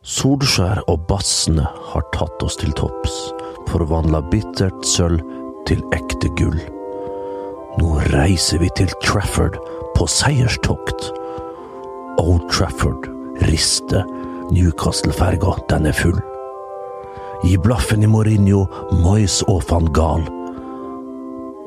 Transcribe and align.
Solskjær 0.00 0.78
og 0.88 1.02
bassene 1.10 1.66
har 1.92 2.04
tatt 2.14 2.40
oss 2.40 2.54
til 2.56 2.72
topps, 2.72 3.12
forvandla 3.68 4.22
bittert 4.32 4.86
sølv 4.88 5.20
til 5.68 5.82
ekte 5.92 6.30
gull. 6.38 6.56
Nå 7.76 7.98
reiser 8.08 8.62
vi 8.62 8.70
til 8.78 8.88
Trafford 9.04 9.58
på 9.98 10.06
seierstokt. 10.08 11.10
Old 12.16 12.48
Trafford 12.48 13.10
rister, 13.44 14.08
Newcastle-ferga, 14.48 15.58
den 15.68 15.90
er 15.92 16.00
full. 16.00 16.16
Gi 17.44 17.60
blaffen 17.60 18.00
i 18.00 18.08
Mourinho, 18.08 18.64
Moyes 19.04 19.42
og 19.52 19.66
van 19.68 19.92
Gaal. 19.92 20.24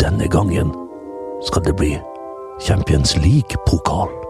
Denne 0.01 0.25
gangen 0.25 0.73
skal 1.45 1.69
det 1.69 1.77
bli 1.77 1.93
Champions 2.65 3.13
League-pokal. 3.21 4.22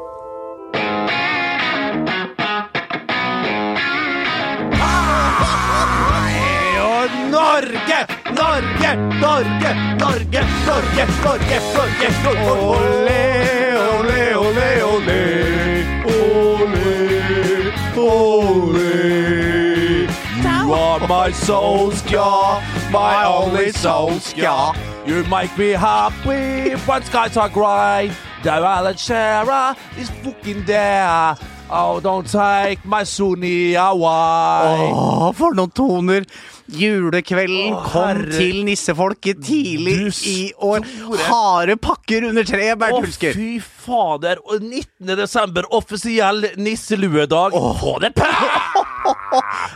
Norge, 8.95 9.73
Norge, 9.97 10.41
Norge, 10.65 11.05
Norge, 11.23 11.57
Norge, 11.73 12.07
Norge. 12.23 12.45
Olé, 12.53 13.23
olé, 13.99 14.35
olé, 14.35 14.81
olé. 14.83 15.23
Olé, 16.05 16.89
olé. 17.97 18.93
You 20.37 20.73
are 20.73 21.07
my 21.07 21.31
soul's 21.31 22.01
solskjaer, 22.01 22.61
my 22.91 23.25
only 23.25 23.71
soul's 23.71 24.33
solskjaer. 24.33 24.75
You 25.05 25.23
make 25.25 25.57
me 25.57 25.71
happy 25.71 26.75
when 26.85 27.03
skies 27.03 27.35
are 27.35 27.49
grey. 27.49 28.11
Though 28.43 28.63
Alan 28.65 28.95
Shearer 28.95 29.75
is 29.97 30.09
fucking 30.09 30.65
there. 30.65 31.35
Oh, 31.71 31.99
don't 31.99 32.27
take 32.29 32.83
my 32.85 33.03
Sunni 33.03 33.73
away. 33.75 34.91
Åh, 34.93 35.31
for 35.33 35.55
noen 35.57 35.71
toner! 35.73 36.25
Julekvelden 36.73 37.73
kom 37.89 38.05
herre- 38.07 38.31
til 38.37 38.61
nissefolket 38.65 39.41
tidlig 39.43 39.95
Du 39.99 40.29
i 40.29 40.53
år. 40.63 40.85
store- 40.85 41.25
Harde 41.27 41.75
pakker 41.77 42.27
under 42.29 42.43
treet, 42.43 42.77
Bernt 42.79 42.93
Å, 42.95 43.01
Hulsker. 43.03 43.33
fy 43.33 43.59
fader. 43.59 44.37
Og 44.47 44.61
19. 44.61 45.15
desember, 45.17 45.63
offisiell 45.71 46.45
nisseluedag. 46.57 47.51
Få 47.81 47.99
det 47.99 48.13
på! 48.15 48.25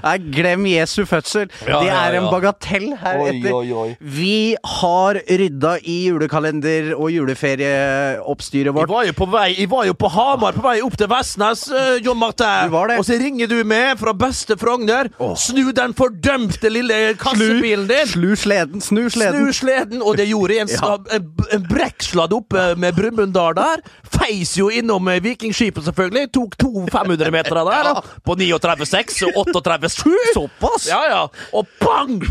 Nei, 0.04 0.18
glem 0.34 0.66
Jesu 0.70 1.04
fødsel. 1.10 1.50
Ja, 1.68 1.80
det 1.82 1.90
er 1.94 2.18
en 2.20 2.28
bagatell 2.32 2.90
her 3.02 3.20
Oi, 3.24 3.30
etter. 3.32 3.54
oi, 3.56 3.72
oi. 3.72 3.88
Vi 4.02 4.56
har 4.78 5.20
rydda 5.28 5.78
i 5.84 5.98
julekalender 6.10 6.92
og 6.98 7.10
juleferieoppstyret 7.14 8.70
Jeg 8.70 8.76
vårt. 8.76 8.90
var 8.92 9.06
jo 9.08 9.14
på 9.18 9.28
vei 9.32 9.48
Jeg 9.58 9.70
var 9.72 9.86
jo 9.90 9.94
på 9.98 10.10
Hamar, 10.14 10.54
på 10.58 10.64
vei 10.66 10.78
opp 10.86 10.98
til 11.00 11.10
Vestnes, 11.12 11.66
uh, 11.72 11.98
John 12.04 12.20
Martin. 12.20 12.74
Og 12.98 13.06
så 13.08 13.18
ringer 13.20 13.48
du 13.52 13.58
med 13.68 13.98
fra 14.00 14.14
beste 14.14 14.58
Frogner. 14.60 15.10
Snu 15.38 15.72
den 15.76 15.94
fordømte 15.98 16.70
lille 16.72 17.14
kassebilen 17.20 17.88
din. 17.90 18.08
Slu 18.12 18.36
sleden, 18.40 18.82
snu 18.82 19.08
sleden. 19.14 19.48
Snu 19.48 19.54
sleden, 19.54 20.02
og 20.02 20.18
det 20.20 20.28
gjorde 20.30 20.60
en, 20.62 20.68
Ja. 20.78 20.98
en, 21.16 21.32
en 21.56 21.64
brekksladd 21.68 22.34
oppe 22.36 22.68
med 22.78 22.94
Brumunddal 22.98 23.56
der. 23.58 23.82
Feis 24.08 24.54
jo 24.60 24.68
innom 24.70 25.08
eh, 25.12 25.20
Vikingskipet, 25.24 25.84
selvfølgelig. 25.88 26.30
Tok 26.36 26.58
to 26.62 26.72
500-metere 26.94 27.64
der. 27.68 27.90
Ja. 27.98 28.02
På 28.26 28.36
39,6 28.36 29.22
og 29.40 29.47
38,7. 29.54 30.34
Såpass? 30.36 30.88
Ja, 30.90 31.00
ja. 31.10 31.22
Og 31.56 31.68
bang! 31.82 32.22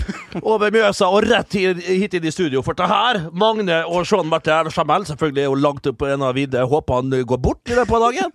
Over 0.43 0.71
Mjøsa 0.75 1.09
og 1.09 1.25
rett 1.27 1.57
hit, 1.57 2.15
inn 2.15 2.27
i 2.29 2.33
studio. 2.35 2.63
For 2.67 2.77
det 2.77 2.89
her, 2.91 3.21
Magne 3.33 3.83
og 3.89 4.07
Sean 4.09 4.29
Martin 4.29 4.71
Jamel, 4.73 5.07
selvfølgelig 5.09 5.43
er 5.43 5.49
jo 5.49 5.61
langt 5.61 5.89
opp 5.89 5.99
på 6.03 6.11
en 6.13 6.25
av 6.27 6.37
vidde. 6.37 6.61
Håper 6.69 7.01
han 7.01 7.15
går 7.27 7.41
bort 7.43 7.73
i 7.73 7.77
løpet 7.79 7.97
av 7.97 8.05
dagen. 8.07 8.31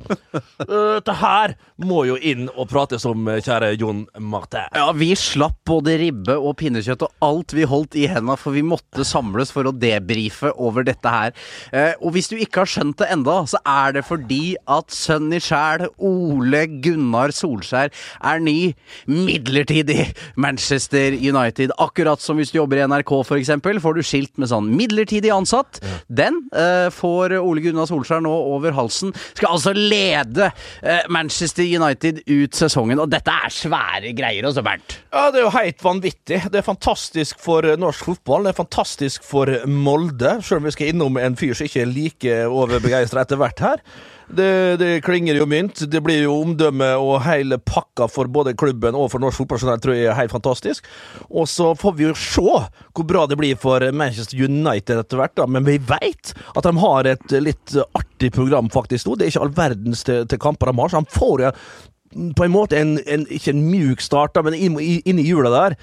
Det 1.05 1.17
her 1.21 1.55
må 1.81 2.03
jo 2.09 2.17
inn 2.17 2.47
og 2.55 2.69
prates 2.71 3.05
om, 3.09 3.29
kjære 3.41 3.73
Jon 3.79 4.05
Martin. 4.19 4.67
Ja, 4.75 4.89
vi 4.97 5.11
slapp 5.17 5.59
både 5.67 5.97
ribbe 6.01 6.35
og 6.39 6.57
pinnekjøtt 6.61 7.05
og 7.05 7.13
alt 7.25 7.53
vi 7.57 7.67
holdt 7.69 7.95
i 7.99 8.07
henda, 8.09 8.35
for 8.39 8.55
vi 8.57 8.63
måtte 8.65 9.05
samles 9.07 9.53
for 9.53 9.69
å 9.69 9.75
debrife 9.75 10.51
over 10.57 10.85
dette 10.87 11.11
her. 11.11 11.35
Og 12.01 12.15
hvis 12.15 12.31
du 12.31 12.37
ikke 12.39 12.63
har 12.63 12.71
skjønt 12.71 12.99
det 13.01 13.11
enda, 13.13 13.41
så 13.49 13.61
er 13.67 13.97
det 13.97 14.05
fordi 14.07 14.55
at 14.71 14.91
sønnen 14.93 15.37
i 15.37 15.41
sjæl, 15.43 15.87
Ole 16.01 16.65
Gunnar 16.81 17.33
Solskjær, 17.35 17.91
er 17.91 18.41
ny 18.43 18.70
midlertidig 19.09 20.11
Manchester 20.35 21.15
United. 21.15 21.73
Akkurat 21.81 22.21
som 22.21 22.39
hvis 22.39 22.53
du 22.53 22.59
jobber 22.59 22.81
i 22.81 22.85
NRK, 22.87 23.13
eksempel, 23.37 23.79
får 23.83 23.97
du 23.97 24.03
skilt 24.05 24.33
med 24.41 24.51
sånn 24.51 24.69
midlertidig 24.75 25.31
ansatt. 25.33 25.81
Den 26.07 26.43
eh, 26.55 26.87
får 26.93 27.37
Ole 27.39 27.63
Gunnar 27.63 27.89
Solskjær 27.89 28.23
nå 28.23 28.31
over 28.53 28.75
halsen. 28.77 29.13
Skal 29.33 29.53
altså 29.55 29.73
lede 29.75 30.51
eh, 30.81 31.03
Manchester 31.11 31.65
United 31.65 32.23
ut 32.27 32.57
sesongen, 32.57 33.01
og 33.01 33.11
dette 33.11 33.33
er 33.33 33.53
svære 33.53 34.13
greier 34.17 34.47
også, 34.49 34.63
Bernt. 34.65 34.97
Ja, 35.11 35.27
det 35.31 35.41
er 35.41 35.47
jo 35.47 35.55
helt 35.57 35.83
vanvittig. 35.85 36.41
Det 36.51 36.61
er 36.61 36.67
fantastisk 36.67 37.41
for 37.43 37.67
eh, 37.67 37.79
norsk 37.79 38.11
fotball. 38.11 38.47
Det 38.47 38.53
er 38.53 38.61
fantastisk 38.61 39.27
for 39.27 39.51
Molde, 39.67 40.37
selv 40.45 40.61
om 40.61 40.69
vi 40.69 40.75
skal 40.77 40.93
innom 40.93 41.19
en 41.21 41.37
fyr 41.39 41.55
som 41.57 41.67
ikke 41.67 41.85
er 41.85 41.91
like 41.91 42.39
overbegeistra 42.47 43.25
etter 43.25 43.39
hvert 43.41 43.63
her. 43.65 43.85
Det, 44.35 44.77
det 44.79 45.01
klinger 45.05 45.35
jo 45.35 45.47
mynt. 45.49 45.83
Det 45.91 46.01
blir 46.03 46.23
jo 46.23 46.37
omdømme 46.41 46.93
og 47.01 47.21
hele 47.25 47.57
pakka 47.59 48.07
for 48.11 48.31
både 48.31 48.55
klubben 48.57 48.95
og 48.97 49.09
for 49.13 49.23
norsk 49.23 49.43
fotballjournal, 49.43 49.81
tror 49.83 49.97
jeg 49.97 50.09
er 50.11 50.17
helt 50.17 50.33
fantastisk. 50.33 50.87
Og 51.29 51.49
så 51.51 51.71
får 51.77 51.95
vi 51.97 52.07
jo 52.07 52.15
se 52.17 52.45
hvor 52.45 53.07
bra 53.07 53.25
det 53.29 53.39
blir 53.39 53.59
for 53.59 53.83
Manchester 53.91 54.39
United 54.39 55.03
etter 55.03 55.21
hvert, 55.21 55.35
da. 55.39 55.47
Men 55.49 55.67
vi 55.67 55.77
veit 55.77 56.33
at 56.55 56.67
de 56.67 56.75
har 56.83 57.11
et 57.11 57.37
litt 57.43 57.77
artig 57.97 58.31
program 58.35 58.71
faktisk 58.73 59.07
nå. 59.07 59.17
Det 59.17 59.27
er 59.27 59.33
ikke 59.33 59.45
all 59.47 59.57
verdens 59.61 60.05
til, 60.07 60.23
til 60.27 60.41
kamper 60.41 60.71
de 60.71 60.79
har, 60.79 60.93
så 60.93 61.03
de 61.03 61.19
får 61.19 61.47
jo 61.47 61.55
på 62.35 62.43
en 62.43 62.51
måte 62.51 62.79
en, 62.79 62.97
en, 63.07 63.21
ikke 63.31 63.53
en 63.53 63.67
mjuk 63.71 64.01
start, 64.03 64.35
da, 64.35 64.43
men 64.43 64.57
inn, 64.57 64.75
inn 64.79 65.19
i 65.21 65.27
jula 65.27 65.51
der, 65.53 65.77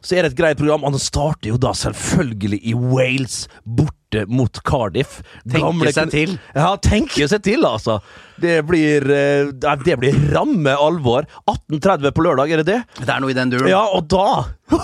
så 0.00 0.16
er 0.16 0.24
det 0.26 0.32
et 0.32 0.38
greit 0.38 0.58
program. 0.60 0.84
Og 0.84 0.94
han 0.94 1.02
starter 1.02 1.52
jo 1.52 1.58
da 1.60 1.72
selvfølgelig 1.76 2.60
i 2.70 2.74
Wales, 2.74 3.46
borte 3.64 4.24
mot 4.30 4.60
Cardiff. 4.64 5.18
Tenke 5.50 5.92
seg 5.92 6.12
til. 6.14 6.36
Ja, 6.56 6.70
tenke 6.80 7.28
seg 7.28 7.42
til, 7.44 7.66
altså. 7.68 7.98
Det 8.40 8.60
blir, 8.68 9.04
eh, 9.10 9.50
det 9.84 9.96
blir 10.00 10.16
ramme 10.32 10.72
alvor. 10.78 11.26
18.30 11.50 12.14
på 12.16 12.24
lørdag, 12.24 12.52
er 12.54 12.62
det 12.62 12.68
det? 12.70 12.78
Det 13.02 13.10
er 13.10 13.20
noe 13.24 13.34
i 13.34 13.36
den 13.36 13.52
duren. 13.52 13.68
Ja, 13.68 13.82
og 13.92 14.06
da 14.08 14.46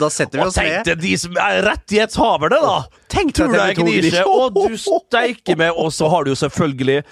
Da 0.00 0.08
setter 0.12 0.40
vi 0.40 0.44
oss 0.46 0.56
tenk 0.56 0.70
ned. 0.70 0.84
deg 0.88 1.00
de 1.04 1.14
som 1.20 1.38
er 1.40 1.62
rettighetshaverne, 1.66 2.60
da! 2.64 2.76
Tenk 3.12 3.34
Tror 3.36 3.52
du 3.52 3.58
TV2 3.58 3.82
gnir 3.82 4.10
seg? 4.10 4.28
Og 4.28 4.56
du 4.56 4.76
steiker 4.80 5.58
med, 5.60 5.72
og 5.76 5.92
så 5.94 6.08
har 6.12 6.24
du 6.24 6.32
jo 6.32 6.38
selvfølgelig 6.40 7.02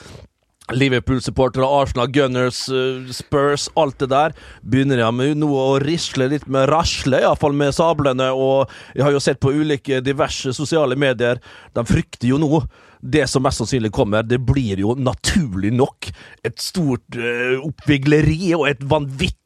Liverpool-supportere, 0.70 1.66
Arsenal, 1.66 2.06
Gunners, 2.08 2.68
eh, 2.68 3.10
Spurs, 3.12 3.68
alt 3.76 3.98
det 3.98 4.08
der. 4.12 4.32
Begynner 4.62 5.02
jeg 5.02 5.14
med 5.14 5.36
nå 5.42 5.50
å 5.50 5.80
risle 5.82 6.28
litt 6.30 6.46
med 6.46 6.68
rasle, 6.70 7.20
iallfall 7.20 7.52
med 7.56 7.74
sablene. 7.74 8.30
Og 8.32 8.70
jeg 8.94 9.04
har 9.04 9.12
jo 9.12 9.20
sett 9.20 9.40
på 9.42 9.52
ulike 9.52 10.00
diverse 10.04 10.54
sosiale 10.54 10.96
medier. 10.96 11.40
De 11.74 11.84
frykter 11.84 12.28
jo 12.28 12.38
nå 12.38 12.62
det 13.02 13.26
som 13.28 13.42
mest 13.42 13.58
sannsynlig 13.58 13.90
kommer. 13.92 14.22
Det 14.22 14.38
blir 14.46 14.78
jo 14.78 14.94
naturlig 14.94 15.72
nok 15.74 16.12
et 16.46 16.58
stort 16.62 17.16
uh, 17.18 17.58
oppvigleri 17.66 18.54
og 18.54 18.68
et 18.70 18.84
vanvittig 18.86 19.38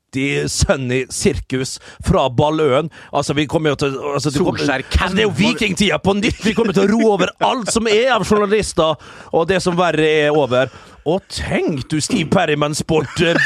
Sunny 0.48 1.02
sirkus 1.12 1.78
fra 2.04 2.28
Balløen. 2.32 2.90
Altså, 3.12 3.34
vi 3.36 3.46
kommer 3.46 3.72
jo 3.74 3.76
til 3.80 3.96
altså, 4.14 4.30
kommer- 4.36 4.60
altså, 4.60 5.14
Det 5.16 5.24
er 5.24 5.28
jo 5.28 5.34
vikingtida 5.36 5.98
på 5.98 6.14
nytt! 6.20 6.44
Vi 6.44 6.54
kommer 6.56 6.72
til 6.76 6.84
å 6.86 6.92
ro 6.92 7.14
over 7.14 7.32
alt 7.44 7.72
som 7.72 7.88
er 7.88 8.12
av 8.14 8.24
journalister, 8.28 8.96
og 9.32 9.48
det 9.48 9.62
som 9.64 9.76
verre 9.76 10.04
er 10.04 10.36
over. 10.36 10.68
Og 11.06 11.22
tenk 11.30 11.84
du, 11.92 12.00
Steve 12.02 12.26
Perryman 12.32 12.74
Sport, 12.74 13.20
eh, 13.22 13.36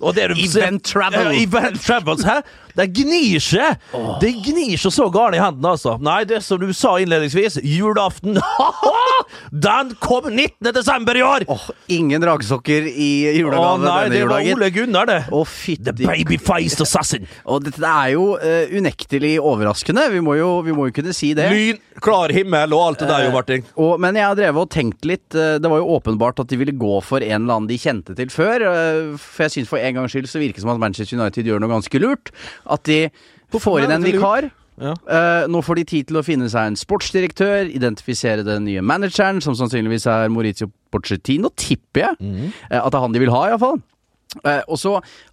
og 0.00 0.16
det 0.16 0.30
du 0.32 0.40
Event 0.42 0.82
Travel. 0.90 1.30
Ja, 1.30 1.44
event 1.44 1.78
Travels, 1.84 2.24
hæ? 2.26 2.40
Det 2.76 2.86
gnir 2.94 3.42
seg! 3.42 3.78
Det 4.22 4.30
gnir 4.44 4.78
seg 4.80 4.94
så 4.94 5.08
galt 5.12 5.36
i 5.36 5.40
hendene, 5.42 5.74
altså. 5.74 5.96
Nei, 6.02 6.22
det 6.28 6.40
som 6.46 6.60
du 6.62 6.70
sa 6.76 6.96
innledningsvis, 7.02 7.60
julaften 7.66 8.38
Den 9.66 9.92
kom 10.02 10.28
19. 10.30 10.70
desember 10.74 11.18
i 11.18 11.22
år! 11.22 11.44
Oh, 11.50 11.66
ingen 11.90 12.22
dragsokker 12.22 12.86
i 12.90 13.10
Å 13.42 13.50
oh, 13.50 13.76
nei, 13.82 14.08
denne 14.08 14.14
det 14.16 14.22
var. 14.30 14.46
Ole 14.54 14.70
Gunnar, 14.74 15.10
det. 15.10 15.18
Å, 15.30 15.42
The 15.90 15.94
baby-faced 15.98 16.82
assassin. 16.84 17.26
Og 17.50 17.64
dette 17.66 17.84
er 17.86 18.14
jo 18.14 18.32
uh, 18.40 18.72
unektelig 18.74 19.36
overraskende. 19.42 20.08
Vi 20.14 20.22
må, 20.24 20.36
jo, 20.40 20.50
vi 20.66 20.74
må 20.76 20.88
jo 20.88 20.96
kunne 21.00 21.14
si 21.16 21.32
det. 21.38 21.50
Lyn, 21.52 21.80
klar 22.02 22.32
himmel 22.34 22.74
og 22.76 22.86
alt 22.86 23.04
det 23.04 23.10
der, 23.10 23.26
jo, 23.28 23.34
Martin. 23.34 23.66
Og, 23.76 23.94
men 24.02 24.18
jeg 24.18 24.26
har 24.26 24.38
drevet 24.38 24.66
og 24.66 24.72
tenkt 24.72 25.06
litt. 25.08 25.28
eh, 25.34 25.58
Det 25.62 25.70
var 25.70 25.82
jo 25.82 25.90
åpenbart 25.98 26.42
at 26.42 26.50
de 26.50 26.58
ville 26.60 26.74
gå 26.80 26.94
for 27.06 27.24
en 27.24 27.42
eller 27.42 27.58
annen 27.58 27.68
de 27.70 27.78
kjente 27.80 28.16
til 28.18 28.32
før. 28.32 28.64
eh, 28.70 29.18
For 29.20 29.46
jeg 29.46 29.56
syns 29.58 29.70
for 29.70 29.82
en 29.82 30.00
gangs 30.00 30.14
skyld 30.14 30.30
så 30.30 30.40
virker 30.42 30.60
det 30.60 30.64
som 30.64 30.72
at 30.74 30.80
Manchester 30.82 31.20
United 31.20 31.50
gjør 31.50 31.62
noe 31.62 31.74
ganske 31.74 32.02
lurt. 32.02 32.32
At 32.66 32.88
de 32.88 33.04
får 33.52 33.84
inn 33.84 33.94
en 33.98 34.08
vikar. 34.08 34.50
Ja. 34.80 34.94
Eh, 34.96 35.46
nå 35.52 35.60
får 35.60 35.76
de 35.76 35.84
tid 35.84 36.08
til 36.08 36.16
å 36.16 36.24
finne 36.24 36.48
seg 36.48 36.70
en 36.70 36.78
sportsdirektør, 36.80 37.68
identifisere 37.68 38.46
den 38.46 38.64
nye 38.64 38.80
manageren, 38.80 39.42
som 39.44 39.56
sannsynligvis 39.58 40.08
er 40.08 40.32
Maurizio 40.32 40.70
Pochettino, 40.90 41.52
tipper 41.52 42.06
jeg. 42.06 42.16
Mm. 42.20 42.52
at 42.72 42.88
det 42.88 42.96
er 42.96 43.04
han 43.04 43.12
de 43.12 43.20
vil 43.22 43.34
ha, 43.34 43.42
iallfall. 43.50 43.82
Uh, 44.46 44.62
og 44.70 44.78
så 44.78 44.92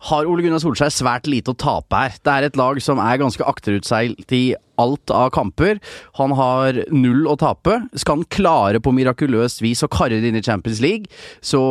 har 0.09 0.25
Ole 0.25 0.41
Gunnar 0.41 0.61
Solskjær 0.63 0.89
svært 0.89 1.27
lite 1.29 1.53
å 1.53 1.57
tape 1.57 1.99
her. 1.99 2.15
Det 2.17 2.33
er 2.33 2.47
et 2.47 2.57
lag 2.57 2.79
som 2.81 2.97
er 3.01 3.19
ganske 3.21 3.45
akterutseilt 3.45 4.33
i 4.33 4.43
alt 4.81 5.11
av 5.13 5.29
kamper. 5.35 5.79
Han 6.19 6.33
har 6.37 6.81
null 6.93 7.27
å 7.29 7.35
tape. 7.39 7.79
Skal 7.97 8.19
han 8.21 8.27
klare 8.33 8.81
på 8.83 8.93
mirakuløst 8.95 9.61
vis 9.65 9.83
å 9.85 9.89
karre 9.91 10.19
det 10.21 10.31
inn 10.31 10.39
i 10.39 10.43
Champions 10.45 10.81
League, 10.83 11.09
så 11.43 11.61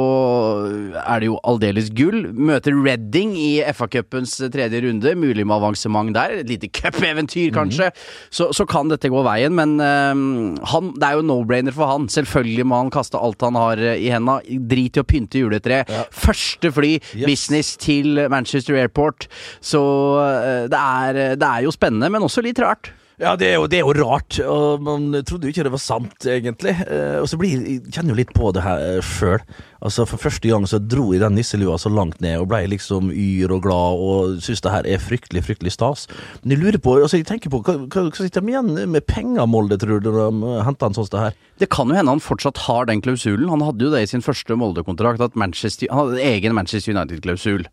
er 1.00 1.22
det 1.22 1.28
jo 1.30 1.38
aldeles 1.46 1.90
gull. 1.96 2.26
Møter 2.34 2.74
Redding 2.76 3.34
i 3.38 3.50
FA-cupens 3.72 4.36
tredje 4.52 4.80
runde, 4.84 5.14
mulig 5.18 5.46
med 5.46 5.56
avansement 5.58 6.12
der. 6.16 6.38
Et 6.42 6.50
lite 6.50 6.70
cupeventyr, 6.74 7.50
kanskje. 7.56 7.90
Så, 8.30 8.50
så 8.56 8.66
kan 8.68 8.90
dette 8.92 9.10
gå 9.12 9.22
veien, 9.26 9.54
men 9.56 9.76
um, 9.80 10.56
han, 10.72 10.92
det 10.98 11.08
er 11.10 11.18
jo 11.20 11.26
no-brainer 11.28 11.74
for 11.76 11.90
han. 11.90 12.08
Selvfølgelig 12.12 12.66
må 12.68 12.80
han 12.82 12.92
kaste 12.94 13.20
alt 13.20 13.42
han 13.46 13.58
har 13.58 13.80
eh, 13.82 13.98
i 14.06 14.10
henda. 14.12 14.38
Drit 14.46 14.98
i 14.98 15.02
å 15.02 15.06
pynte 15.08 15.42
juletre. 15.42 15.82
Første 16.14 16.72
fly, 16.74 16.94
Yes. 17.16 17.26
business 17.28 17.68
til 17.80 18.18
Manchester 18.32 18.76
Airport. 18.80 19.26
Så 19.64 19.80
eh, 20.22 20.66
det 20.72 20.78
er, 20.80 21.18
det 21.38 21.48
er 21.48 21.64
jo 21.66 21.72
spennende, 21.74 22.08
men 22.12 22.24
også 22.26 22.42
litt 22.44 22.58
rart. 22.62 22.90
Ja, 23.16 23.32
det 23.40 23.46
er, 23.48 23.54
jo, 23.56 23.68
det 23.72 23.78
er 23.78 23.86
jo 23.86 23.94
rart, 23.96 24.36
og 24.44 24.82
man 24.84 25.08
trodde 25.24 25.48
jo 25.48 25.54
ikke 25.54 25.64
det 25.64 25.72
var 25.72 25.80
sant, 25.80 26.26
egentlig. 26.28 26.74
Eh, 26.84 27.16
og 27.22 27.28
så 27.30 27.38
blir 27.40 27.62
kjenner 27.88 28.12
jo 28.12 28.18
litt 28.18 28.34
på 28.36 28.50
det 28.52 28.64
her 28.66 29.00
sjøl. 29.00 29.40
Altså, 29.84 30.06
for 30.08 30.20
første 30.20 30.48
gang 30.48 30.64
så 30.68 30.80
dro 30.80 31.10
jeg 31.12 31.22
den 31.22 31.36
nisselua 31.36 31.76
så 31.80 31.92
langt 31.92 32.20
ned, 32.24 32.38
og 32.40 32.48
blei 32.52 32.64
liksom 32.70 33.10
yr 33.12 33.52
og 33.56 33.64
glad, 33.66 34.02
og 34.06 34.38
syns 34.44 34.64
det 34.64 34.72
her 34.72 34.88
er 34.88 35.02
fryktelig, 35.02 35.44
fryktelig 35.46 35.74
stas. 35.74 36.06
Men 36.42 36.56
jeg 36.56 36.62
lurer 36.62 36.80
på, 36.82 36.96
altså 37.00 37.20
jeg 37.20 37.28
tenker 37.28 37.52
på, 37.52 37.62
hva, 37.66 37.78
hva, 37.84 38.06
sitter 38.16 38.44
de 38.44 38.54
igjen 38.54 38.72
med 38.92 39.06
penger, 39.08 39.44
Molde, 39.50 39.78
tror 39.80 40.00
du, 40.00 40.10
når 40.10 40.32
de 40.32 40.64
henter 40.66 40.90
en 40.90 40.98
sånn 40.98 41.12
det 41.12 41.22
her? 41.22 41.38
Det 41.60 41.70
kan 41.72 41.88
jo 41.88 41.96
hende 41.96 42.12
han 42.12 42.20
fortsatt 42.20 42.66
har 42.66 42.88
den 42.88 43.00
klausulen. 43.04 43.48
Han 43.48 43.64
hadde 43.64 43.86
jo 43.86 43.92
det 43.94 44.02
i 44.04 44.10
sin 44.10 44.24
første 44.24 44.56
Molde-kontrakt, 44.58 45.22
at 45.24 45.38
Manchester, 45.38 45.88
han 45.92 46.10
hadde 46.10 46.24
egen 46.24 46.56
Manchester 46.56 46.92
United-klausul. 46.92 47.64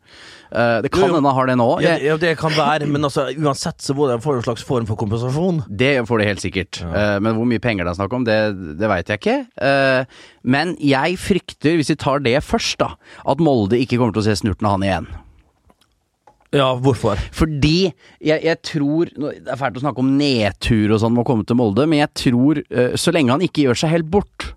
Eh, 0.54 0.78
det 0.86 0.92
kan 0.94 1.08
hende 1.08 1.20
han 1.20 1.38
har 1.40 1.50
det 1.50 1.58
nå. 1.60 1.70
Ja, 1.84 1.96
ja, 2.00 2.16
det 2.20 2.36
kan 2.40 2.54
være, 2.56 2.88
men 2.88 3.04
altså, 3.04 3.26
uansett 3.34 3.84
så 3.84 3.96
må 3.98 4.08
de 4.12 4.20
få 4.24 4.38
en 4.38 4.46
slags 4.46 4.64
form 4.68 4.88
for 4.90 5.00
kompensasjon. 5.00 5.64
det 5.68 5.96
får 6.08 6.22
de 6.22 6.30
helt 6.30 6.44
sikkert. 6.44 6.82
Ja. 6.84 7.20
men 7.24 7.36
hvor 7.38 7.48
mye 7.50 7.62
penger 7.64 7.86
det 7.86 7.94
er 7.94 8.00
snakk 8.00 8.14
om, 8.16 8.26
det, 8.28 8.38
det 8.80 8.90
veit 8.92 9.10
jeg 9.10 9.22
ikke. 9.22 9.38
Eh, 9.68 10.22
men 10.44 10.76
jeg 10.84 11.18
frykter, 11.22 11.78
hvis 11.80 11.93
vi 11.94 12.00
tar 12.02 12.24
det 12.26 12.40
først, 12.46 12.80
da, 12.82 12.94
at 13.30 13.44
Molde 13.44 13.80
ikke 13.80 14.00
kommer 14.02 14.16
til 14.16 14.26
å 14.26 14.28
se 14.28 14.40
snurten 14.42 14.68
av 14.70 14.78
han 14.78 14.88
igjen. 14.88 15.12
Ja, 16.54 16.70
hvorfor? 16.78 17.18
Fordi 17.34 17.90
jeg, 18.22 18.38
jeg 18.46 18.60
tror 18.62 19.10
Det 19.10 19.50
er 19.50 19.58
fælt 19.58 19.80
å 19.80 19.82
snakke 19.82 20.04
om 20.04 20.12
nedtur 20.20 20.92
og 20.94 21.00
sånn 21.02 21.16
med 21.16 21.24
å 21.24 21.28
komme 21.32 21.48
til 21.50 21.58
Molde, 21.58 21.88
men 21.90 22.04
jeg 22.04 22.12
tror 22.28 22.62
eh, 22.62 22.94
så 23.00 23.14
lenge 23.16 23.34
han 23.34 23.42
ikke 23.46 23.66
gjør 23.66 23.80
seg 23.82 23.96
helt 23.96 24.12
bort, 24.14 24.52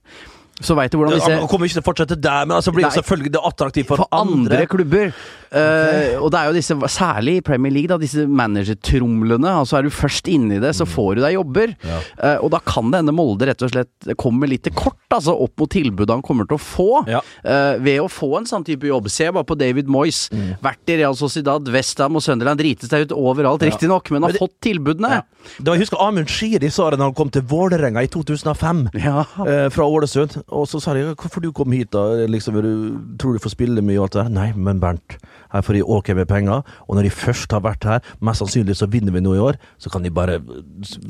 så 0.61 0.77
veit 0.77 0.93
du 0.93 0.97
hvordan 0.97 1.19
disse 1.19 1.35
Han 1.37 1.49
kommer 1.50 1.69
ikke 1.69 1.79
til 1.79 1.85
å 1.85 1.87
fortsette 1.87 2.17
der, 2.21 2.47
men 2.49 2.56
altså 2.59 2.73
blir 2.73 2.87
det 2.87 2.97
selvfølgelig 2.97 3.33
det 3.35 3.43
attraktivt 3.49 3.89
for, 3.91 4.00
for 4.05 4.21
andre, 4.21 4.62
klubber. 4.73 5.11
Eh, 5.52 6.16
og 6.20 6.31
det 6.32 6.40
er 6.40 6.50
jo 6.50 6.56
disse, 6.56 6.75
særlig 6.93 7.37
i 7.38 7.44
Premier 7.46 7.72
League, 7.72 7.88
da, 7.88 7.98
disse 7.98 8.26
managertromlene. 8.26 9.50
Altså 9.62 9.78
er 9.78 9.87
du 9.87 9.90
først 9.94 10.28
inne 10.32 10.56
i 10.58 10.62
det, 10.62 10.72
så 10.76 10.87
får 10.88 11.16
du 11.19 11.22
deg 11.25 11.37
jobber. 11.37 11.75
Ja. 11.87 12.00
Eh, 12.19 12.38
og 12.44 12.50
da 12.54 12.60
kan 12.66 12.90
det 12.93 13.00
hende 13.02 13.14
Molde 13.16 13.48
rett 13.48 13.62
og 13.66 13.72
slett 13.72 14.10
kommer 14.20 14.50
litt 14.50 14.64
til 14.66 14.75
kort, 14.76 14.98
altså 15.14 15.34
opp 15.46 15.54
mot 15.60 15.70
tilbudet 15.72 16.10
han 16.16 16.25
kommer 16.26 16.48
til 16.48 16.58
å 16.58 16.62
få. 16.62 16.88
Ja. 17.10 17.20
eh, 17.44 17.78
ved 17.82 18.00
å 18.02 18.08
få 18.10 18.32
en 18.40 18.48
sånn 18.48 18.64
type 18.66 18.87
jobb. 18.88 19.08
Se 19.12 19.28
bare 19.31 19.46
på 19.46 19.56
David 19.58 19.87
Moyes. 19.93 20.26
Vært 20.64 20.93
i 20.93 20.98
Real 21.00 21.14
Sociedad, 21.19 21.69
Westham 21.72 22.16
og 22.19 22.22
Sunderland. 22.25 22.60
Drites 22.60 22.88
deg 22.93 23.06
ut 23.08 23.16
overalt, 23.16 23.62
Ja. 23.62 23.70
riktignok, 23.70 24.10
men 24.10 24.22
har 24.22 24.28
Men 24.32 24.32
det- 24.37 24.40
fått 24.40 24.60
tilbudene. 24.62 25.22
Da 25.62 25.72
jeg 25.72 25.81
husker 25.87 26.00
Amund 26.02 26.28
Shiri 26.28 26.70
sa 26.70 26.90
det 26.90 26.98
da 26.98 27.04
han 27.04 27.14
kom 27.14 27.31
til 27.31 27.43
Vålerenga 27.43 28.02
i 28.02 28.08
2005. 28.08 28.88
Ja. 28.94 29.20
Eh, 29.46 29.69
fra 29.70 29.84
Ålesund. 29.84 30.43
Og 30.48 30.66
så 30.66 30.81
sa 30.82 30.93
de 30.94 31.14
hvorfor 31.14 31.40
du 31.43 31.52
kom 31.52 31.70
hit, 31.72 31.90
da? 31.90 32.26
Liksom, 32.26 32.54
du, 32.60 32.98
tror 33.16 33.34
du 33.34 33.38
får 33.38 33.54
spille 33.54 33.81
mye 33.82 33.98
og 33.98 34.04
alt 34.08 34.12
det 34.12 34.25
der? 34.25 34.28
Nei, 34.40 34.52
men 34.56 34.81
Bernt, 34.81 35.16
her 35.56 35.67
får 35.67 35.79
de 35.79 35.85
ok 35.97 36.12
med 36.19 36.29
penger. 36.31 36.62
Og 36.87 36.99
når 36.99 37.08
de 37.08 37.12
først 37.14 37.53
har 37.56 37.64
vært 37.64 37.87
her, 37.88 38.05
mest 38.25 38.43
sannsynlig 38.44 38.76
så 38.79 38.88
vinner 38.91 39.14
vi 39.14 39.23
noe 39.25 39.38
i 39.38 39.43
år, 39.43 39.58
så 39.82 39.93
kan 39.93 40.05
de 40.05 40.12
bare 40.14 40.38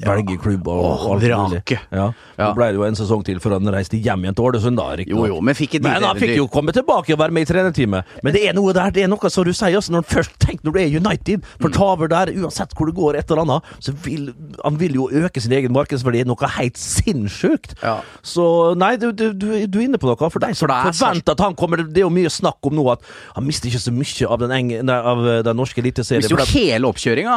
velge 0.05 0.39
klubb 0.43 0.69
og, 0.71 0.83
og 0.87 1.07
alt 1.17 1.27
mulig. 1.27 1.63
Ja. 1.93 2.09
Ja. 2.37 2.51
Så 2.51 2.53
ble 2.57 2.71
det 2.73 2.81
jo 2.81 2.87
en 2.87 2.99
sesong 2.99 3.25
til 3.27 3.41
før 3.43 3.57
han 3.59 3.73
reiste 3.75 3.99
hjem 4.01 4.27
igjen 4.27 4.37
til 4.37 4.49
Ålesund, 4.49 4.79
da. 4.79 4.89
riktig 4.99 5.15
Jo, 5.17 5.27
jo, 5.31 5.41
men 5.45 5.57
fikk 5.59 5.79
Men 5.85 6.05
han 6.07 6.19
fikk 6.21 6.37
jo 6.39 6.49
komme 6.53 6.75
tilbake 6.77 7.15
og 7.15 7.21
være 7.21 7.35
med 7.35 7.47
i 7.47 7.51
trenerteamet. 7.51 8.17
Men 8.27 8.37
det 8.37 8.45
er 8.49 8.57
noe 8.57 8.75
der, 8.77 8.93
det 8.95 9.05
er 9.07 9.11
noe 9.13 9.31
som 9.33 9.47
du 9.47 9.53
sier 9.57 9.77
også, 9.79 9.95
når 9.95 10.05
han 10.05 10.11
først 10.15 10.39
tenker 10.43 10.67
når 10.67 10.77
du 10.77 10.81
er 10.83 10.97
United, 11.01 11.47
for 11.63 11.75
Taver 11.75 12.11
der, 12.13 12.33
uansett 12.43 12.75
hvor 12.77 12.91
det 12.91 12.97
går 12.97 13.21
et 13.21 13.31
eller 13.31 13.45
annet, 13.45 13.75
så 13.83 13.95
vil 14.05 14.31
han 14.63 14.79
vil 14.81 14.97
jo 14.99 15.09
øke 15.25 15.43
sin 15.43 15.55
egen 15.57 15.75
markedsverdi 15.75 16.25
noe 16.27 16.51
helt 16.57 16.79
sinnssykt. 16.81 17.77
Ja. 17.83 17.99
Så 18.27 18.47
nei, 18.79 18.95
du, 19.01 19.11
du, 19.13 19.29
du, 19.33 19.49
du 19.67 19.79
er 19.81 19.87
inne 19.87 20.01
på 20.01 20.09
noe. 20.11 20.31
For 20.33 20.43
deg 20.43 20.57
som 20.59 20.71
er 20.73 20.91
forventer 20.91 21.37
at 21.37 21.43
han 21.45 21.57
kommer 21.59 21.83
Det 21.87 22.01
er 22.01 22.07
jo 22.07 22.13
mye 22.13 22.31
snakk 22.33 22.67
om 22.67 22.77
nå 22.77 22.87
at 22.93 23.05
han 23.37 23.47
mister 23.47 23.71
ikke 23.71 23.83
så 23.83 23.95
mye 23.95 24.31
av 24.31 24.36
den, 24.43 24.53
enge, 24.57 24.83
nei, 24.87 24.97
av 25.13 25.23
eh, 25.29 25.43
den 25.47 25.57
norske 25.59 25.81
eliteserien. 25.83 26.25
Mister 26.25 26.41
jo 26.41 26.61
hele 26.61 26.91
oppkjøringa. 26.91 27.37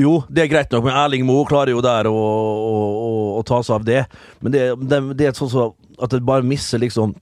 jo, 0.00 0.14
det 0.28 0.44
er 0.44 0.50
greit 0.52 0.72
nok, 0.74 0.84
men 0.88 0.96
Erling 0.96 1.26
Moe 1.28 1.46
klarer 1.48 1.74
jo 1.74 1.82
der 1.84 2.08
å, 2.10 2.14
å, 2.14 2.78
å, 3.06 3.10
å 3.40 3.44
ta 3.46 3.62
seg 3.66 3.78
av 3.78 3.86
det. 3.88 4.04
Men 4.40 4.54
det, 4.56 4.64
det, 4.90 5.00
det 5.18 5.30
er 5.30 5.38
sånn 5.38 5.52
så 5.52 5.70
at 6.00 6.14
det 6.14 6.22
bare 6.24 6.46
mister 6.46 6.80
liksom 6.80 7.14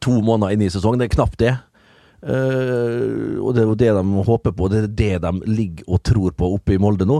to 0.00 0.18
måneder 0.24 0.54
inn 0.54 0.64
i 0.64 0.70
sesongen. 0.72 1.00
Det 1.02 1.10
er 1.10 1.16
knapt 1.16 1.40
det. 1.42 1.54
Uh, 2.24 3.36
og 3.44 3.50
det 3.52 3.60
er 3.60 3.68
jo 3.68 3.74
det 3.76 3.90
de 3.98 4.24
håper 4.30 4.54
på. 4.56 4.70
Det 4.72 4.78
er 4.84 4.88
det 4.88 5.12
de 5.26 5.32
ligger 5.50 5.84
og 5.92 6.00
tror 6.08 6.32
på 6.32 6.48
oppe 6.56 6.76
i 6.76 6.80
Molde 6.80 7.04
nå. 7.08 7.18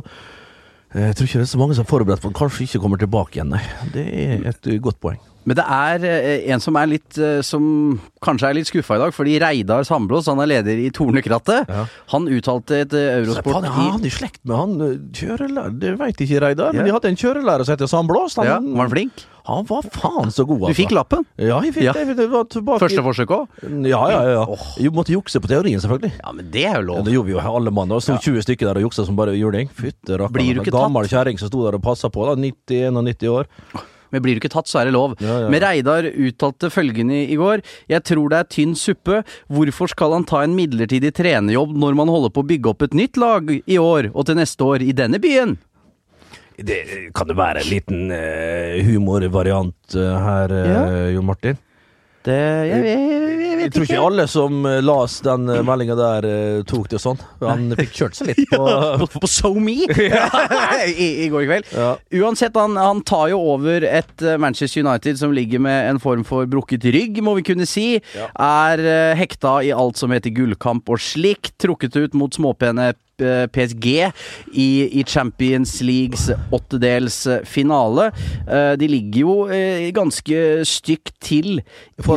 Eh, 0.94 1.10
Jeg 1.10 1.18
tror 1.18 1.28
ikke 1.28 1.42
det 1.42 1.46
er 1.48 1.52
så 1.52 1.60
mange 1.60 1.76
som 1.76 1.84
er 1.84 1.90
forberedt 1.90 2.22
for 2.22 2.32
at 2.32 2.38
kanskje 2.38 2.64
ikke 2.68 2.80
kommer 2.86 3.00
tilbake 3.00 3.36
igjen, 3.36 3.52
nei. 3.52 3.60
Det 3.92 4.04
er 4.08 4.48
et 4.48 4.68
godt 4.80 5.00
poeng. 5.04 5.20
Men 5.44 5.56
det 5.58 5.64
er 5.68 6.04
eh, 6.08 6.52
en 6.54 6.60
som 6.64 6.76
er 6.80 6.86
litt 6.88 7.18
eh, 7.20 7.42
Som 7.44 8.00
kanskje 8.24 8.48
er 8.48 8.54
litt 8.56 8.68
skuffa 8.70 8.96
i 8.96 9.02
dag, 9.02 9.12
fordi 9.12 9.34
Reidar 9.42 9.84
Sandblås, 9.84 10.26
han 10.32 10.40
er 10.40 10.48
leder 10.48 10.78
i 10.80 10.88
Tornekrattet, 10.96 11.68
Ja. 11.68 11.82
han 12.14 12.24
uttalte 12.32 12.78
et 12.80 12.94
eh, 12.96 13.18
Eurosport 13.20 13.58
faen, 13.58 13.66
ja, 13.68 13.72
han 13.76 14.00
er 14.00 14.08
i 14.08 14.12
slekt 14.14 14.40
med 14.48 14.56
han 14.56 14.72
kjørelærer 15.12 15.74
Det 15.82 15.92
veit 16.00 16.22
ikke 16.24 16.40
Reidar, 16.46 16.72
men 16.72 16.88
de 16.88 16.94
hadde 16.96 17.10
en 17.12 17.20
kjørelærer 17.20 17.64
som 17.68 17.76
heter 17.76 17.90
Sandblås. 17.92 18.36
Han, 18.40 18.46
Ja, 18.48 18.58
Var 18.64 18.86
han 18.86 18.90
flink? 18.94 19.26
Han 19.44 19.66
var 19.68 19.84
faen 19.92 20.30
så 20.32 20.46
god, 20.48 20.62
Du 20.72 20.76
fikk 20.78 20.94
lappen? 20.96 21.26
Ja, 21.36 21.58
jeg 21.60 21.74
fikk 21.76 21.84
Ja. 21.84 21.92
det. 21.92 22.16
det 22.16 22.30
var 22.32 22.44
tilbake 22.48 22.80
Første 22.80 23.04
forsøk 23.04 23.28
òg? 23.36 23.46
Ja, 23.84 24.00
ja, 24.08 24.22
ja. 24.40 24.44
Jeg 24.80 24.92
måtte 24.96 25.12
jukse 25.12 25.36
på 25.44 25.50
teorien, 25.52 25.76
selvfølgelig. 25.84 26.14
Ja, 26.24 26.32
men 26.32 26.48
det 26.50 26.64
er 26.64 26.78
jo 26.80 26.80
Ja, 26.80 26.86
lov. 26.94 27.04
det 27.04 27.12
gjorde 27.12 27.26
vi 27.28 27.36
jo 27.36 27.40
alle 27.44 27.70
mann. 27.70 27.88
Det 27.92 28.00
sto 28.06 28.16
20 28.16 28.40
stykker 28.46 28.70
der 28.72 28.80
og 28.80 28.86
juksa 28.88 29.04
som 29.04 29.16
bare 29.20 29.36
juling. 29.36 29.68
Fytte 29.68 30.16
rakkeren. 30.16 30.64
Gammel 30.72 31.04
kjerring 31.12 31.36
som 31.38 31.48
sto 31.52 31.60
der 31.68 31.76
og 31.76 31.82
passa 31.84 32.08
på, 32.08 32.24
da. 32.24 32.40
90-91 32.40 33.28
år. 33.28 33.44
Men 34.14 34.22
blir 34.24 34.38
du 34.38 34.42
ikke 34.42 34.52
tatt, 34.54 34.70
så 34.70 34.80
er 34.80 34.88
det 34.88 34.94
lov. 34.96 35.16
Ja, 35.18 35.40
ja. 35.44 35.50
Men 35.52 35.62
Reidar 35.64 36.06
uttalte 36.06 36.70
følgende 36.72 37.24
i 37.26 37.38
går. 37.40 37.64
Jeg 37.90 38.06
tror 38.06 38.30
det 38.30 38.40
er 38.40 38.50
tynn 38.54 38.74
suppe. 38.78 39.22
Hvorfor 39.52 39.90
skal 39.90 40.14
han 40.16 40.26
ta 40.28 40.44
en 40.44 40.56
midlertidig 40.56 41.14
trenerjobb 41.18 41.74
når 41.74 41.98
man 41.98 42.12
holder 42.12 42.32
på 42.34 42.44
å 42.44 42.50
bygge 42.54 42.72
opp 42.72 42.86
et 42.86 42.96
nytt 42.96 43.20
lag 43.20 43.50
i 43.50 43.78
år 43.80 44.12
og 44.12 44.28
til 44.28 44.38
neste 44.38 44.66
år 44.66 44.86
i 44.86 44.94
denne 44.96 45.20
byen? 45.22 45.56
Det 46.54 47.10
kan 47.16 47.30
jo 47.30 47.34
være 47.34 47.64
en 47.64 47.70
liten 47.70 48.12
uh, 48.14 48.78
humorvariant 48.86 49.96
uh, 49.98 50.10
her, 50.22 50.54
uh, 50.54 51.08
Jon 51.10 51.26
Martin? 51.26 51.58
Det 52.24 52.34
Jeg, 52.34 52.84
jeg, 52.88 53.00
jeg, 53.00 53.40
Jeg 53.44 53.58
vet 53.58 53.74
tror 53.74 53.84
ikke. 53.84 53.98
alle 54.06 54.24
som 54.32 54.64
uh, 54.64 54.78
las 54.80 55.18
den 55.24 55.44
uh, 55.50 55.58
meldinga 55.66 55.94
der, 55.98 56.26
eh, 56.28 56.62
tok 56.68 56.86
det 56.92 56.98
sånn. 57.02 57.20
Han 57.42 57.66
fikk 57.76 57.92
kjørt 57.98 58.16
seg 58.16 58.30
litt 58.30 58.48
på 58.52 58.64
på, 59.04 59.08
på 59.20 59.28
SoMe 59.30 59.74
I, 60.88 61.08
i 61.24 61.28
går 61.32 61.44
kveld. 61.48 61.68
Ja. 61.76 61.90
Uansett, 62.22 62.56
han, 62.56 62.78
han 62.80 63.02
tar 63.06 63.28
jo 63.34 63.40
over 63.54 63.84
et 63.88 64.24
eh, 64.24 64.38
Manchester 64.40 64.84
United 64.86 65.20
som 65.20 65.32
ligger 65.36 65.62
med 65.64 65.90
en 65.92 66.00
form 66.02 66.24
for 66.28 66.48
brukket 66.50 66.84
rygg, 66.96 67.20
må 67.24 67.36
vi 67.40 67.46
kunne 67.52 67.68
si. 67.68 67.86
Ja. 68.16 68.30
Er 68.40 68.80
eh, 68.84 69.14
hekta 69.20 69.58
i 69.64 69.72
alt 69.76 70.00
som 70.00 70.12
heter 70.16 70.32
gullkamp 70.34 70.88
og 70.92 71.00
slikt. 71.04 71.54
Trukket 71.64 71.96
ut 72.00 72.16
mot 72.18 72.32
småpene 72.36 72.90
eh, 72.92 72.98
PSG 73.20 73.86
i, 74.52 74.68
i 75.00 75.04
Champions 75.06 75.80
Leagues 75.82 76.30
åttedels 76.54 77.26
eh, 77.26 77.44
finale. 77.44 78.10
Eh, 78.48 78.74
de 78.80 78.90
ligger 78.90 79.20
jo 79.20 79.38
eh, 79.48 79.88
ganske 79.94 80.64
stygt 80.68 81.14
til 81.24 81.60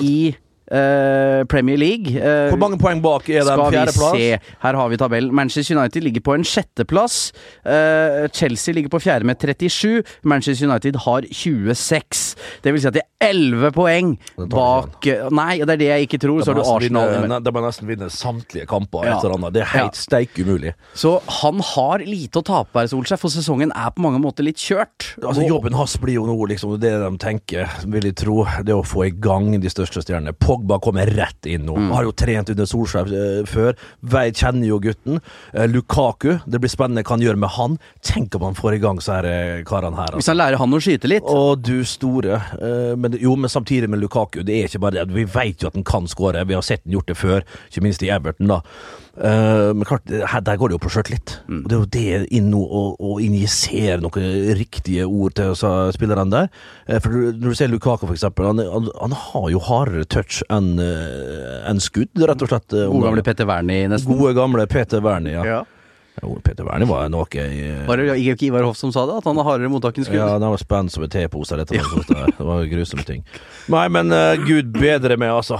i 0.01 0.36
eh, 0.72 1.44
Premier 1.50 1.78
League. 1.78 2.16
Eh, 2.18 2.50
Hvor 2.52 2.60
mange 2.62 2.78
poeng 2.82 3.02
bak 3.04 3.30
er 3.30 3.44
vi 3.44 3.68
Fjerdeplass? 3.72 4.48
Her 4.64 4.74
har 4.80 4.90
vi 4.90 4.98
tabellen. 4.98 5.34
Manchester 5.36 5.78
United 5.78 6.04
ligger 6.04 6.22
på 6.22 6.36
en 6.36 6.44
sjetteplass. 6.48 7.32
Eh, 7.66 8.28
Chelsea 8.34 8.74
ligger 8.76 8.90
på 8.90 9.02
fjerde 9.04 9.26
med 9.26 9.38
37. 9.40 10.04
Manchester 10.24 10.68
United 10.70 10.96
har 11.06 11.22
26. 11.32 12.36
Det 12.64 12.74
vil 12.74 12.82
si 12.82 12.88
at 12.88 12.94
de 12.98 13.02
er 13.02 13.08
11 13.32 13.72
poeng 13.74 14.12
Det 14.38 14.46
bak 14.54 15.08
eh, 15.10 15.24
Nei, 15.34 15.58
det 15.66 15.74
er 15.78 15.82
det 15.82 15.88
jeg 15.92 16.08
ikke 16.08 16.20
tror. 16.22 16.42
Så 16.46 16.54
har 16.54 16.60
du 16.62 16.64
Arsenal. 16.76 17.14
vinne, 17.24 17.40
De 17.44 17.52
må 17.56 17.64
nesten 17.66 17.88
vinne 17.90 18.10
samtlige 18.14 18.68
kamper. 18.70 19.06
Ja. 19.08 19.18
Et. 19.18 19.54
Det 19.54 19.62
er 19.64 19.72
helt 19.74 19.96
Ja. 19.98 20.02
steik 20.02 20.38
umulig. 20.40 20.74
Så 20.98 21.18
han 21.42 21.60
har 21.74 22.00
lite 22.06 22.40
å 22.42 22.44
tape 22.46 22.80
her, 22.80 22.88
Solskjær, 22.88 23.18
for 23.20 23.30
sesongen 23.34 23.72
er 23.76 23.90
på 23.96 24.02
mange 24.04 24.20
måter 24.22 24.44
litt 24.44 24.58
kjørt. 24.58 25.14
Altså 25.24 25.46
Jobben 25.48 25.74
hans 25.78 25.96
blir 25.98 26.14
jo 26.18 26.26
nå 26.28 26.36
liksom 26.50 26.78
det 26.80 26.92
de 26.92 27.18
tenker, 27.18 27.68
vil 27.88 28.04
jeg 28.10 28.16
tro. 28.16 28.44
Det 28.64 28.74
er 28.74 28.80
å 28.82 28.86
få 28.86 29.06
i 29.08 29.12
gang 29.12 29.52
de 29.60 29.70
største 29.72 30.02
stjernene. 30.04 30.34
Pogba 30.58 30.80
kommer 30.80 31.06
rett 31.06 31.46
inn 31.46 31.66
nå. 31.68 31.76
Mm. 31.78 31.92
Har 31.94 32.08
jo 32.08 32.14
trent 32.18 32.50
under 32.50 32.68
Solskjær 32.68 33.12
eh, 33.14 33.42
før. 33.48 33.78
Vei 34.02 34.28
kjenner 34.34 34.68
jo 34.70 34.80
gutten. 34.82 35.20
Eh, 35.54 35.68
Lukaku, 35.70 36.38
det 36.46 36.62
blir 36.64 36.72
spennende 36.72 37.04
hva 37.06 37.16
han 37.16 37.26
gjør 37.26 37.40
med 37.40 37.54
han. 37.58 37.78
Tenk 38.06 38.36
om 38.38 38.48
han 38.48 38.58
får 38.58 38.78
i 38.78 38.82
gang 38.82 39.02
så 39.04 39.20
her 39.20 39.30
eh, 39.30 39.64
karene 39.68 40.00
her. 40.00 40.18
Hvis 40.18 40.32
han 40.32 40.40
lærer 40.40 40.62
han 40.62 40.74
å 40.74 40.82
skyte 40.82 41.12
litt. 41.12 41.28
Å, 41.28 41.56
du 41.60 41.82
store. 41.88 42.42
Eh, 42.58 42.94
men, 42.98 43.18
jo, 43.22 43.36
men 43.38 43.54
samtidig 43.54 43.90
med 43.92 44.02
Lukaku, 44.02 44.42
det 44.48 44.58
er 44.58 44.72
ikke 44.72 44.82
bare 44.88 45.04
det. 45.04 45.18
Vi 45.18 45.28
vet 45.38 45.62
jo 45.62 45.70
at 45.70 45.78
han 45.78 45.86
kan 45.88 46.10
skåre. 46.10 46.46
Vi 46.48 46.58
har 46.58 46.66
sett 46.66 46.86
han 46.86 46.98
gjort 46.98 47.12
det 47.12 47.20
før, 47.20 47.46
ikke 47.70 47.86
minst 47.86 48.06
i 48.06 48.12
Everton, 48.14 48.50
da. 48.50 48.64
Eh, 49.18 49.74
men 49.74 49.82
klart, 49.90 50.06
her, 50.06 50.42
der 50.46 50.58
går 50.62 50.70
det 50.70 50.76
jo 50.78 50.82
på 50.84 50.92
sjøltillit. 50.94 51.32
Mm. 51.50 51.62
Og 51.64 51.70
det 51.70 51.74
er 51.74 51.80
jo 51.80 51.88
det 51.96 52.28
inn 52.38 52.52
å, 52.54 52.82
å 53.02 53.16
injisere 53.24 53.98
noen 54.04 54.52
riktige 54.60 55.08
ord 55.10 55.34
til 55.40 55.56
disse 55.56 55.72
spillerne 55.96 56.30
der. 56.34 56.52
Uh, 56.86 57.00
for 57.02 57.16
når 57.32 57.56
du 57.56 57.58
ser 57.58 57.72
Lukaku, 57.72 58.06
for 58.06 58.14
eksempel, 58.14 58.46
han, 58.52 58.62
han, 58.62 58.92
han 59.02 59.16
har 59.24 59.48
jo 59.54 59.64
hardere 59.70 60.06
touch 60.06 60.44
enn 60.54 60.76
eh, 60.84 61.64
enn 61.70 61.82
skudd, 61.82 62.14
rett 62.30 62.46
og 62.46 62.52
slett. 62.52 62.76
eh, 62.78 62.86
Gode 62.92 63.10
gamle 63.10 63.26
Peter 63.26 63.50
Wernie, 63.50 63.90
nesten. 63.90 64.14
Gode 64.14 64.36
gamle 64.38 64.68
Peter 64.70 65.02
Wernie, 65.02 65.34
ja. 65.40 65.48
Ja. 65.58 65.64
Jo, 66.22 66.38
Peter 66.42 66.66
Wernie 66.66 66.88
var 66.90 67.10
noe 67.14 67.28
i 67.46 67.66
Var 67.86 68.00
det 68.02 68.16
ikke 68.22 68.48
Ivar 68.48 68.66
Hoff 68.66 68.78
som 68.80 68.90
sa 68.94 69.04
det? 69.06 69.20
At 69.20 69.28
han 69.30 69.38
har 69.38 69.46
hardere 69.52 69.70
mottak 69.70 70.00
enn 70.00 70.08
skudd? 70.08 70.18
Ja, 70.18 70.38
det 70.42 70.50
var 70.50 70.62
spenn 70.62 70.90
som 70.90 71.06
en 71.06 71.12
tepose. 71.14 71.58
Det 71.62 71.82
var 72.38 72.64
grusomme 72.70 73.06
ting. 73.06 73.22
Nei, 73.70 73.84
men 73.94 74.14
uh, 74.14 74.34
gud 74.46 74.72
bedre 74.74 75.18
med, 75.18 75.30
altså. 75.30 75.60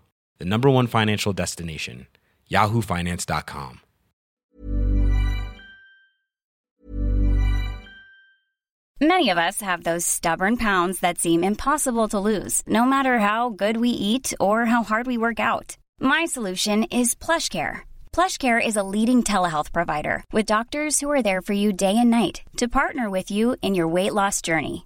the 0.41 0.45
number 0.53 0.69
one 0.71 0.87
financial 0.87 1.33
destination, 1.33 2.07
yahoofinance.com. 2.49 3.79
Many 8.99 9.29
of 9.29 9.37
us 9.37 9.61
have 9.61 9.83
those 9.83 10.05
stubborn 10.05 10.57
pounds 10.57 10.99
that 10.99 11.19
seem 11.19 11.43
impossible 11.43 12.07
to 12.09 12.19
lose, 12.19 12.61
no 12.67 12.85
matter 12.85 13.19
how 13.19 13.49
good 13.49 13.77
we 13.77 13.89
eat 13.89 14.33
or 14.39 14.65
how 14.65 14.81
hard 14.83 15.05
we 15.07 15.17
work 15.25 15.39
out. 15.39 15.77
My 15.99 16.25
solution 16.25 16.83
is 16.85 17.15
PlushCare. 17.15 17.81
PlushCare 18.15 18.63
is 18.63 18.75
a 18.75 18.87
leading 18.95 19.23
telehealth 19.23 19.71
provider 19.71 20.23
with 20.31 20.53
doctors 20.53 20.99
who 20.99 21.09
are 21.11 21.23
there 21.23 21.41
for 21.41 21.53
you 21.53 21.73
day 21.73 21.95
and 21.97 22.09
night 22.09 22.41
to 22.57 22.67
partner 22.79 23.09
with 23.09 23.31
you 23.31 23.55
in 23.61 23.75
your 23.75 23.87
weight 23.87 24.13
loss 24.13 24.41
journey. 24.41 24.85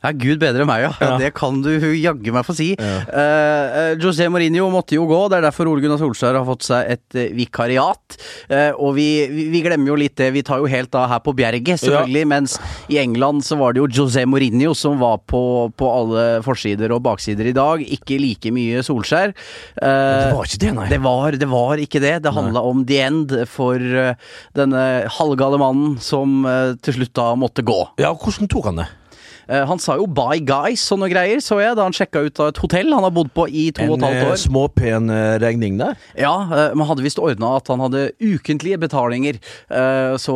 Ja, 0.00 0.14
gud 0.16 0.40
bedre 0.40 0.64
meg, 0.64 0.86
ja. 0.86 0.90
ja. 0.96 1.16
Det 1.20 1.28
kan 1.36 1.58
du 1.60 1.70
jaggu 2.00 2.32
meg 2.32 2.46
få 2.46 2.54
si. 2.56 2.70
Ja. 2.72 3.00
Uh, 3.12 3.90
José 4.00 4.30
Mourinho 4.32 4.70
måtte 4.72 4.96
jo 4.96 5.04
gå, 5.08 5.18
det 5.28 5.40
er 5.40 5.44
derfor 5.50 5.68
Ole 5.68 5.84
Gunnar 5.84 6.00
Solskjær 6.00 6.38
har 6.38 6.46
fått 6.48 6.64
seg 6.70 6.94
et 6.94 7.18
uh, 7.18 7.26
vikariat. 7.36 8.16
Uh, 8.48 8.72
og 8.80 8.94
vi, 8.96 9.08
vi, 9.28 9.60
glemmer 9.60 9.92
jo 9.92 9.98
litt 10.00 10.16
det, 10.16 10.30
vi 10.32 10.44
tar 10.46 10.62
jo 10.62 10.70
helt 10.72 10.96
av 10.96 11.10
her 11.12 11.20
på 11.24 11.34
Bjerget, 11.36 11.82
selvfølgelig. 11.82 12.22
Mens 12.32 12.56
i 12.88 12.96
England 13.02 13.44
så 13.44 13.58
var 13.60 13.76
det 13.76 13.82
jo 13.82 13.90
José 14.00 14.24
Mourinho 14.24 14.72
som 14.78 14.96
var 15.02 15.20
på, 15.28 15.42
på 15.76 15.90
alle 15.92 16.24
forsider 16.46 16.94
og 16.96 17.02
baksider 17.04 17.50
i 17.50 17.56
dag. 17.56 17.84
Ikke 17.98 18.16
like 18.22 18.54
mye 18.56 18.80
Solskjær. 18.86 19.34
Det 19.76 20.32
var 20.32 20.48
ikke 20.48 20.62
det, 20.64 20.72
nei. 20.78 20.88
Det 20.94 21.00
var, 21.04 21.36
det 21.42 21.50
var 21.50 21.84
ikke 21.84 22.00
det. 22.00 22.14
Det 22.24 22.32
handla 22.32 22.62
om 22.70 22.86
the 22.88 23.02
end 23.04 23.36
for 23.52 23.76
denne 24.56 24.86
halvgale 25.20 25.60
mannen 25.60 26.00
som 26.00 26.40
til 26.80 27.00
slutt 27.00 27.12
da 27.20 27.28
måtte 27.36 27.66
gå. 27.66 27.78
Ja, 28.00 28.14
hvordan 28.16 28.48
tok 28.48 28.70
han 28.70 28.80
det? 28.80 28.88
Eh, 29.50 29.64
han 29.66 29.78
sa 29.82 29.96
jo 29.98 30.06
'bye 30.06 30.40
guys' 30.46 30.86
og 30.94 31.00
noe 31.02 31.10
greier, 31.10 31.40
så 31.42 31.58
jeg, 31.60 31.74
da 31.76 31.82
han 31.82 31.92
sjekka 31.96 32.22
ut 32.26 32.40
av 32.40 32.48
et 32.52 32.58
hotell 32.62 32.92
han 32.94 33.02
har 33.02 33.10
bodd 33.10 33.32
på 33.34 33.48
i 33.50 33.70
to 33.74 33.82
og 33.90 33.98
et 33.98 34.04
halvt 34.06 34.26
år. 34.28 34.30
En 34.36 34.44
småpen 34.46 34.78
pen 34.80 35.10
regning 35.42 35.78
der? 35.80 35.96
Ja, 36.16 36.70
man 36.74 36.86
hadde 36.86 37.02
visst 37.02 37.18
ordna 37.18 37.56
at 37.58 37.66
han 37.68 37.80
hadde 37.82 38.12
ukentlige 38.22 38.78
betalinger. 38.78 39.40
Eh, 39.70 40.16
Så 40.20 40.34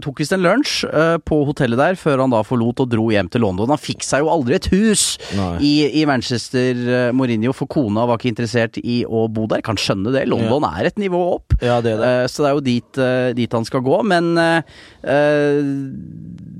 tok 0.00 0.18
visst 0.20 0.32
en 0.32 0.42
lunsj 0.42 0.84
eh, 0.88 1.18
på 1.18 1.44
hotellet 1.44 1.76
der, 1.78 1.94
før 1.98 2.20
han 2.24 2.30
da 2.30 2.42
forlot 2.46 2.80
og 2.80 2.88
dro 2.90 3.08
hjem 3.10 3.28
til 3.30 3.42
London. 3.42 3.68
Han 3.68 3.78
fikk 3.80 4.02
seg 4.06 4.20
jo 4.24 4.30
aldri 4.32 4.54
et 4.58 4.68
hus 4.72 5.18
i, 5.60 6.00
i 6.00 6.04
Manchester, 6.08 6.72
eh, 6.72 7.12
Mourinho, 7.12 7.52
for 7.52 7.66
kona 7.70 8.06
var 8.08 8.18
ikke 8.18 8.32
interessert 8.32 8.78
i 8.82 9.02
å 9.04 9.26
bo 9.28 9.46
der. 9.50 9.60
Kan 9.66 9.76
skjønne 9.76 10.12
det, 10.14 10.26
London 10.28 10.64
er 10.64 10.86
et 10.88 10.96
nivå 11.00 11.20
opp. 11.36 11.56
Ja, 11.60 11.80
det 11.84 11.96
er 11.96 12.02
det. 12.02 12.08
Eh, 12.08 12.26
Så 12.28 12.44
det 12.44 12.50
er 12.50 12.54
jo 12.54 12.64
dit, 12.64 12.98
eh, 12.98 13.32
dit 13.34 13.52
han 13.52 13.64
skal 13.64 13.80
gå. 13.82 14.02
Men 14.06 14.32
eh, 14.38 14.62
eh, 15.04 15.62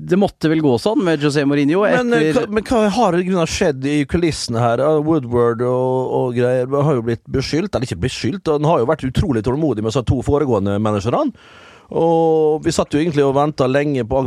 det 0.09 0.17
måtte 0.19 0.49
vel 0.51 0.61
gå 0.61 0.75
sånn 0.81 1.03
med 1.05 1.21
José 1.21 1.45
Mourinho 1.47 1.78
Men, 1.85 2.13
eh, 2.13 2.29
etter 2.29 2.47
hva, 2.47 2.53
men 2.57 2.67
hva 2.67 2.81
har 2.95 3.17
i 3.17 3.23
grunnen 3.27 3.49
skjedd 3.49 3.87
i 3.87 3.97
kulissene 4.09 4.61
her? 4.63 4.83
Woodward 5.05 5.63
og, 5.65 6.13
og 6.19 6.37
greier 6.37 6.67
har 6.67 6.99
jo 6.99 7.05
blitt 7.07 7.25
beskyldt, 7.31 7.73
eller 7.73 7.87
ikke 7.87 8.03
beskyldt, 8.05 8.51
han 8.51 8.67
har 8.67 8.83
jo 8.83 8.89
vært 8.89 9.07
utrolig 9.07 9.43
tålmodig 9.47 9.83
med 9.83 9.91
disse 9.93 10.05
to 10.09 10.21
foregående 10.25 10.77
managerne. 10.83 11.33
Og 11.91 12.61
vi 12.65 12.73
satt 12.75 12.93
jo 12.93 12.99
egentlig 13.01 13.23
og 13.25 13.33
venta 13.37 13.65
lenge 13.69 14.03
på 14.07 14.19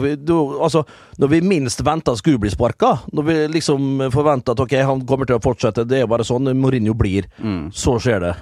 Altså, 0.62 0.82
når 1.22 1.30
vi 1.30 1.40
minst 1.46 1.82
venta 1.86 2.14
skulle 2.18 2.40
bli 2.42 2.50
sparka, 2.50 2.92
når 3.14 3.26
vi 3.28 3.36
liksom 3.58 4.08
forventa 4.14 4.52
at 4.56 4.62
ok, 4.64 4.74
han 4.88 5.04
kommer 5.06 5.28
til 5.28 5.36
å 5.38 5.42
fortsette, 5.44 5.84
det 5.86 6.00
er 6.00 6.04
jo 6.06 6.10
bare 6.10 6.26
sånn 6.26 6.50
Mourinho 6.58 6.94
blir, 6.98 7.28
så 7.70 7.96
skjer 8.02 8.20
det. 8.24 8.32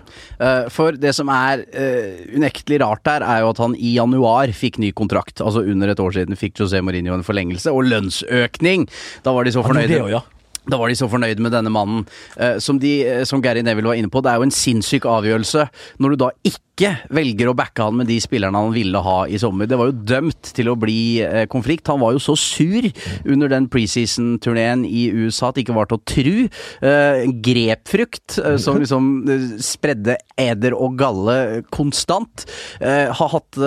Eh, 0.41 0.69
For 0.73 0.97
det 0.97 1.12
som 1.17 1.29
er 1.35 1.67
eh, 1.75 2.25
unektelig 2.37 2.81
rart 2.81 3.05
der, 3.05 3.27
er 3.27 3.45
jo 3.45 3.53
at 3.53 3.61
han 3.62 3.77
i 3.77 3.95
januar 3.99 4.53
fikk 4.57 4.79
ny 4.81 4.93
kontrakt. 4.97 5.41
Altså 5.45 5.65
under 5.67 5.93
et 5.93 6.00
år 6.00 6.17
siden 6.17 6.39
fikk 6.41 6.61
José 6.62 6.81
Mourinho 6.85 7.15
en 7.19 7.27
forlengelse 7.27 7.73
og 7.75 7.85
lønnsøkning. 7.91 8.89
Da 9.27 9.35
var 9.37 9.45
de 9.45 9.53
så 9.53 9.65
fornøyde. 9.67 9.99
det 10.00 10.15
ja. 10.17 10.23
Da 10.71 10.77
var 10.77 10.89
de 10.93 10.95
så 10.99 11.09
fornøyd 11.11 11.39
med 11.41 11.55
denne 11.57 11.71
mannen. 11.73 12.03
Eh, 12.37 12.59
som, 12.62 12.79
de, 12.79 13.25
som 13.27 13.41
Gary 13.43 13.62
Neville 13.65 13.89
var 13.89 13.97
inne 13.99 14.11
på, 14.12 14.21
det 14.23 14.31
er 14.33 14.41
jo 14.41 14.47
en 14.49 14.53
sinnssyk 14.55 15.07
avgjørelse 15.09 15.65
når 15.99 16.12
du 16.15 16.17
da 16.21 16.29
ikke 16.47 16.61
velger 17.12 17.50
å 17.50 17.57
backe 17.57 17.85
han 17.85 17.99
med 17.99 18.09
de 18.09 18.17
spillerne 18.23 18.57
han 18.57 18.73
ville 18.75 19.00
ha 19.05 19.17
i 19.29 19.39
sommer. 19.41 19.69
Det 19.69 19.79
var 19.79 19.91
jo 19.91 20.05
dømt 20.12 20.53
til 20.57 20.71
å 20.71 20.77
bli 20.81 21.21
eh, 21.25 21.47
konflikt. 21.50 21.89
Han 21.91 22.00
var 22.00 22.15
jo 22.15 22.23
så 22.23 22.37
sur 22.39 22.87
under 23.29 23.50
den 23.53 23.69
preseason-turneen 23.73 24.87
i 24.89 25.09
USA 25.12 25.50
at 25.50 25.59
det 25.59 25.67
ikke 25.67 25.77
var 25.77 25.91
til 25.91 25.99
å 25.99 26.05
tru. 26.09 26.37
Eh, 26.87 27.25
grepfrukt 27.45 28.39
eh, 28.41 28.57
som 28.62 28.81
liksom 28.83 29.11
spredde 29.61 30.17
eder 30.41 30.77
og 30.77 30.97
galle 31.00 31.37
konstant. 31.73 32.47
Har 32.81 33.29
hatt 33.35 33.59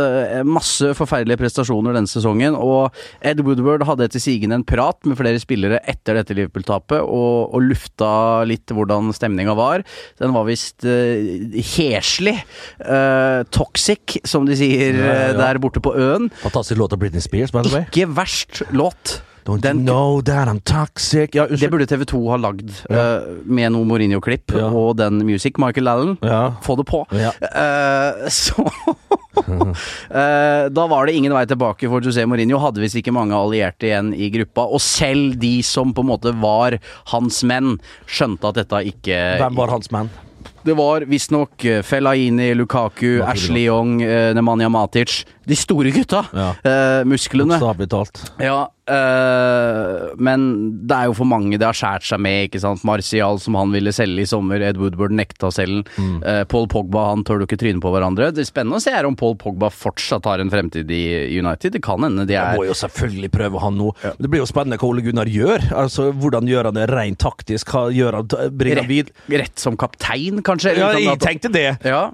masse 0.47 0.93
forferdelige 0.97 1.37
prestasjoner 1.43 1.93
denne 1.93 2.09
sesongen, 2.09 2.55
og 2.57 2.95
Ed 3.25 3.43
Woodward 3.45 3.83
hadde 3.85 4.07
etter 4.07 4.21
sigende 4.23 4.57
en 4.57 4.65
prat 4.65 4.97
med 5.05 5.19
flere 5.19 5.41
spillere 5.41 5.81
etter 5.89 6.17
dette 6.17 6.35
Liverpool-tapet, 6.37 7.03
og, 7.03 7.53
og 7.53 7.67
lufta 7.67 8.09
litt 8.49 8.73
hvordan 8.73 9.13
stemninga 9.13 9.53
var. 9.57 9.85
Den 10.21 10.33
var 10.33 10.47
visst 10.49 10.87
heslig. 11.75 12.35
Eh, 12.81 13.02
toxic, 13.51 14.17
som 14.25 14.45
de 14.45 14.55
sier 14.59 14.93
Ja, 14.97 15.05
ja, 15.05 15.11
eh, 15.11 15.27
ja. 15.33 15.37
der 15.41 15.59
borte 15.63 15.81
på 15.83 15.93
øen. 15.95 16.29
Fantastisk 16.43 16.77
låt 16.79 16.93
av 16.93 16.99
Britney 16.99 17.21
Spears, 17.21 17.51
by 17.51 17.61
the 17.63 17.73
way. 17.73 17.85
Ikke 17.91 18.07
verst 18.15 18.63
låt. 18.71 19.21
Don't 19.45 19.59
Den- 19.59 19.79
you 19.79 19.83
know 19.83 20.21
that 20.21 20.47
I'm 20.47 20.61
toxic? 20.63 21.33
Ja, 21.35 21.45
Det 21.47 21.69
burde 21.69 21.85
TV2 21.85 22.29
ha 22.29 22.37
lagd, 22.37 22.69
uh, 22.89 23.41
med 23.43 23.73
noe 23.73 23.83
Mourinho-klipp 23.83 24.53
og 24.55 24.95
den 24.95 25.17
music. 25.27 25.57
Michael 25.59 25.87
Allen, 25.91 26.17
få 26.63 26.77
det 26.77 26.85
på. 26.87 27.05
Eh, 27.11 28.29
så 28.29 28.63
Eh, 30.13 30.69
Da 30.69 30.87
var 30.87 31.05
det 31.05 31.15
ingen 31.17 31.33
vei 31.33 31.45
tilbake 31.49 31.89
for 31.89 32.01
José 32.05 32.25
Mourinho. 32.29 32.59
Hadde 32.61 32.81
visst 32.83 32.95
ikke 32.99 33.13
mange 33.15 33.33
allierte 33.35 33.87
igjen 33.89 34.11
i 34.15 34.29
gruppa. 34.33 34.67
Og 34.71 34.79
selv 34.83 35.37
de 35.41 35.55
som 35.65 35.93
på 35.93 36.03
en 36.05 36.11
måte 36.11 36.33
var 36.39 36.77
hans 37.11 37.41
menn, 37.43 37.79
skjønte 38.07 38.51
at 38.51 38.61
dette 38.61 38.83
ikke 38.93 39.17
Hvem 39.41 39.55
var 39.57 39.73
hans 39.73 39.89
menn? 39.91 40.09
Det 40.63 40.75
var 40.77 41.05
visstnok 41.09 41.65
uh, 41.65 41.81
Fellaini, 41.83 42.53
Lukaku, 42.55 43.21
Ashley 43.25 43.65
Young, 43.67 43.97
uh, 44.03 44.31
Nemanja 44.35 44.69
Matic. 44.69 45.23
De 45.43 45.55
store 45.55 45.91
gutta. 45.91 46.25
Ja. 46.31 46.49
Eh, 46.63 47.03
musklene. 47.05 47.57
Bokstavelig 47.57 47.89
talt. 47.91 48.21
Ja, 48.39 48.69
eh, 48.89 50.13
men 50.17 50.45
det 50.87 50.97
er 50.97 51.09
jo 51.09 51.15
for 51.17 51.29
mange 51.29 51.57
det 51.59 51.67
har 51.67 51.77
skåret 51.77 52.07
seg 52.07 52.21
med, 52.23 52.49
ikke 52.49 52.61
sant. 52.63 52.83
Martial 52.87 53.39
som 53.41 53.57
han 53.59 53.73
ville 53.73 53.93
selge 53.95 54.25
i 54.25 54.29
sommer, 54.29 54.63
Ed 54.63 54.79
Woodward 54.81 55.15
nekta 55.15 55.49
å 55.49 55.53
selge 55.55 55.83
den. 55.83 55.85
Mm. 55.97 56.17
Uh, 56.25 56.41
Paul 56.49 56.67
Pogba 56.71 57.05
han 57.09 57.23
tør 57.25 57.41
du 57.41 57.45
ikke 57.47 57.59
tryne 57.61 57.81
på 57.83 57.93
hverandre. 57.93 58.31
Det 58.35 58.43
er 58.43 58.49
spennende 58.49 58.79
å 58.81 58.83
se 58.83 58.93
her 58.93 59.07
om 59.07 59.15
Paul 59.19 59.37
Pogba 59.39 59.71
fortsatt 59.73 60.27
har 60.29 60.43
en 60.43 60.51
fremtid 60.53 60.91
i 60.93 61.03
United. 61.39 61.73
Det 61.77 61.83
kan 61.85 62.03
hende 62.03 62.27
de 62.29 62.35
Jeg 62.35 62.43
er 62.43 62.59
må 62.59 62.67
jo 62.67 62.75
selvfølgelig 62.77 63.31
prøve 63.33 63.63
han 63.63 63.79
nå. 63.79 63.93
Ja. 64.03 64.13
Det 64.19 64.31
blir 64.31 64.43
jo 64.43 64.49
spennende 64.49 64.79
hva 64.81 64.91
Ole 64.91 65.05
Gunnar 65.05 65.31
gjør. 65.31 65.69
Altså, 65.83 66.11
Hvordan 66.11 66.49
gjør 66.49 66.69
han 66.69 66.77
det 66.77 66.89
rent 66.91 67.21
taktisk? 67.23 67.73
Hva 67.73 67.87
gjør 67.93 68.19
han? 68.19 68.29
Bringer 68.59 68.83
han 68.83 68.91
vid? 68.91 69.15
rett, 69.25 69.39
rett 69.47 69.65
som 69.65 69.79
kaptein, 69.79 70.43
kanskje? 70.45 70.75
Ja, 70.77 70.93
jeg 70.99 71.19
tenkte 71.23 71.51
det. 71.53 71.69
ja. 71.87 72.05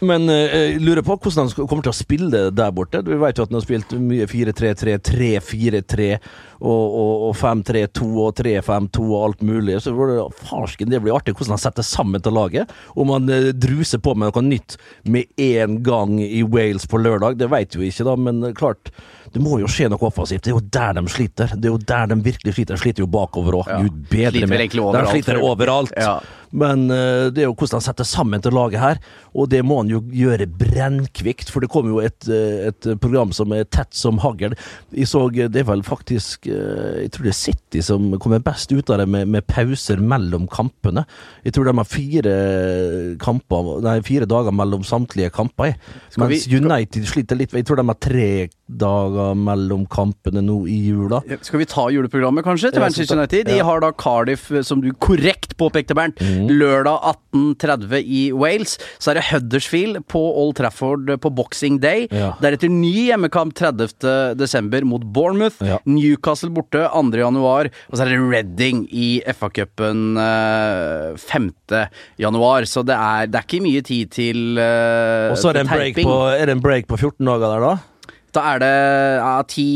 Men 0.00 0.28
eh, 0.32 0.54
jeg 0.54 0.80
lurer 0.82 1.04
på 1.06 1.16
hvordan 1.16 1.48
han 1.48 1.66
kommer 1.68 1.84
til 1.84 1.92
å 1.92 1.96
spille 1.96 2.42
der 2.54 2.72
borte. 2.74 3.02
Du 3.04 3.12
vet 3.20 3.38
jo 3.38 3.44
at 3.44 3.52
han 3.52 3.58
har 3.58 3.64
spilt 3.66 3.94
mye 4.00 4.26
4-3-3, 4.30 4.96
3-4-3 5.08 6.08
og, 6.62 6.68
og, 6.70 7.12
og 7.28 7.36
5-3-2 7.38 8.08
og 8.22 8.36
3-5-2 8.38 9.06
og 9.06 9.16
alt 9.26 9.44
mulig. 9.46 9.78
Så 9.82 9.94
farsken, 10.48 10.92
det 10.92 11.02
blir 11.04 11.16
artig 11.16 11.34
hvordan 11.36 11.56
han 11.56 11.64
setter 11.64 11.86
sammen 11.86 12.22
til 12.22 12.36
laget. 12.38 12.72
Om 12.96 13.14
han 13.16 13.32
eh, 13.32 13.50
druser 13.52 14.02
på 14.02 14.14
med 14.16 14.32
noe 14.32 14.44
nytt 14.46 14.78
med 15.04 15.30
en 15.42 15.80
gang 15.86 16.18
i 16.22 16.44
Wales 16.46 16.86
på 16.88 17.00
lørdag, 17.02 17.40
det 17.40 17.50
vet 17.52 17.78
vi 17.78 17.90
ikke, 17.92 18.06
da. 18.08 18.16
Men 18.16 18.42
eh, 18.46 18.54
klart, 18.58 18.92
det 19.32 19.40
må 19.42 19.58
jo 19.62 19.70
skje 19.70 19.88
noe 19.92 20.08
offensivt. 20.08 20.44
Det 20.44 20.52
er 20.52 20.58
jo 20.58 20.66
der 20.74 20.98
de 20.98 21.06
sliter. 21.10 21.56
Det 21.56 21.68
er 21.68 21.74
jo 21.74 21.80
der 21.92 22.12
de 22.12 22.20
virkelig 22.24 22.56
sliter. 22.56 22.76
De 22.76 22.84
sliter 22.84 23.04
jo 23.04 23.10
bakover 23.10 23.62
òg. 23.62 23.72
Ja. 23.72 23.82
Gud 23.82 24.06
bedre 24.12 24.46
meg. 24.50 24.76
overalt, 24.76 25.08
De 25.08 25.16
sliter 25.16 25.42
overalt. 25.42 25.94
Ja. 25.96 26.16
Men 26.52 26.84
eh, 26.92 27.30
det 27.32 27.42
er 27.44 27.48
jo 27.48 27.54
hvordan 27.56 27.78
han 27.80 27.84
setter 27.86 28.04
sammen 28.08 28.42
til 28.44 28.52
laget 28.52 28.80
her, 28.82 28.98
og 29.32 29.48
det 29.48 29.62
må 29.64 29.78
han 29.80 29.88
jo 29.92 30.02
gjøre 30.12 30.46
brennkvikt. 30.46 31.48
For 31.52 31.64
det 31.64 31.70
kommer 31.72 31.94
jo 31.94 32.02
et, 32.04 32.28
eh, 32.28 32.68
et 32.68 32.88
program 33.00 33.32
som 33.32 33.52
er 33.56 33.64
tett 33.72 33.94
som 33.96 34.20
hagl. 34.22 34.52
Jeg 34.92 35.08
så 35.08 35.24
eh, 35.32 35.48
Det 35.52 35.62
er 35.62 35.68
vel 35.70 35.82
faktisk 35.86 36.46
Jeg 36.50 37.10
tror 37.12 37.24
det 37.26 37.32
er 37.32 37.38
City 37.38 37.80
som 37.84 38.10
kommer 38.20 38.42
best 38.44 38.72
ut 38.72 38.90
av 38.92 39.00
det 39.00 39.08
med, 39.08 39.28
med 39.32 39.46
pauser 39.48 40.00
mellom 40.02 40.46
kampene. 40.52 41.06
Jeg 41.46 41.54
tror 41.56 41.70
de 41.70 41.76
har 41.78 41.88
fire 41.88 42.34
kamper 43.22 43.80
Nei, 43.84 43.96
fire 44.04 44.26
dager 44.28 44.54
mellom 44.54 44.84
samtlige 44.86 45.30
kamper. 45.34 45.72
jeg. 45.72 45.76
mens 46.18 46.46
vi- 46.46 46.56
United 46.58 47.06
sliter 47.08 47.36
litt. 47.36 47.52
Jeg 47.52 47.64
tror 47.66 47.76
de 47.80 47.86
har 47.86 47.98
tre 48.00 48.48
dager 48.68 49.34
mellom 49.36 49.86
kampene 49.86 50.42
nå 50.44 50.66
i 50.68 50.78
jula. 50.90 51.20
Skal 51.42 51.60
vi 51.60 51.66
ta 51.68 51.88
juleprogrammet, 51.92 52.44
kanskje, 52.44 52.72
til 52.72 52.80
Manchester 52.80 53.16
United? 53.18 53.46
De 53.46 53.58
har 53.58 53.80
da 53.80 53.90
Cardiff, 53.92 54.50
som 54.64 54.80
du 54.80 54.90
korrekt 54.92 55.56
påpekte, 55.56 55.94
Bernt. 55.94 56.20
Lørdag 56.50 57.14
18.30 57.34 58.02
i 58.02 58.22
Wales. 58.36 58.78
Så 58.98 59.12
er 59.12 59.20
det 59.20 59.26
Huddersfield 59.30 60.00
på 60.10 60.20
Old 60.42 60.56
Trafford 60.58 61.10
på 61.22 61.32
Boxing 61.34 61.78
Day. 61.82 62.06
Ja. 62.10 62.32
Deretter 62.42 62.72
ny 62.72 62.92
hjemmekamp 63.10 63.54
30. 63.58 64.34
desember 64.38 64.84
mot 64.88 65.04
Bournemouth. 65.04 65.60
Ja. 65.64 65.78
Newcastle 65.88 66.52
borte 66.54 66.86
2. 66.88 67.12
januar. 67.22 67.70
Og 67.90 67.96
så 67.98 68.06
er 68.06 68.14
det 68.14 68.20
Reading 68.22 68.84
i 68.90 69.12
FA-cupen 69.34 70.18
eh, 70.22 71.16
5. 71.20 71.48
januar. 72.22 72.68
Så 72.68 72.84
det 72.86 72.96
er, 72.98 73.30
det 73.30 73.40
er 73.40 73.48
ikke 73.48 73.64
mye 73.64 73.84
tid 73.86 74.12
til 74.12 74.58
uh, 74.58 75.32
Og 75.32 75.38
så 75.40 75.50
er 75.50 75.60
det 75.60 75.64
en 75.66 75.72
break 75.72 76.02
på, 76.02 76.18
er 76.32 76.46
det 76.48 76.58
en 76.58 76.62
break 76.64 76.88
på 76.90 76.98
14 77.00 77.26
dager 77.26 77.48
der, 77.48 77.66
da? 77.70 77.74
Da 78.32 78.44
er 78.54 78.62
det 78.62 78.76
ja, 79.20 79.32
ti, 79.44 79.66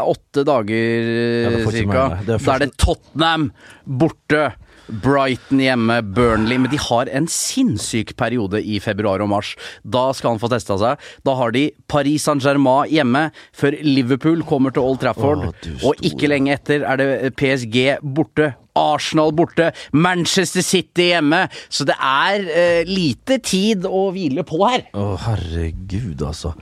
åtte 0.00 0.44
dager 0.48 1.10
Ja, 1.44 1.50
cirka. 1.68 2.06
da 2.24 2.38
er 2.54 2.64
det 2.64 2.70
Tottenham 2.80 3.50
borte. 3.84 4.46
Brighton 4.88 5.60
hjemme, 5.62 6.00
Burnley 6.02 6.58
Men 6.58 6.70
de 6.72 6.80
har 6.80 7.10
en 7.12 7.28
sinnssyk 7.30 8.14
periode 8.18 8.60
i 8.62 8.78
februar 8.82 9.22
og 9.24 9.30
mars. 9.32 9.54
Da 9.84 10.08
skal 10.16 10.34
han 10.34 10.42
få 10.42 10.50
testa 10.52 10.78
seg. 10.80 11.08
Da 11.26 11.34
har 11.38 11.52
de 11.54 11.68
Paris 11.90 12.24
Saint-Germain 12.28 12.88
hjemme, 12.92 13.28
før 13.56 13.76
Liverpool 13.84 14.44
kommer 14.48 14.74
til 14.74 14.86
Old 14.86 15.02
Trafford. 15.02 15.48
Å, 15.50 15.76
og 15.90 16.02
ikke 16.04 16.30
lenge 16.30 16.54
etter 16.56 16.86
er 16.88 17.00
det 17.00 17.34
PSG 17.38 17.98
borte. 18.02 18.54
Arsenal 18.78 19.32
borte, 19.34 19.72
Manchester 19.90 20.62
City 20.62 21.08
hjemme. 21.12 21.46
Så 21.68 21.86
det 21.88 21.96
er 21.98 22.44
eh, 22.46 22.82
lite 22.88 23.40
tid 23.42 23.88
å 23.88 24.08
hvile 24.14 24.44
på 24.46 24.60
her. 24.62 24.86
Å, 24.94 25.08
herregud, 25.26 26.22
altså. 26.22 26.54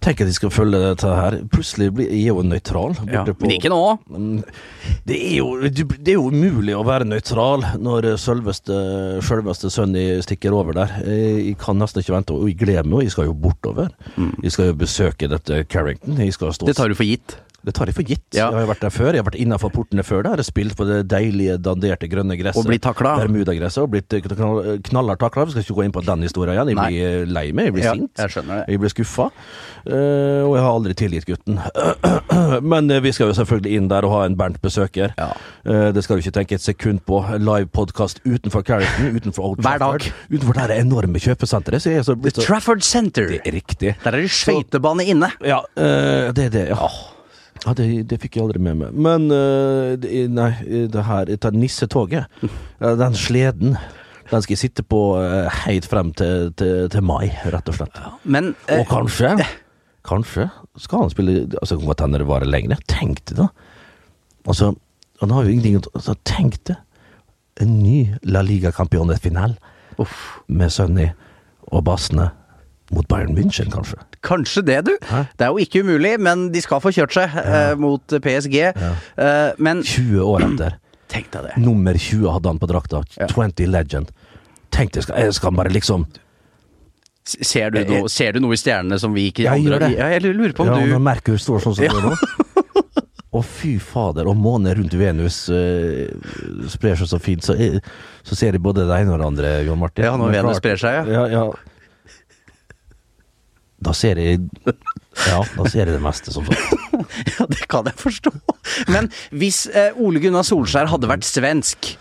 Tenk 0.00 0.20
at 0.22 0.30
de 0.30 0.32
skal 0.32 0.48
følge 0.50 0.78
dette 0.80 1.10
her. 1.12 1.34
Plutselig 1.52 1.90
blir 1.92 2.08
jeg 2.08 2.30
jo 2.30 2.40
nøytral. 2.42 2.94
Ja, 3.12 3.24
på- 3.28 3.34
men 3.44 3.50
ikke 3.58 3.68
nå. 3.68 3.98
Mm, 4.08 4.42
Det 5.06 5.16
er 5.20 5.36
jo, 5.36 5.68
det 5.68 6.08
er 6.08 6.16
jo 6.16 6.30
umulig 6.30 6.74
å 6.74 6.84
være 6.86 7.04
nøytral 7.04 7.60
når 7.78 8.16
selveste, 8.16 9.20
selveste 9.22 9.70
Sunny 9.70 10.20
stikker 10.24 10.52
over 10.56 10.72
der. 10.72 10.86
Jeg 11.04 11.58
kan 11.58 11.76
nesten 11.76 12.00
ikke 12.02 12.16
vente, 12.16 12.32
og 12.32 12.48
jeg 12.48 12.56
gleder 12.58 12.84
meg, 12.88 12.94
og 12.94 13.02
jeg 13.02 13.10
skal 13.12 13.24
jo 13.28 13.34
bortover. 13.34 13.90
Jeg 14.42 14.52
skal 14.52 14.72
jo 14.72 14.74
besøke 14.80 15.28
dette 15.28 15.64
Carrington. 15.68 16.16
Mm. 16.16 16.66
Det 16.66 16.76
tar 16.76 16.88
du 16.88 16.94
for 16.94 17.04
gitt. 17.04 17.36
det 17.62 17.74
tar 17.76 17.84
jeg 17.90 17.94
for 17.94 18.02
gitt. 18.08 18.22
Ja. 18.32 18.46
Jeg 18.50 18.64
har 18.66 18.74
vært 18.74 18.80
der 18.80 18.88
før. 18.88 19.12
Jeg 19.12 19.20
har 19.20 19.26
vært 19.30 19.36
innafor 19.42 19.68
portene 19.70 20.00
før. 20.02 20.22
Der. 20.24 20.40
Spilt 20.42 20.72
på 20.78 20.86
det 20.88 21.02
deilige, 21.12 21.58
danderte 21.60 22.08
grønne 22.08 22.38
gresset. 22.40 22.56
Og 22.56 22.64
blitt 22.70 22.80
takla. 22.80 23.18
Bermudagresset. 23.20 23.82
Og 23.84 23.90
blitt 23.92 24.14
eh, 24.16 24.22
knallhardt 24.88 25.20
takla. 25.20 25.44
Vi 25.44 25.52
skal 25.52 25.62
ikke 25.66 25.76
gå 25.76 25.84
inn 25.84 25.92
på 25.92 26.00
den 26.06 26.22
historien 26.24 26.56
igjen. 26.56 26.70
Jeg 26.72 26.76
Nei. 26.80 26.86
blir 26.88 27.04
eh, 27.20 27.26
lei 27.28 27.52
meg. 27.52 27.66
Jeg 27.68 27.74
blir 27.76 27.84
Ja, 27.84 27.92
sint. 27.92 28.16
jeg 28.16 28.46
det. 28.48 28.64
Jeg 28.72 28.80
blir 28.80 28.88
skuffa. 28.94 29.28
Eh, 29.90 30.42
og 30.46 30.54
jeg 30.56 30.64
har 30.64 30.70
aldri 30.70 30.94
tilgitt 30.98 31.26
gutten. 31.28 31.58
Men 32.72 32.90
uh, 32.92 32.98
vi 33.04 33.12
skal 33.14 33.30
jo 33.30 33.36
selvfølgelig 33.38 33.76
inn 33.76 33.90
der 33.90 34.06
og 34.06 34.14
ha 34.14 34.22
en 34.28 34.36
Bernt-besøker. 34.38 35.14
Ja. 35.18 35.28
Uh, 35.66 35.90
det 35.94 36.04
skal 36.06 36.18
du 36.18 36.24
ikke 36.24 36.34
tenke 36.38 36.58
et 36.58 36.64
sekund 36.64 37.02
på. 37.08 37.20
Live-podkast 37.40 38.22
utenfor 38.24 38.64
Carrington, 38.66 39.14
utenfor 39.18 39.50
Old 39.50 39.62
Trafford. 39.64 40.10
Utenfor 40.32 40.60
det 40.60 40.80
enorme 40.80 41.22
kjøpesenteret. 41.22 41.84
Så 41.84 41.94
jeg 41.94 42.08
så 42.08 42.16
så 42.16 42.44
Trafford 42.46 42.84
Center. 42.86 43.30
Det 43.34 43.40
er 43.44 43.56
riktig. 43.58 43.94
Der 44.04 44.12
er 44.12 44.20
det 44.24 44.34
skøytebane 44.34 45.06
inne. 45.10 45.32
Ja, 45.44 45.62
det 45.76 46.50
er 46.50 46.52
det, 46.54 46.66
ja. 46.72 46.90
Ja, 47.60 47.74
det, 47.76 47.86
det 48.08 48.16
fikk 48.22 48.38
jeg 48.38 48.46
aldri 48.46 48.60
med 48.64 48.78
meg. 48.80 48.94
Men 48.96 49.26
det, 50.00 50.26
nei, 50.32 50.52
det 50.92 51.02
her 51.04 51.32
tar 51.42 51.56
nissetoget. 51.56 52.40
Den 53.02 53.18
sleden. 53.18 53.76
Den 54.30 54.44
skal 54.44 54.54
jeg 54.54 54.62
sitte 54.62 54.84
på 54.86 55.00
uh, 55.18 55.50
helt 55.64 55.88
frem 55.90 56.12
til, 56.14 56.52
til, 56.58 56.86
til 56.92 57.02
mai, 57.02 57.32
rett 57.50 57.66
og 57.70 57.80
slett. 57.80 57.98
Men 58.22 58.54
Og 58.76 58.86
kanskje 58.90 59.34
Kanskje 60.06 60.48
skal 60.80 61.04
han 61.04 61.12
spille 61.12 61.42
Altså, 61.60 61.76
kan 61.76 61.90
godt 61.90 62.04
hende 62.04 62.20
det 62.22 62.28
varer 62.28 62.48
lenger. 62.48 62.80
Tenk 62.88 63.24
det, 63.28 63.36
da. 63.42 63.48
Altså, 64.48 64.72
han 65.20 65.34
har 65.34 65.44
jo 65.44 65.52
ingenting 65.52 65.80
å 65.80 65.84
altså, 65.94 66.16
Tenk 66.24 66.60
det. 66.70 66.78
En 67.60 67.80
ny 67.82 68.14
La 68.24 68.40
Liga 68.46 68.72
Campeones-final 68.72 69.58
med 70.48 70.72
Sunny 70.72 71.10
og 71.68 71.82
bassene 71.84 72.30
mot 72.90 73.06
Bayern 73.06 73.34
München, 73.36 73.68
kanskje. 73.70 73.98
kanskje 74.26 74.62
det, 74.66 74.78
du. 74.86 74.94
Hæ? 75.06 75.26
Det 75.38 75.44
er 75.46 75.52
jo 75.52 75.60
ikke 75.62 75.82
umulig, 75.84 76.14
men 76.18 76.48
de 76.54 76.62
skal 76.64 76.80
få 76.82 76.90
kjørt 76.94 77.14
seg 77.14 77.36
eh, 77.42 77.74
mot 77.78 78.02
PSG. 78.24 78.56
Eh, 78.64 79.50
men 79.62 79.84
20 79.84 80.24
år 80.24 80.46
etter. 80.48 80.78
tenk 81.12 81.30
deg 81.34 81.46
det. 81.46 81.52
Nummer 81.60 81.94
20 81.94 82.32
hadde 82.34 82.50
han 82.50 82.58
på 82.62 82.70
drakta. 82.70 83.04
Ja. 83.20 83.28
20 83.30 83.70
Legend. 83.70 84.10
Tenk 84.74 84.94
det, 84.96 85.04
skal, 85.06 85.30
skal 85.36 85.54
bare 85.54 85.72
liksom 85.74 86.08
Ser 87.24 87.70
du, 87.70 87.82
noe, 87.84 88.08
ser 88.10 88.32
du 88.34 88.40
noe 88.40 88.56
i 88.56 88.58
stjernene 88.58 88.96
som 88.98 89.12
vi 89.14 89.26
ikke 89.30 89.44
Jeg 89.44 89.66
gjør 89.66 89.82
det. 89.84 89.90
Ja, 89.98 90.06
jeg 90.14 90.22
lurer 90.24 90.54
på 90.56 90.64
om 90.64 90.70
Ja, 90.72 90.78
du 90.80 90.94
når 90.94 91.02
Merkur 91.04 91.36
står 91.38 91.60
sånn 91.62 91.76
som 91.76 91.84
det 91.84 91.90
Ja. 91.90 91.98
gjør 91.98 92.10
nå. 92.10 92.16
Å, 93.36 93.42
fy 93.46 93.76
fader. 93.78 94.26
Og 94.26 94.34
månen 94.40 94.72
rundt 94.74 94.94
Venus 94.98 95.44
uh, 95.54 96.08
sprer 96.72 96.96
seg 96.98 97.06
så 97.12 97.20
fint, 97.22 97.44
så, 97.46 97.54
jeg, 97.54 97.78
så 98.26 98.34
ser 98.34 98.56
de 98.56 98.62
både 98.64 98.88
det 98.88 98.96
ene 99.04 99.12
og 99.14 99.20
det 99.22 99.28
andre, 99.28 99.52
John 99.68 99.78
Martin. 99.78 100.02
Ja, 100.08 100.16
når 100.18 100.32
Venus 100.34 100.48
klart- 100.56 100.62
sprer 100.64 100.80
seg, 100.82 101.12
ja. 101.12 101.26
ja. 101.30 101.44
ja. 101.44 101.44
Da 103.80 103.94
ser 103.96 104.18
jeg 104.20 104.42
Ja, 104.66 105.38
da 105.56 105.64
ser 105.70 105.86
jeg 105.86 105.94
det 105.94 106.02
meste, 106.04 106.32
som 106.34 106.44
sagt. 106.48 106.74
Ja, 107.38 107.46
det 107.48 107.64
kan 107.70 107.86
jeg 107.88 107.96
forstå. 107.96 108.30
Men 108.92 109.08
hvis 109.32 109.62
eh, 109.72 109.94
Ole 109.98 110.20
Gunnar 110.22 110.44
Solskjær 110.46 110.90
hadde 110.92 111.08
vært 111.10 111.24
svensk 111.26 111.94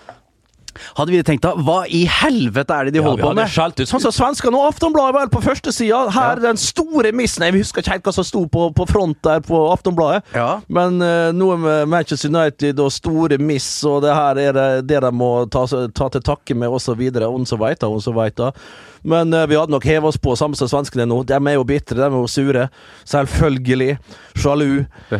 Hadde 0.98 1.12
vi 1.14 1.22
tenkt 1.24 1.44
da, 1.46 1.54
hva 1.56 1.82
i 1.88 2.04
helvete 2.10 2.76
er 2.76 2.86
det 2.90 2.94
de 2.94 3.00
Ja, 3.02 3.06
holder 3.08 3.24
på 3.24 3.34
med? 3.36 3.50
skjelt 3.52 3.80
ut. 3.80 3.88
Sånn 3.90 4.02
som 4.04 4.14
svenskene 4.16 4.58
og 4.60 4.70
Aftonbladet 4.74 5.16
vel 5.16 5.30
på 5.34 5.42
første 5.44 5.72
sida. 5.76 6.10
Her 6.14 6.36
Ja. 6.38 6.50
den 6.50 6.58
store 6.58 7.12
missen. 7.12 7.44
Jeg 7.44 7.54
husker 7.62 7.82
ikke 7.82 7.92
helt 7.98 8.04
hva 8.04 8.14
som 8.14 8.24
sto 8.24 8.46
på, 8.48 8.70
på 8.76 8.88
front 8.90 9.18
der 9.24 9.40
på 9.42 9.58
Aftonbladet. 9.74 10.24
Ja. 10.36 10.62
Men 10.68 11.02
uh, 11.02 11.32
noe 11.32 11.58
med 11.58 11.88
Manchester 11.88 12.30
United 12.30 12.80
og 12.80 12.92
store 12.92 13.38
miss, 13.40 13.84
og 13.84 14.02
det 14.04 14.14
her 14.14 14.38
er 14.38 14.54
det, 14.54 14.68
det 14.90 15.02
de 15.02 15.12
må 15.12 15.46
ta, 15.50 15.66
ta 15.66 16.10
til 16.10 16.22
takke 16.22 16.56
med, 16.56 16.70
osv. 16.70 17.00
Og 17.00 17.48
så 17.48 17.58
veit 17.60 17.84
og 17.84 18.02
så 18.04 18.14
veit 18.16 18.40
Men 19.04 19.34
uh, 19.34 19.46
vi 19.48 19.56
hadde 19.56 19.72
nok 19.72 19.86
heva 19.86 20.08
oss 20.08 20.18
på, 20.18 20.36
samme 20.36 20.56
som 20.56 20.68
svenskene 20.68 21.06
nå. 21.08 21.24
De 21.24 21.34
er 21.34 21.54
jo 21.56 21.64
bitre, 21.64 21.96
de 21.96 22.04
er 22.04 22.12
jo 22.12 22.28
sure. 22.28 22.70
Selvfølgelig. 23.06 23.98
Sjalu. 24.36 24.86
Ja. 25.12 25.20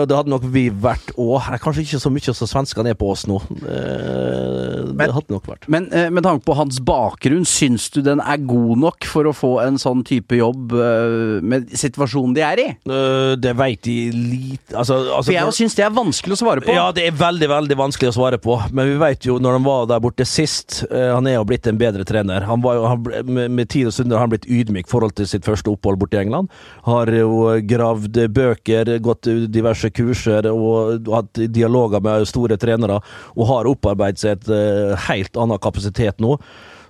og 0.00 0.08
det 0.08 0.16
hadde 0.16 0.30
nok 0.30 0.42
vi 0.52 0.68
vært 0.70 1.12
òg. 1.16 1.40
Kanskje 1.62 1.84
ikke 1.84 2.00
så 2.00 2.10
mye 2.12 2.34
som 2.34 2.48
svenskene 2.48 2.90
er 2.90 2.98
på 2.98 3.10
oss 3.12 3.26
nå. 3.28 3.38
Det 3.60 4.79
Men- 4.96 5.12
hadde 5.14 5.34
nok 5.34 5.48
vært. 5.48 5.68
Men 5.68 5.88
eh, 5.92 6.08
med 6.10 6.24
tanke 6.26 6.44
på 6.46 6.56
hans 6.58 6.80
bakgrunn, 6.84 7.46
syns 7.48 7.88
du 7.94 8.00
den 8.04 8.20
er 8.20 8.40
god 8.48 8.78
nok 8.80 9.06
for 9.08 9.28
å 9.28 9.34
få 9.36 9.52
en 9.64 9.78
sånn 9.80 10.04
type 10.06 10.36
jobb 10.38 10.74
eh, 10.74 11.40
med 11.42 11.70
situasjonen 11.76 12.34
de 12.36 12.44
er 12.46 12.62
i? 12.62 12.68
Uh, 12.88 13.36
det 13.40 13.54
veit 13.58 13.82
de 13.86 13.96
lite 14.14 14.76
Altså, 14.76 14.96
altså 15.10 15.30
For 15.30 15.34
jeg 15.34 15.56
syns 15.56 15.76
det 15.78 15.84
er 15.84 15.92
vanskelig 15.94 16.36
å 16.36 16.40
svare 16.40 16.64
på. 16.64 16.72
Ja, 16.74 16.88
det 16.94 17.06
er 17.08 17.16
veldig 17.16 17.48
veldig 17.50 17.76
vanskelig 17.80 18.12
å 18.12 18.16
svare 18.16 18.38
på. 18.42 18.56
Men 18.72 18.88
vi 18.92 18.98
vet 19.00 19.26
jo 19.26 19.38
når 19.42 19.58
han 19.58 19.66
var 19.66 19.88
der 19.90 20.02
borte 20.02 20.26
sist 20.28 20.82
eh, 20.90 21.10
Han 21.14 21.28
er 21.28 21.38
jo 21.38 21.46
blitt 21.48 21.66
en 21.70 21.80
bedre 21.80 22.06
trener. 22.08 22.46
Han 22.48 22.62
var 22.64 22.78
jo, 22.78 22.86
han, 22.90 23.08
med, 23.26 23.50
med 23.58 23.70
tid 23.72 23.90
og 23.90 23.96
stunder 23.96 24.18
har 24.18 24.26
han 24.26 24.34
blitt 24.34 24.48
ydmyk 24.48 24.88
i 24.88 24.90
forhold 24.90 25.16
til 25.18 25.28
sitt 25.30 25.46
første 25.48 25.72
opphold 25.72 26.00
borte 26.00 26.18
i 26.18 26.22
England. 26.22 26.50
Har 26.86 27.10
jo 27.14 27.56
gravd 27.66 28.20
bøker, 28.34 28.94
gått 29.02 29.28
diverse 29.52 29.90
kurser 29.94 30.48
og 30.50 31.10
hatt 31.12 31.42
dialoger 31.52 32.02
med 32.04 32.28
store 32.30 32.58
trenere. 32.60 33.00
Og 33.36 33.48
har 33.50 33.68
opparbeidet 33.70 34.22
seg 34.22 34.38
et 34.38 34.52
eh, 34.54 34.69
helt 35.08 35.36
annen 35.36 35.60
kapasitet 35.62 36.20
nå. 36.22 36.36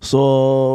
Så 0.01 0.21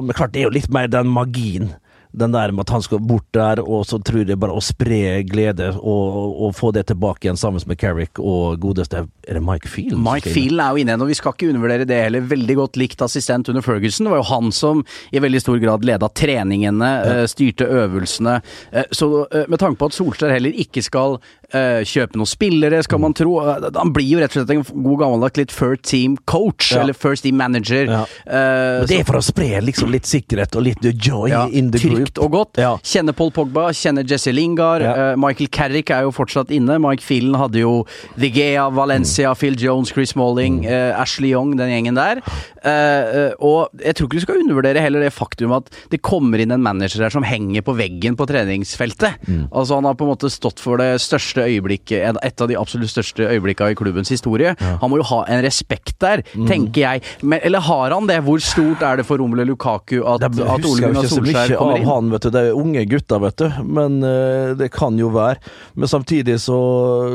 Men 0.05 0.13
klart, 0.13 0.33
det 0.33 0.43
er 0.43 0.49
jo 0.49 0.55
litt 0.59 0.69
mer 0.73 0.87
den 0.91 1.09
magien. 1.09 1.73
Den 2.15 2.31
der 2.31 2.53
med 2.55 2.63
at 2.63 2.69
han 2.71 2.83
skal 2.85 3.01
bort 3.03 3.25
der, 3.35 3.59
og 3.59 3.81
så 3.83 3.97
tror 3.99 4.21
jeg 4.23 4.39
bare 4.39 4.55
å 4.55 4.61
spre 4.63 5.17
glede 5.27 5.73
og, 5.75 6.29
og 6.45 6.53
få 6.55 6.69
det 6.71 6.85
tilbake 6.87 7.27
igjen 7.27 7.35
sammen 7.35 7.59
med 7.67 7.75
Carrick 7.81 8.21
og 8.23 8.61
godeste 8.63 9.01
Er 9.27 9.35
det 9.35 9.41
Mike 9.43 9.67
Field? 9.67 9.97
Mike 9.99 10.31
Field 10.31 10.61
er 10.63 10.71
jo 10.71 10.79
inne 10.79 10.93
igjen, 10.93 11.03
og 11.03 11.11
vi 11.11 11.17
skal 11.19 11.35
ikke 11.35 11.49
undervurdere 11.51 11.87
det 11.89 11.97
heller. 12.05 12.23
Veldig 12.31 12.55
godt 12.61 12.79
likt 12.79 13.03
assistent 13.03 13.51
under 13.51 13.65
Ferguson. 13.65 14.07
Det 14.07 14.13
var 14.13 14.21
jo 14.23 14.29
han 14.31 14.53
som 14.55 14.85
i 15.11 15.19
veldig 15.19 15.41
stor 15.43 15.59
grad 15.59 15.83
leda 15.83 16.07
treningene, 16.15 16.91
ja. 17.03 17.27
styrte 17.27 17.67
øvelsene. 17.67 18.37
Eh, 18.71 18.87
Så 18.95 19.11
eh, 19.25 19.49
med 19.51 19.59
tanke 19.59 19.81
på 19.81 19.91
at 19.91 19.97
Solskjær 19.99 20.31
heller 20.37 20.55
ikke 20.55 20.85
skal 20.87 21.17
eh, 21.19 21.44
kjøpe 21.51 22.15
noen 22.17 22.29
spillere, 22.29 22.81
skal 22.83 22.99
man 22.99 23.13
tro 23.13 23.37
eh, 23.41 23.69
Han 23.75 23.91
blir 23.93 24.07
jo 24.15 24.19
rett 24.19 24.33
og 24.35 24.45
slett 24.45 24.53
en 24.55 24.83
god 24.83 24.99
gammeldags 25.03 25.37
litt 25.37 25.51
first 25.51 25.83
team 25.83 26.17
coach, 26.25 26.71
Ja. 26.73 26.81
eller 26.81 26.93
first 26.93 27.23
team 27.23 27.37
manager. 27.37 27.85
Ja. 27.85 28.03
Uh, 28.25 28.85
det 28.87 28.99
er 29.01 29.03
for 29.07 29.19
å 29.19 29.23
spre 29.23 29.61
liksom 29.61 29.91
litt 29.93 30.05
sikkerhet 30.09 30.55
og 30.55 30.63
litt 30.65 30.81
joy 30.81 31.29
ja, 31.29 31.45
in 31.51 31.71
the 31.71 31.79
group. 31.79 31.97
trygt 32.07 32.19
og 32.23 32.31
godt. 32.31 32.61
Kjenner 32.83 33.13
Paul 33.13 33.31
Pogba, 33.31 33.69
kjenner 33.75 34.03
Jesse 34.07 34.31
Lingard. 34.33 34.81
Eh, 34.81 35.15
Michael 35.19 35.49
Carrick 35.49 35.89
er 35.91 36.03
jo 36.07 36.11
fortsatt 36.15 36.51
inne. 36.55 36.77
Mike 36.81 37.03
Phelan 37.03 37.35
hadde 37.39 37.59
jo 37.61 37.85
Vigea, 38.17 38.69
Valencia, 38.73 39.29
Mm. 39.35 39.35
Phil 39.35 39.55
Jones, 39.59 39.89
Chris 39.91 40.15
Malling, 40.15 40.65
uh, 40.65 40.99
Ashley 41.01 41.29
Young, 41.33 41.55
den 41.57 41.69
gjengen 41.69 41.95
der. 41.95 42.21
Eh, 42.63 42.71
eh, 42.71 43.33
og 43.39 43.69
jeg 43.81 43.95
tror 43.95 44.07
ikke 44.07 44.19
du 44.19 44.23
skal 44.23 44.39
undervurdere 44.41 44.81
heller 44.81 45.03
det 45.03 45.11
faktum 45.13 45.51
at 45.55 45.67
det 45.91 45.99
kommer 46.01 46.39
inn 46.41 46.51
en 46.55 46.63
manager 46.63 47.03
her 47.03 47.09
som 47.13 47.23
henger 47.27 47.61
på 47.65 47.75
veggen 47.77 48.15
på 48.17 48.25
treningsfeltet. 48.29 49.19
Mm. 49.27 49.47
Altså 49.51 49.75
Han 49.75 49.85
har 49.89 49.95
på 49.99 50.05
en 50.07 50.13
måte 50.13 50.29
stått 50.31 50.59
for 50.63 50.77
det 50.81 50.95
største 51.03 51.34
øyeblikket, 51.43 51.99
øyeblikk, 51.99 52.17
et 52.23 52.41
av 52.41 52.47
de 52.47 52.57
absolutt 52.59 52.89
største 52.89 53.27
øyeblikkene 53.27 53.71
i 53.71 53.75
klubbens 53.75 54.09
historie. 54.09 54.55
Han 54.61 54.89
må 54.89 54.97
jo 54.97 55.03
ha 55.03 55.23
en 55.27 55.43
respekt 55.43 55.99
der, 55.99 56.21
Mm. 56.35 56.47
tenker 56.47 56.81
jeg. 56.81 57.01
Men, 57.23 57.39
eller 57.43 57.59
har 57.59 57.91
han 57.91 58.07
det? 58.07 58.21
Hvor 58.23 58.39
stort 58.39 58.81
er 58.81 58.97
det 58.97 59.05
for 59.05 59.17
Romelu 59.17 59.43
Lukaku 59.45 60.01
at, 60.05 60.21
det, 60.21 60.39
at 60.39 60.49
Ole 60.49 60.61
husker 60.61 60.81
jo 60.81 60.87
Gunnar 60.87 61.01
ikke 61.03 61.09
så 61.09 61.15
Solskjær 61.19 61.49
mye 61.49 61.57
kommer 61.57 61.73
av 61.73 61.79
inn? 61.79 61.85
han, 61.87 62.09
vet 62.11 62.21
du. 62.23 62.29
Det 62.29 62.41
er 62.47 62.53
unge 62.53 62.85
gutter, 62.85 63.19
vet 63.19 63.37
du. 63.37 63.47
Men 63.63 64.03
uh, 64.03 64.55
det 64.59 64.71
kan 64.71 64.97
jo 64.99 65.07
være. 65.13 65.35
Men 65.75 65.87
samtidig 65.87 66.39
så 66.41 66.57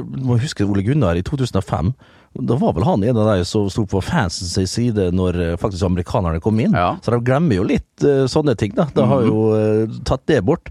Du 0.05 0.25
må 0.25 0.39
huske 0.41 0.65
Ole 0.65 0.83
Gunnar 0.83 1.17
i 1.17 1.23
2005. 1.23 1.93
Da 2.38 2.55
var 2.55 2.73
vel 2.73 2.85
han 2.87 3.03
en 3.05 3.16
av 3.16 3.27
de 3.27 3.45
som 3.45 3.66
sto 3.71 3.83
på 3.90 3.99
fansens 4.07 4.71
side 4.71 5.09
når 5.19 5.38
eh, 5.43 5.57
faktisk 5.59 5.83
amerikanerne 5.88 6.38
kom 6.40 6.61
inn. 6.62 6.77
Ja. 6.79 6.93
Så 7.03 7.11
de 7.11 7.19
glemmer 7.27 7.59
jo 7.59 7.64
litt 7.66 8.05
eh, 8.07 8.23
sånne 8.31 8.55
ting, 8.55 8.71
da. 8.77 8.87
De 8.95 9.07
har 9.11 9.27
jo 9.27 9.49
eh, 9.57 9.97
tatt 10.07 10.23
det 10.31 10.38
bort. 10.47 10.71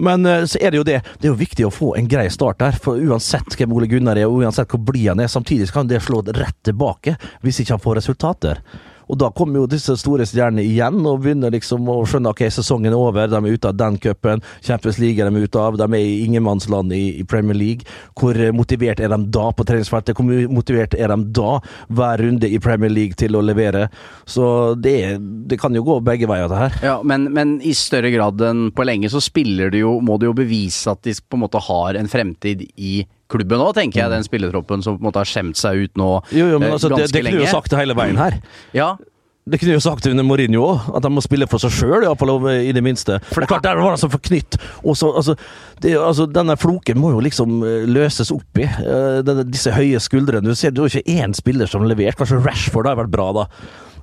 Men 0.00 0.24
så 0.48 0.60
er 0.62 0.70
det 0.70 0.78
jo 0.78 0.86
det. 0.86 1.00
Det 1.18 1.26
er 1.26 1.32
jo 1.32 1.40
viktig 1.40 1.66
å 1.66 1.72
få 1.74 1.90
en 1.98 2.06
grei 2.08 2.28
start 2.32 2.60
der. 2.62 2.78
For 2.80 2.96
uansett 2.96 3.58
hvem 3.58 3.74
Ole 3.74 3.90
Gunnar 3.90 4.16
er, 4.16 4.30
og 4.30 4.46
uansett 4.46 4.70
hvor 4.70 4.80
blid 4.86 5.10
han 5.10 5.20
er, 5.20 5.28
samtidig 5.28 5.68
kan 5.74 5.90
det 5.90 5.98
slå 6.06 6.22
rett 6.30 6.56
tilbake 6.64 7.18
hvis 7.42 7.58
ikke 7.60 7.74
han 7.74 7.82
får 7.82 7.98
resultater. 7.98 8.62
Og 9.10 9.18
da 9.18 9.30
kommer 9.34 9.62
jo 9.62 9.70
disse 9.70 9.96
store 9.98 10.26
stjernene 10.28 10.62
igjen 10.62 11.00
og 11.02 11.24
begynner 11.24 11.52
liksom 11.54 11.88
å 11.90 12.00
skjønne 12.08 12.30
ok, 12.30 12.44
sesongen 12.54 12.92
er 12.92 12.98
over, 12.98 13.30
de 13.30 13.38
er 13.40 13.58
ute 13.58 13.70
av 13.70 13.78
den 13.78 13.98
cupen, 14.02 14.44
Champions 14.62 15.00
League 15.02 15.20
er 15.20 15.30
de 15.30 15.42
ute 15.44 15.60
av, 15.60 15.78
de 15.80 15.86
er 15.88 15.98
i 15.98 16.20
ingenmannsland 16.26 16.94
i, 16.94 17.02
i 17.20 17.26
Premier 17.26 17.58
League. 17.58 17.86
Hvor 18.18 18.38
eh, 18.38 18.54
motivert 18.54 19.02
er 19.02 19.12
de 19.12 19.20
da 19.34 19.50
på 19.56 19.66
treningsfeltet? 19.66 20.18
Hvor 20.18 20.54
motivert 20.54 20.94
er 20.94 21.12
de 21.12 21.18
da 21.40 21.58
hver 21.90 22.24
runde 22.24 22.50
i 22.50 22.60
Premier 22.62 22.92
League 22.92 23.18
til 23.18 23.36
å 23.36 23.44
levere? 23.44 23.88
Så 24.28 24.76
det, 24.78 25.18
det 25.50 25.58
kan 25.60 25.74
jo 25.74 25.84
gå 25.86 26.00
begge 26.06 26.30
veier, 26.30 26.48
det 26.50 26.60
her. 26.60 26.78
Ja, 26.86 26.96
men, 27.06 27.30
men 27.34 27.58
i 27.66 27.74
større 27.76 28.12
grad 28.14 28.40
enn 28.46 28.68
på 28.74 28.86
lenge 28.86 29.10
så 29.12 29.22
spiller 29.22 29.72
du 29.72 29.80
jo, 29.82 29.96
må 30.04 30.20
du 30.20 30.30
jo 30.30 30.36
bevise 30.36 30.92
at 30.94 31.02
de 31.06 31.16
på 31.20 31.38
en 31.38 31.44
måte 31.44 31.62
har 31.66 31.98
en 31.98 32.10
fremtid 32.10 32.68
i 32.76 33.00
klubben 33.30 33.60
nå, 33.62 33.70
tenker 33.76 34.02
jeg. 34.04 34.12
Den 34.12 34.26
spillertroppen 34.26 34.82
som 34.84 34.98
på 34.98 35.02
en 35.04 35.08
måte 35.10 35.22
har 35.22 35.30
skjemt 35.30 35.58
seg 35.60 35.86
ut 35.86 36.00
nå 36.00 36.10
Jo, 36.34 36.50
jo, 36.52 36.58
men 36.62 36.74
altså, 36.74 36.90
ganske 36.92 37.06
det, 37.06 37.08
ganske 37.08 37.22
det 37.22 37.32
kunne 37.32 37.46
jo 37.46 37.54
sagt 37.54 37.72
det 37.72 37.80
hele 37.80 37.96
veien 37.98 38.20
her. 38.20 38.36
Ja, 38.76 38.90
Det 39.50 39.58
kunne 39.58 39.72
jo 39.74 39.80
sagt 39.82 40.06
under 40.06 40.22
Mourinho 40.26 40.62
òg, 40.62 40.88
at 40.94 41.02
de 41.02 41.10
må 41.10 41.22
spille 41.24 41.46
for 41.50 41.58
seg 41.58 41.72
sjøl, 41.74 42.04
i 42.04 42.72
det 42.76 42.82
minste. 42.84 43.16
For 43.32 43.40
det 43.40 43.48
er 43.48 43.52
klart, 43.54 43.64
Der 43.64 43.80
var 43.80 43.94
han 43.96 43.98
så 43.98 44.10
forknytt. 44.12 44.58
Og 44.84 44.96
så, 45.00 45.08
altså, 45.16 45.34
det, 45.80 45.96
altså, 45.96 46.26
denne 46.30 46.54
floken 46.60 47.00
må 47.00 47.10
jo 47.14 47.22
liksom 47.24 47.62
eh, 47.64 47.86
løses 47.88 48.30
opp 48.30 48.60
i. 48.60 48.68
Eh, 48.68 49.20
denne, 49.26 49.46
disse 49.48 49.72
høye 49.74 49.98
skuldrene. 49.98 50.44
Du 50.46 50.54
ser 50.54 50.70
det 50.70 50.78
er 50.84 50.86
jo 50.86 51.00
ikke 51.00 51.16
én 51.24 51.34
spiller 51.34 51.66
som 51.66 51.82
har 51.82 51.90
levert. 51.94 52.18
Kanskje 52.20 52.42
Rashford 52.44 52.86
har 52.86 53.00
vært 53.00 53.10
bra, 53.16 53.30
da. 53.40 53.46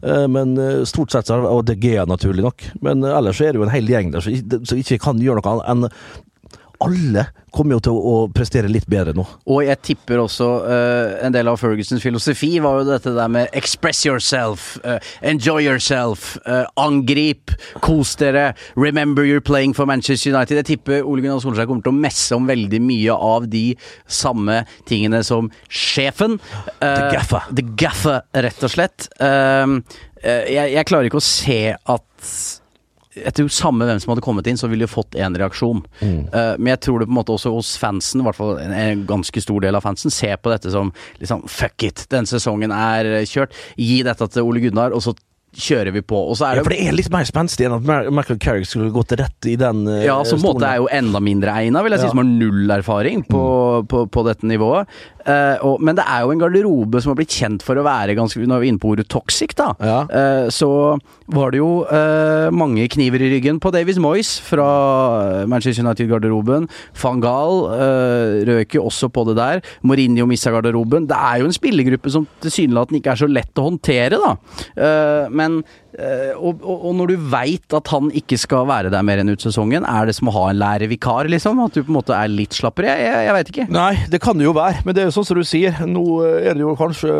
Eh, 0.03 0.27
Men 0.27 0.57
eh, 0.57 0.83
stort 0.85 1.11
sett 1.11 1.27
så 1.29 1.37
har 1.37 1.47
Og 1.49 1.65
De 1.65 1.75
Gea, 1.79 2.05
naturlig 2.05 2.43
nok. 2.45 2.67
Men 2.81 3.03
eh, 3.03 3.17
ellers 3.17 3.41
er 3.41 3.53
det 3.53 3.61
jo 3.61 3.67
en 3.67 3.73
hel 3.73 3.87
gjeng 3.89 4.11
der 4.13 4.25
som 4.25 4.77
ikke 4.81 4.99
kan 5.01 5.21
gjøre 5.21 5.41
noe 5.41 5.53
annet 5.53 5.69
enn 5.71 6.25
Alle 6.83 7.27
kommer 7.53 7.77
jo 7.77 7.83
til 7.87 7.95
å, 7.97 8.15
prestere 8.33 8.69
litt 8.69 8.85
bedre 8.89 9.13
nå. 9.17 9.23
og 9.49 9.61
jeg 9.65 9.79
tipper 9.85 10.19
også 10.21 10.47
uh, 10.67 11.15
en 11.25 11.33
del 11.33 11.47
av 11.49 11.57
Fergusons 11.57 12.03
filosofi 12.03 12.51
var 12.61 12.81
jo 12.81 12.87
dette 12.89 13.13
der 13.15 13.31
med 13.33 13.55
express 13.57 14.03
yourself, 14.05 14.75
uh, 14.83 14.99
enjoy 15.25 15.63
yourself, 15.63 16.35
uh, 16.45 16.67
angrip, 16.77 17.55
kos 17.81 18.13
dere, 18.19 18.51
remember 18.75 19.25
you're 19.25 19.41
playing 19.41 19.73
for 19.73 19.89
Manchester 19.89 20.35
United. 20.35 20.59
Jeg 20.61 20.69
tipper 20.73 21.07
Ole 21.07 21.23
Gunnar 21.25 21.41
Solskjær 21.41 21.69
kommer 21.69 21.87
til 21.87 21.95
å 21.95 22.01
messe 22.03 22.37
om 22.37 22.45
veldig 22.49 22.81
mye 22.83 23.15
av 23.15 23.49
de 23.49 23.65
samme 24.05 24.61
tingene 24.89 25.23
som 25.25 25.49
sjefen. 25.69 26.37
The 26.83 27.09
gaffer. 27.15 27.49
The 27.57 27.65
gaffer, 27.79 28.21
rett 28.37 28.63
og 28.67 28.73
slett. 28.73 29.09
Jeg, 29.17 30.69
jeg 30.73 30.87
klarer 30.89 31.09
ikke 31.09 31.21
å 31.21 31.25
se 31.25 31.61
at 31.73 32.31
jeg 33.23 33.33
tror 33.37 33.51
Samme 33.53 33.87
hvem 33.87 33.99
som 34.03 34.13
hadde 34.13 34.23
kommet 34.25 34.47
inn, 34.49 34.59
så 34.59 34.69
ville 34.71 34.85
de 34.87 34.91
fått 34.91 35.17
én 35.19 35.35
reaksjon. 35.37 35.83
Eh, 36.01 36.53
men 36.57 36.71
jeg 36.73 36.81
tror 36.87 36.99
det 37.01 37.07
på 37.09 37.13
en 37.15 37.19
måte 37.19 37.35
også 37.35 37.53
hos 37.55 37.75
fansen, 37.81 38.21
i 38.21 38.27
hvert 38.27 38.37
fall 38.39 38.57
en, 38.63 38.73
en 38.73 39.05
ganske 39.09 39.41
stor 39.43 39.63
del 39.63 39.77
av 39.77 39.85
fansen, 39.85 40.13
ser 40.13 40.37
på 40.41 40.53
dette 40.53 40.73
som 40.73 40.91
liksom 41.21 41.45
fuck 41.51 41.87
it, 41.87 42.05
denne 42.13 42.29
sesongen 42.29 42.73
er 42.75 43.11
eh, 43.21 43.25
kjørt. 43.29 43.55
Gi 43.79 44.03
dette 44.07 44.29
til 44.33 44.47
Ole 44.47 44.63
Gunnar, 44.63 44.95
og 44.95 45.03
så 45.05 45.15
kjører 45.57 45.93
vi 45.95 46.01
på. 46.05 46.17
Og 46.29 46.35
så 46.37 46.45
er 46.45 46.59
Ja, 46.59 46.63
for 46.65 46.73
det 46.75 46.83
er 46.85 46.93
litt 46.93 47.09
mer 47.09 47.25
spenstig 47.25 47.65
enn 47.65 47.77
at 47.77 48.11
Michael 48.13 48.37
Carrick 48.43 48.67
skulle 48.69 48.91
gått 48.93 49.15
rett 49.17 49.47
i 49.49 49.55
den 49.57 49.85
uh, 49.87 50.03
Ja, 50.05 50.19
så 50.27 50.35
på 50.35 50.41
en 50.43 50.45
måte 50.45 50.67
er 50.69 50.81
jo 50.83 50.89
enda 50.93 51.21
mindre 51.23 51.55
egna, 51.63 51.81
vil 51.85 51.95
jeg 51.95 52.03
si, 52.03 52.09
Ja. 52.09 52.13
som 52.13 52.21
har 52.21 52.27
null 52.29 52.73
erfaring 52.75 53.23
på, 53.25 53.41
på, 53.89 54.03
på 54.11 54.25
dette 54.27 54.45
nivået. 54.45 54.91
Eh, 55.27 55.57
og, 55.65 55.81
men 55.83 55.97
det 55.97 56.05
er 56.07 56.23
jo 56.23 56.31
en 56.31 56.41
garderobe 56.41 57.01
som 57.03 57.11
har 57.11 57.19
blitt 57.19 57.35
kjent 57.35 57.65
for 57.65 57.79
å 57.79 57.85
være 57.85 58.15
ganske 58.17 58.39
Nå 58.47 58.55
er 58.55 58.63
vi 58.63 58.71
inne 58.71 58.79
på 58.79 58.93
ordet 58.93 59.07
toxic, 59.11 59.55
da. 59.57 59.71
Ja. 59.83 59.97
Uh, 60.07 60.47
så 60.53 60.69
var 61.33 61.51
det 61.51 61.59
jo 61.59 61.83
uh, 61.89 62.47
mange 62.55 62.85
kniver 62.91 63.23
i 63.25 63.31
ryggen 63.33 63.57
på 63.59 63.71
Davies 63.75 63.99
Moyes 63.99 64.37
fra 64.43 64.67
Manchester 65.49 65.83
United-garderoben. 65.83 66.67
Van 67.01 67.19
Gaal 67.23 67.63
eh, 67.73 68.35
røk 68.47 68.77
jo 68.77 68.85
også 68.87 69.09
på 69.13 69.25
det 69.27 69.35
der. 69.39 69.61
Mourinho 69.87 70.27
mista 70.29 70.53
garderoben. 70.53 71.07
Det 71.09 71.17
er 71.17 71.41
jo 71.41 71.49
en 71.49 71.55
spillergruppe 71.55 72.13
som 72.13 72.27
tilsynelatende 72.43 73.01
ikke 73.01 73.15
er 73.15 73.21
så 73.23 73.29
lett 73.31 73.59
å 73.59 73.67
håndtere, 73.67 74.21
da. 74.21 74.33
Men 75.33 75.59
og, 75.97 76.61
og, 76.61 76.83
og 76.89 76.95
når 76.99 77.13
du 77.13 77.27
veit 77.31 77.73
at 77.73 77.89
han 77.93 78.11
ikke 78.15 78.37
skal 78.39 78.67
være 78.69 78.91
der 78.93 79.05
mer 79.05 79.21
enn 79.21 79.33
ut 79.33 79.43
sesongen, 79.43 79.85
er 79.87 80.09
det 80.09 80.17
som 80.17 80.29
å 80.29 80.35
ha 80.35 80.43
en 80.51 80.59
lærevikar, 80.61 81.29
liksom? 81.31 81.61
At 81.63 81.73
du 81.73 81.81
på 81.81 81.91
en 81.91 81.97
måte 81.97 82.15
er 82.17 82.29
litt 82.31 82.57
slappere? 82.57 82.91
Jeg, 82.91 83.07
jeg, 83.07 83.25
jeg 83.27 83.37
veit 83.37 83.51
ikke. 83.53 83.67
Nei, 83.73 83.91
det 84.13 84.21
kan 84.23 84.37
det 84.37 84.45
jo 84.47 84.53
være, 84.57 84.83
men 84.85 84.97
det 84.97 85.03
er 85.03 85.09
jo 85.09 85.15
sånn 85.17 85.27
som 85.31 85.39
du 85.39 85.45
sier. 85.47 85.81
Nå 85.89 86.05
eh, 86.25 86.49
er 86.49 86.57
det 86.57 86.65
jo 86.65 86.75
kanskje 86.77 87.11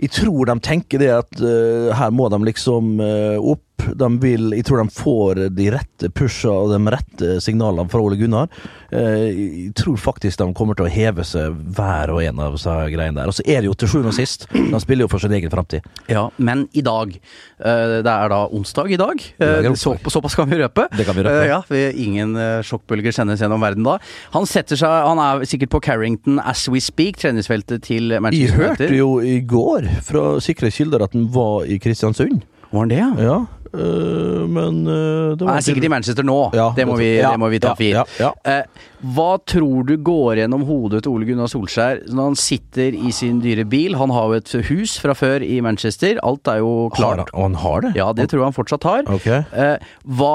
Jeg 0.00 0.12
tror 0.14 0.50
de 0.50 0.58
tenker 0.64 1.02
det 1.02 1.10
at 1.14 1.40
uh, 1.42 1.94
her 1.96 2.12
må 2.14 2.28
de 2.32 2.42
liksom 2.50 2.98
uh, 3.02 3.38
opp. 3.38 3.62
De 3.98 4.08
vil, 4.20 4.50
jeg 4.56 4.64
tror 4.68 4.82
de 4.82 4.90
får 4.92 5.38
de 5.56 5.68
rette 5.72 6.08
pusha 6.12 6.50
og 6.50 6.72
de 6.74 6.78
rette 6.92 7.28
signalene 7.44 7.88
fra 7.90 8.00
Ole 8.04 8.18
Gunnar. 8.20 8.48
Eh, 8.90 9.28
Jeg 9.68 9.74
tror 9.78 9.96
faktisk 10.00 10.38
de 10.40 10.48
kommer 10.56 10.74
til 10.78 10.86
å 10.88 10.90
heve 10.92 11.24
seg 11.24 11.54
hver 11.76 12.10
og 12.12 12.22
en 12.24 12.40
av 12.44 12.56
disse 12.56 12.74
greiene 12.92 13.16
der. 13.20 13.30
Og 13.30 13.36
så 13.38 13.44
er 13.46 13.62
det 13.62 13.70
jo 13.70 13.76
til 13.78 13.88
sjuende 13.92 14.10
og 14.12 14.16
sist, 14.18 14.48
de 14.52 14.80
spiller 14.82 15.06
jo 15.06 15.10
for 15.12 15.22
sin 15.22 15.32
egen 15.38 15.50
framtid. 15.52 15.86
Ja, 16.10 16.26
men 16.36 16.66
i 16.76 16.82
dag 16.84 17.14
eh, 17.14 17.94
Det 18.02 18.12
er 18.12 18.28
da 18.34 18.40
onsdag 18.50 18.90
i 18.92 18.98
dag. 19.00 19.22
Eh. 19.38 19.70
Så, 19.78 19.94
såpass 20.10 20.34
kan 20.38 20.50
vi 20.50 20.58
røpe. 20.60 20.88
Det 20.98 21.06
kan 21.08 21.16
vi 21.16 21.24
røpe. 21.26 21.46
Ja, 21.48 21.62
Ingen 21.98 22.36
sjokkbølger 22.66 23.14
sendes 23.14 23.40
gjennom 23.42 23.62
verden 23.64 23.86
da. 23.86 23.98
Han 24.34 24.46
setter 24.48 24.78
seg 24.78 24.90
Han 25.08 25.18
er 25.22 25.46
sikkert 25.48 25.72
på 25.76 25.80
Carrington 25.84 26.38
as 26.44 26.66
we 26.68 26.80
speak, 26.82 27.16
treningsfeltet 27.22 27.82
til 27.88 28.10
Jeg 28.14 28.22
Manchester 28.24 28.68
hørte 28.74 28.92
jo 28.96 29.10
i 29.24 29.38
går 29.48 29.86
fra 30.04 30.36
sikre 30.44 30.70
kilder 30.74 31.04
at 31.06 31.14
den 31.16 31.28
var 31.34 31.64
i 31.68 31.78
Kristiansund. 31.82 32.42
Var 32.68 32.82
han 32.84 32.90
det, 32.92 32.98
ja? 33.00 33.08
Ja, 33.24 33.36
men 33.72 34.80
øh, 34.88 35.36
det 35.38 35.46
Han 35.46 35.56
er 35.56 35.64
sikkert 35.66 35.86
i 35.88 35.90
Manchester 35.92 36.26
nå. 36.26 36.36
Ja, 36.56 36.68
det, 36.76 36.86
må 36.88 36.96
vi, 36.98 37.08
ja, 37.18 37.32
det 37.34 37.40
må 37.42 37.50
vi 37.52 37.60
ta 37.62 37.74
for 37.76 37.84
gitt. 37.84 38.14
ja. 38.20 38.30
Eh, 38.48 38.86
hva 39.14 39.28
tror 39.46 39.84
du 39.86 39.92
går 40.02 40.40
gjennom 40.40 40.64
hodet 40.66 41.04
til 41.04 41.12
Ole 41.14 41.28
Gunnar 41.28 41.50
Solskjær 41.52 42.00
når 42.10 42.32
han 42.32 42.38
sitter 42.40 42.96
i 42.98 43.12
sin 43.14 43.38
dyre 43.44 43.62
bil? 43.70 43.94
Han 44.00 44.10
har 44.14 44.32
jo 44.32 44.40
et 44.40 44.54
hus 44.72 44.96
fra 45.02 45.14
før 45.14 45.44
i 45.46 45.60
Manchester. 45.64 46.18
Alt 46.26 46.50
er 46.50 46.62
jo 46.64 46.88
klart. 46.96 47.30
og 47.32 47.44
han 47.46 47.60
har 47.62 47.86
det? 47.86 47.92
Ja, 47.98 48.08
det 48.16 48.26
tror 48.32 48.42
jeg 48.42 48.48
han 48.50 48.56
fortsatt 48.56 48.88
har. 48.88 49.06
Okay. 49.18 49.44
Eh, 49.52 49.92
hva 50.18 50.34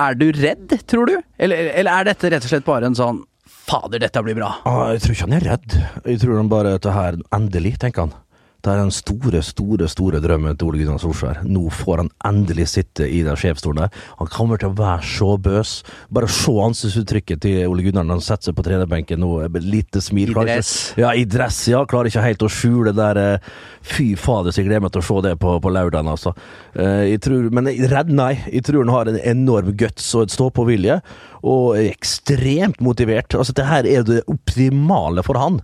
Er 0.00 0.16
du 0.16 0.30
redd, 0.32 0.72
tror 0.88 1.10
du? 1.10 1.18
Eller, 1.38 1.68
eller 1.76 2.00
er 2.00 2.10
dette 2.12 2.32
rett 2.32 2.46
og 2.48 2.52
slett 2.54 2.64
bare 2.68 2.88
en 2.88 2.96
sånn 2.98 3.22
Fader, 3.62 4.00
dette 4.02 4.18
blir 4.26 4.34
bra. 4.34 4.48
Ah, 4.66 4.88
jeg 4.90 5.04
tror 5.04 5.14
ikke 5.14 5.26
han 5.28 5.36
er 5.36 5.44
redd. 5.46 5.74
Jeg 6.08 6.18
tror 6.24 6.34
han 6.40 6.48
bare 6.50 6.72
dette 6.74 6.90
her 6.92 7.14
endelig, 7.36 7.76
tenker 7.78 8.08
han. 8.08 8.14
Det 8.62 8.70
er 8.70 8.78
den 8.78 8.92
store, 8.94 9.40
store 9.42 9.88
store 9.90 10.20
drømmen 10.22 10.54
til 10.54 10.68
Ole 10.68 10.78
Gunnar 10.78 11.00
Solskjær. 11.02 11.40
Nå 11.50 11.64
får 11.74 11.98
han 12.04 12.10
endelig 12.28 12.68
sitte 12.70 13.08
i 13.10 13.24
den 13.26 13.34
sjefsstolen 13.34 13.80
der. 13.82 13.96
Han 14.20 14.28
kommer 14.30 14.60
til 14.62 14.70
å 14.70 14.76
være 14.78 15.02
så 15.02 15.32
bøs. 15.42 15.72
Bare 16.14 16.28
se 16.30 16.54
ansiktsuttrykket 16.62 17.40
til 17.42 17.66
Ole 17.66 17.82
Gunnar 17.88 18.06
når 18.06 18.20
han 18.20 18.24
setter 18.28 18.52
seg 18.52 18.58
på 18.60 18.64
trenerbenken 18.68 19.18
nå. 19.18 19.32
Lite 19.66 19.98
smil. 20.06 20.30
I 20.30 20.32
ikke- 20.36 20.44
dress. 20.46 20.72
Ja, 21.02 21.10
i 21.10 21.24
dress, 21.26 21.58
ja. 21.72 21.82
Klarer 21.90 22.06
ikke 22.12 22.22
helt 22.22 22.46
å 22.46 22.52
skjule 22.54 22.92
det 22.92 23.00
der 23.02 23.16
eh, 23.34 23.50
Fy 23.82 24.12
fader, 24.14 24.52
så 24.54 24.62
jeg 24.62 24.68
gleder 24.70 24.84
meg 24.86 24.92
til 24.94 25.02
å 25.02 25.08
se 25.10 25.20
det 25.26 25.34
på, 25.42 25.56
på 25.58 25.72
lørdagen, 25.74 26.06
altså. 26.14 26.30
Eh, 26.78 27.10
jeg 27.10 27.20
tror, 27.26 27.50
men 27.50 27.66
jeg- 27.66 27.90
redd, 27.90 28.14
nei. 28.14 28.34
Jeg 28.46 28.62
tror 28.68 28.84
han 28.84 28.94
har 28.94 29.10
en 29.10 29.18
enorm 29.18 29.72
guts 29.74 30.14
og 30.14 30.22
et 30.28 30.36
stå-på-vilje, 30.38 31.00
og 31.42 31.74
er 31.80 31.90
ekstremt 31.90 32.78
motivert. 32.78 33.34
Altså, 33.34 33.52
det 33.58 33.66
her 33.66 33.84
er 33.90 34.06
det 34.06 34.22
optimale 34.30 35.24
for 35.26 35.34
han. 35.34 35.58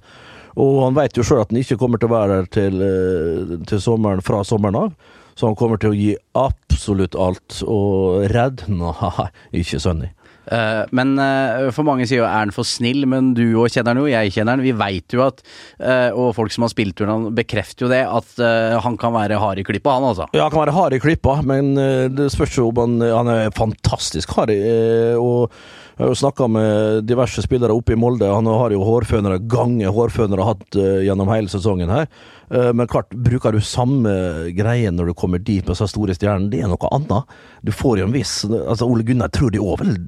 Og 0.58 0.82
han 0.82 0.98
vet 0.98 1.18
jo 1.18 1.24
sjøl 1.26 1.44
at 1.44 1.52
han 1.52 1.60
ikke 1.62 1.78
kommer 1.80 2.00
til 2.02 2.10
å 2.10 2.16
være 2.16 2.40
der 2.40 2.52
til, 2.58 2.82
eh, 2.82 3.56
til 3.70 3.82
sommeren, 3.82 4.24
fra 4.26 4.42
sommeren 4.46 4.78
av. 4.80 5.16
Så 5.38 5.46
han 5.46 5.58
kommer 5.58 5.78
til 5.78 5.92
å 5.92 5.98
gi 5.98 6.12
absolutt 6.34 7.14
alt. 7.14 7.60
Og 7.62 8.24
redd? 8.34 8.64
Nei, 8.80 9.28
ikke 9.62 9.78
Sunny. 9.82 10.10
Uh, 10.48 10.88
men 10.96 11.10
uh, 11.20 11.66
for 11.76 11.84
mange 11.84 12.06
sier 12.08 12.22
jo 12.22 12.24
er 12.24 12.38
han 12.40 12.52
for 12.56 12.64
snill, 12.64 13.02
men 13.04 13.34
du 13.36 13.42
òg 13.60 13.68
kjenner 13.68 13.92
han 13.92 13.98
jo, 14.00 14.06
jeg 14.08 14.32
kjenner 14.32 14.56
han. 14.56 14.62
Vi 14.64 14.72
veit 14.80 15.12
jo 15.12 15.20
at, 15.26 15.42
uh, 15.76 16.08
og 16.16 16.30
folk 16.38 16.54
som 16.54 16.64
har 16.64 16.72
spilt 16.72 16.96
turen, 16.96 17.12
han 17.12 17.36
bekrefter 17.36 17.84
jo 17.84 17.90
det, 17.92 18.00
at 18.08 18.40
eh, 18.40 18.78
han 18.80 18.96
kan 18.96 19.12
være 19.12 19.36
hard 19.42 19.60
i 19.60 19.66
klippa, 19.68 19.98
han 19.98 20.06
altså. 20.08 20.24
Ja, 20.32 20.46
han 20.46 20.54
kan 20.54 20.62
være 20.62 20.76
hard 20.78 20.96
i 20.96 21.02
klippa, 21.04 21.36
men 21.44 21.74
eh, 21.76 22.06
det 22.08 22.30
spørs 22.32 22.56
jo 22.56 22.70
om 22.72 22.80
han, 22.80 22.96
han 23.04 23.28
er 23.34 23.52
fantastisk 23.60 24.32
hard. 24.38 24.54
eh, 24.56 25.20
Og 25.20 25.52
jeg 25.98 26.04
har 26.04 26.12
jo 26.12 26.18
snakka 26.20 26.46
med 26.46 27.06
diverse 27.10 27.42
spillere 27.42 27.74
oppe 27.74 27.96
i 27.96 27.98
Molde. 27.98 28.28
Han 28.30 28.46
har 28.46 28.70
jo 28.70 28.84
hårfønere, 28.86 29.40
gange 29.50 29.90
hårfønere 29.90 30.44
hatt 30.46 30.76
eh, 30.78 31.00
gjennom 31.08 31.32
hele 31.32 31.50
sesongen 31.50 31.90
her. 31.90 32.06
Eh, 32.54 32.70
Men 32.70 32.86
klart, 32.86 33.10
bruker 33.10 33.50
du 33.50 33.58
samme 33.58 34.12
greie 34.54 34.92
når 34.94 35.10
du 35.10 35.14
kommer 35.18 35.42
dit 35.42 35.66
med 35.66 35.74
så 35.74 35.88
store 35.90 36.14
stjerner? 36.14 36.46
Det 36.52 36.62
er 36.62 36.70
noe 36.70 36.92
annet. 36.94 37.34
Du 37.66 37.74
får 37.74 37.98
jo 37.98 38.06
en 38.06 38.14
viss 38.14 38.44
Altså, 38.46 38.86
Ole 38.86 39.02
Gunnar 39.02 39.32
tror 39.34 39.50
de 39.50 39.58
òg 39.58 39.82
vil 39.82 39.98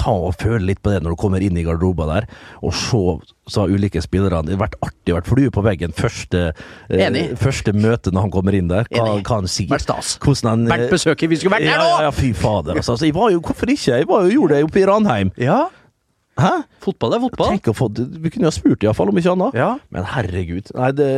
ta 0.00 0.14
og 0.30 0.36
føle 0.40 0.62
litt 0.70 0.80
på 0.82 0.94
det 0.94 1.02
når 1.04 1.14
du 1.14 1.20
kommer 1.20 1.44
inn 1.44 1.58
i 1.60 1.64
garderoben 1.66 2.10
der, 2.10 2.26
og 2.64 2.74
se 2.76 3.02
så 3.50 3.64
ulike 3.66 3.98
spillerne. 4.02 4.46
Det 4.46 4.54
har 4.54 4.62
vært 4.62 4.76
artig, 4.86 5.14
vært 5.16 5.28
flue 5.30 5.50
på 5.50 5.64
veggen 5.66 5.94
første, 5.96 6.52
eh, 6.88 7.18
første 7.40 7.74
møte 7.74 8.12
når 8.14 8.28
han 8.28 8.34
kommer 8.34 8.56
inn 8.56 8.70
der. 8.70 8.86
Hva, 8.94 9.16
hva 9.18 9.40
han 9.40 9.50
sier. 9.50 9.70
Vært 9.72 9.88
stas. 9.88 10.14
Hvordan 10.22 10.52
han 10.52 10.70
Vært 10.70 10.94
besøker, 10.94 11.30
vi 11.30 11.40
skulle 11.40 11.56
vært 11.58 11.66
der 11.66 11.82
nå! 11.82 11.88
Ja, 11.90 12.06
ja, 12.06 12.14
fy 12.14 12.30
fader. 12.36 12.78
Altså, 12.78 12.94
jeg 13.02 13.16
var 13.16 13.32
jo, 13.34 13.42
hvorfor 13.42 13.72
ikke? 13.74 13.98
Jeg 13.98 14.08
var 14.10 14.26
jo, 14.26 14.36
gjorde 14.38 14.60
det 14.60 14.68
oppe 14.70 14.82
i 14.82 14.86
Ranheim. 14.86 15.34
Ja, 15.40 15.64
Hæ? 16.38 16.52
fotball 16.80 17.14
er 17.16 17.22
fotball. 17.24 17.50
Tenk 17.54 17.68
å 17.72 17.74
få 17.76 17.88
Vi 17.92 18.30
kunne 18.32 18.46
jo 18.46 18.50
ha 18.50 18.54
spurt, 18.54 18.84
iallfall, 18.84 19.10
om 19.12 19.18
ikke 19.20 19.34
annet. 19.34 19.56
Ja. 19.58 19.70
Men 19.92 20.06
herregud. 20.08 20.70
Nei, 20.76 20.90
det, 20.96 21.08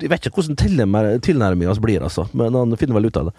jeg 0.00 0.12
vet 0.12 0.28
ikke 0.28 0.40
hvordan 0.40 0.56
tilnærminga 1.26 1.72
hans 1.72 1.82
blir, 1.82 2.04
altså. 2.06 2.26
Men 2.36 2.56
han 2.56 2.76
finner 2.80 2.96
vel 2.96 3.10
ut 3.10 3.20
av 3.20 3.28
det. 3.28 3.34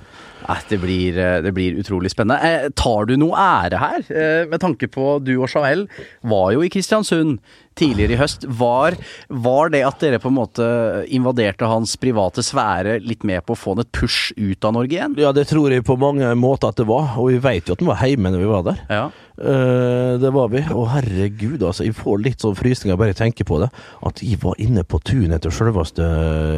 Nei, 0.46 0.60
det 0.70 0.80
blir, 0.82 1.18
eh, 1.22 1.40
det 1.46 1.54
blir 1.58 1.80
utrolig 1.82 2.12
spennende. 2.14 2.38
Eh, 2.46 2.70
tar 2.78 3.10
du 3.10 3.16
noe 3.18 3.38
ære 3.38 3.82
her? 3.82 4.06
Eh, 4.12 4.44
med 4.52 4.62
tanke 4.62 4.90
på 4.92 5.16
du 5.24 5.34
og 5.40 5.50
Jael 5.50 5.88
var 6.22 6.52
jo 6.56 6.62
i 6.66 6.72
Kristiansund 6.74 7.40
tidligere 7.80 8.16
i 8.16 8.20
høst. 8.20 8.46
Var, 8.60 8.98
var 9.30 9.72
det 9.74 9.84
at 9.88 10.02
dere 10.04 10.20
på 10.22 10.30
en 10.32 10.38
måte 10.38 10.66
invaderte 11.14 11.70
hans 11.70 11.96
private 12.02 12.44
sfære 12.46 13.00
litt 13.06 13.24
med 13.28 13.46
på 13.48 13.56
å 13.56 13.60
få 13.60 13.76
han 13.76 13.86
et 13.86 13.92
push 13.96 14.32
ut 14.38 14.68
av 14.68 14.76
Norge 14.76 14.98
igjen? 14.98 15.16
Ja, 15.22 15.32
det 15.36 15.48
tror 15.52 15.72
jeg 15.74 15.86
på 15.88 15.98
mange 16.00 16.30
måter 16.40 16.72
at 16.74 16.80
det 16.82 16.88
var, 16.90 17.14
og 17.18 17.32
vi 17.32 17.40
vet 17.42 17.68
jo 17.70 17.78
at 17.78 17.84
han 17.84 17.92
var 17.94 18.04
hjemme 18.06 18.34
når 18.34 18.44
vi 18.44 18.52
var 18.52 18.66
der. 18.68 18.82
Ja. 18.92 19.04
Uh, 19.42 20.20
det 20.22 20.30
var 20.36 20.52
vi. 20.54 20.60
Og 20.76 20.86
herregud, 20.92 21.64
altså. 21.66 21.86
Jeg 21.88 21.96
får 21.98 22.20
litt 22.22 22.44
sånn 22.44 22.58
frysninger 22.60 23.00
bare 23.00 23.14
jeg 23.16 23.22
tenker 23.24 23.48
på 23.48 23.58
det. 23.64 23.72
At 24.06 24.22
jeg 24.22 24.38
var 24.44 24.60
inne 24.62 24.84
på 24.86 25.00
tunet 25.08 25.42
til 25.42 25.54
selveste 25.56 26.06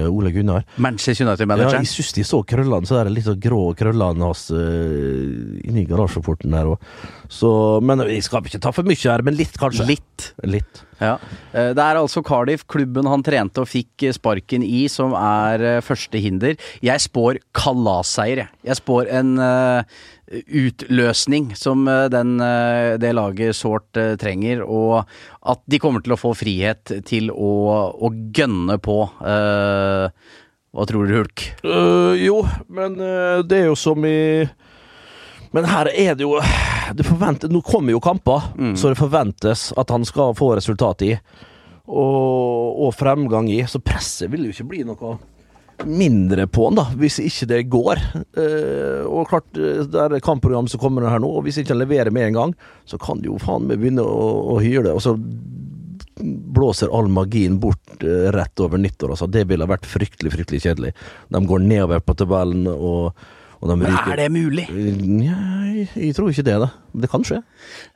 Ole 0.10 0.34
Gunnar. 0.36 0.66
Manchester 0.84 1.24
Ja, 1.24 1.30
United-manageren. 1.30 1.86
jeg 1.86 1.94
syns 1.94 2.12
de 2.18 2.26
så 2.28 2.42
krøllene, 2.48 2.90
så 2.90 2.98
der 3.00 3.12
litt 3.14 3.28
sånn 3.30 3.40
grå 3.44 3.62
krøllene 3.80 4.28
hans 4.28 4.50
uh, 4.52 5.62
inni 5.64 5.86
garasjeporten 5.88 6.52
der. 6.58 6.74
òg. 6.74 6.90
så, 7.32 7.80
men 7.86 8.04
vi 8.10 8.20
skal 8.26 8.44
ikke 8.44 8.60
ta 8.64 8.74
for 8.76 8.84
mye 8.88 9.00
her, 9.00 9.24
men 9.24 9.38
litt, 9.40 9.56
kanskje. 9.60 9.88
Litt. 9.88 10.34
Litt. 10.44 10.84
Ja. 11.04 11.14
Eh, 11.52 11.72
Det 11.76 11.84
er 11.84 12.00
altså 12.00 12.24
Cardiff, 12.26 12.66
klubben 12.70 13.10
han 13.10 13.24
trente 13.26 13.64
og 13.64 13.70
fikk 13.70 14.08
eh, 14.08 14.16
sparken 14.16 14.64
i, 14.64 14.86
som 14.92 15.16
er 15.18 15.64
eh, 15.68 15.82
første 15.84 16.22
hinder. 16.22 16.56
Jeg 16.84 17.04
spår 17.04 17.42
kalasseier, 17.56 18.46
jeg. 18.46 18.54
Jeg 18.70 18.80
spår 18.80 19.12
en 19.20 19.34
utløsning 20.34 21.52
som 21.60 21.84
den, 22.10 22.38
det 22.98 23.12
laget 23.14 23.54
sårt 23.58 24.00
trenger, 24.22 24.64
og 24.66 25.04
at 25.46 25.62
de 25.70 25.78
kommer 25.84 26.02
til 26.02 26.16
å 26.16 26.18
få 26.18 26.32
frihet 26.38 26.96
til 27.06 27.30
å, 27.30 27.52
å 27.94 28.10
gønne 28.34 28.80
på. 28.82 28.98
Hva 30.74 30.88
tror 30.90 31.06
du, 31.06 31.14
Hulk? 31.20 31.44
Uh, 31.62 32.16
jo, 32.18 32.40
men 32.72 32.98
det 33.46 33.60
er 33.60 33.68
jo 33.68 33.78
som 33.78 34.08
i 34.10 34.48
Men 35.54 35.68
her 35.70 35.90
er 35.94 36.16
det 36.18 36.26
jo 36.26 36.38
det 36.94 37.50
Nå 37.50 37.62
kommer 37.66 37.94
jo 37.94 38.02
kamper, 38.04 38.52
så 38.78 38.92
det 38.92 39.00
forventes 39.00 39.72
at 39.80 39.90
han 39.94 40.04
skal 40.06 40.36
få 40.38 40.52
resultat 40.58 41.06
i. 41.06 41.14
Og, 41.88 42.82
og 42.86 42.92
fremgang 42.96 43.48
i. 43.52 43.62
Så 43.70 43.82
presset 43.84 44.32
vil 44.32 44.48
jo 44.48 44.54
ikke 44.54 44.68
bli 44.72 44.84
noe 44.88 45.16
mindre 45.86 46.48
på 46.48 46.68
han, 46.68 46.78
da, 46.78 46.86
hvis 47.00 47.20
ikke 47.24 47.48
det 47.50 47.62
går. 47.72 48.02
Eh, 48.40 49.02
og 49.08 49.28
klart, 49.32 49.50
eh, 49.58 49.84
det 49.90 50.06
er 50.06 50.24
kampprogram 50.24 50.70
som 50.72 50.82
kommer 50.82 51.08
her 51.10 51.22
nå, 51.24 51.30
og 51.30 51.46
hvis 51.48 51.60
ikke 51.62 51.74
han 51.74 51.82
leverer 51.82 52.14
med 52.14 52.30
en 52.30 52.38
gang, 52.38 52.56
så 52.90 53.00
kan 53.02 53.22
det 53.22 53.32
jo 53.32 53.42
faen 53.42 53.68
meg 53.68 53.82
begynne 53.82 54.06
å, 54.06 54.30
å 54.54 54.60
hyle. 54.64 54.94
Og 54.94 55.04
så 55.04 55.16
blåser 56.24 56.94
all 56.94 57.10
magien 57.12 57.60
bort 57.60 58.04
eh, 58.06 58.30
rett 58.36 58.64
over 58.64 58.82
nyttår. 58.82 59.16
Altså. 59.16 59.30
Det 59.32 59.46
ville 59.50 59.70
vært 59.70 59.90
fryktelig, 59.90 60.34
fryktelig 60.36 60.64
kjedelig. 60.66 60.94
De 61.34 61.44
går 61.50 61.66
nedover 61.66 62.04
på 62.06 62.18
tabellen, 62.22 62.68
og 62.74 63.18
de 63.72 63.76
Men 63.80 63.92
ryker 63.94 64.12
er 64.14 64.22
det 64.24 64.32
mulig? 64.34 64.66
Nei, 64.70 65.88
jeg 65.96 66.14
tror 66.18 66.30
ikke 66.32 66.44
det, 66.46 66.56
da. 66.62 66.68
Det 67.04 67.10
kan 67.10 67.24
skje. 67.26 67.40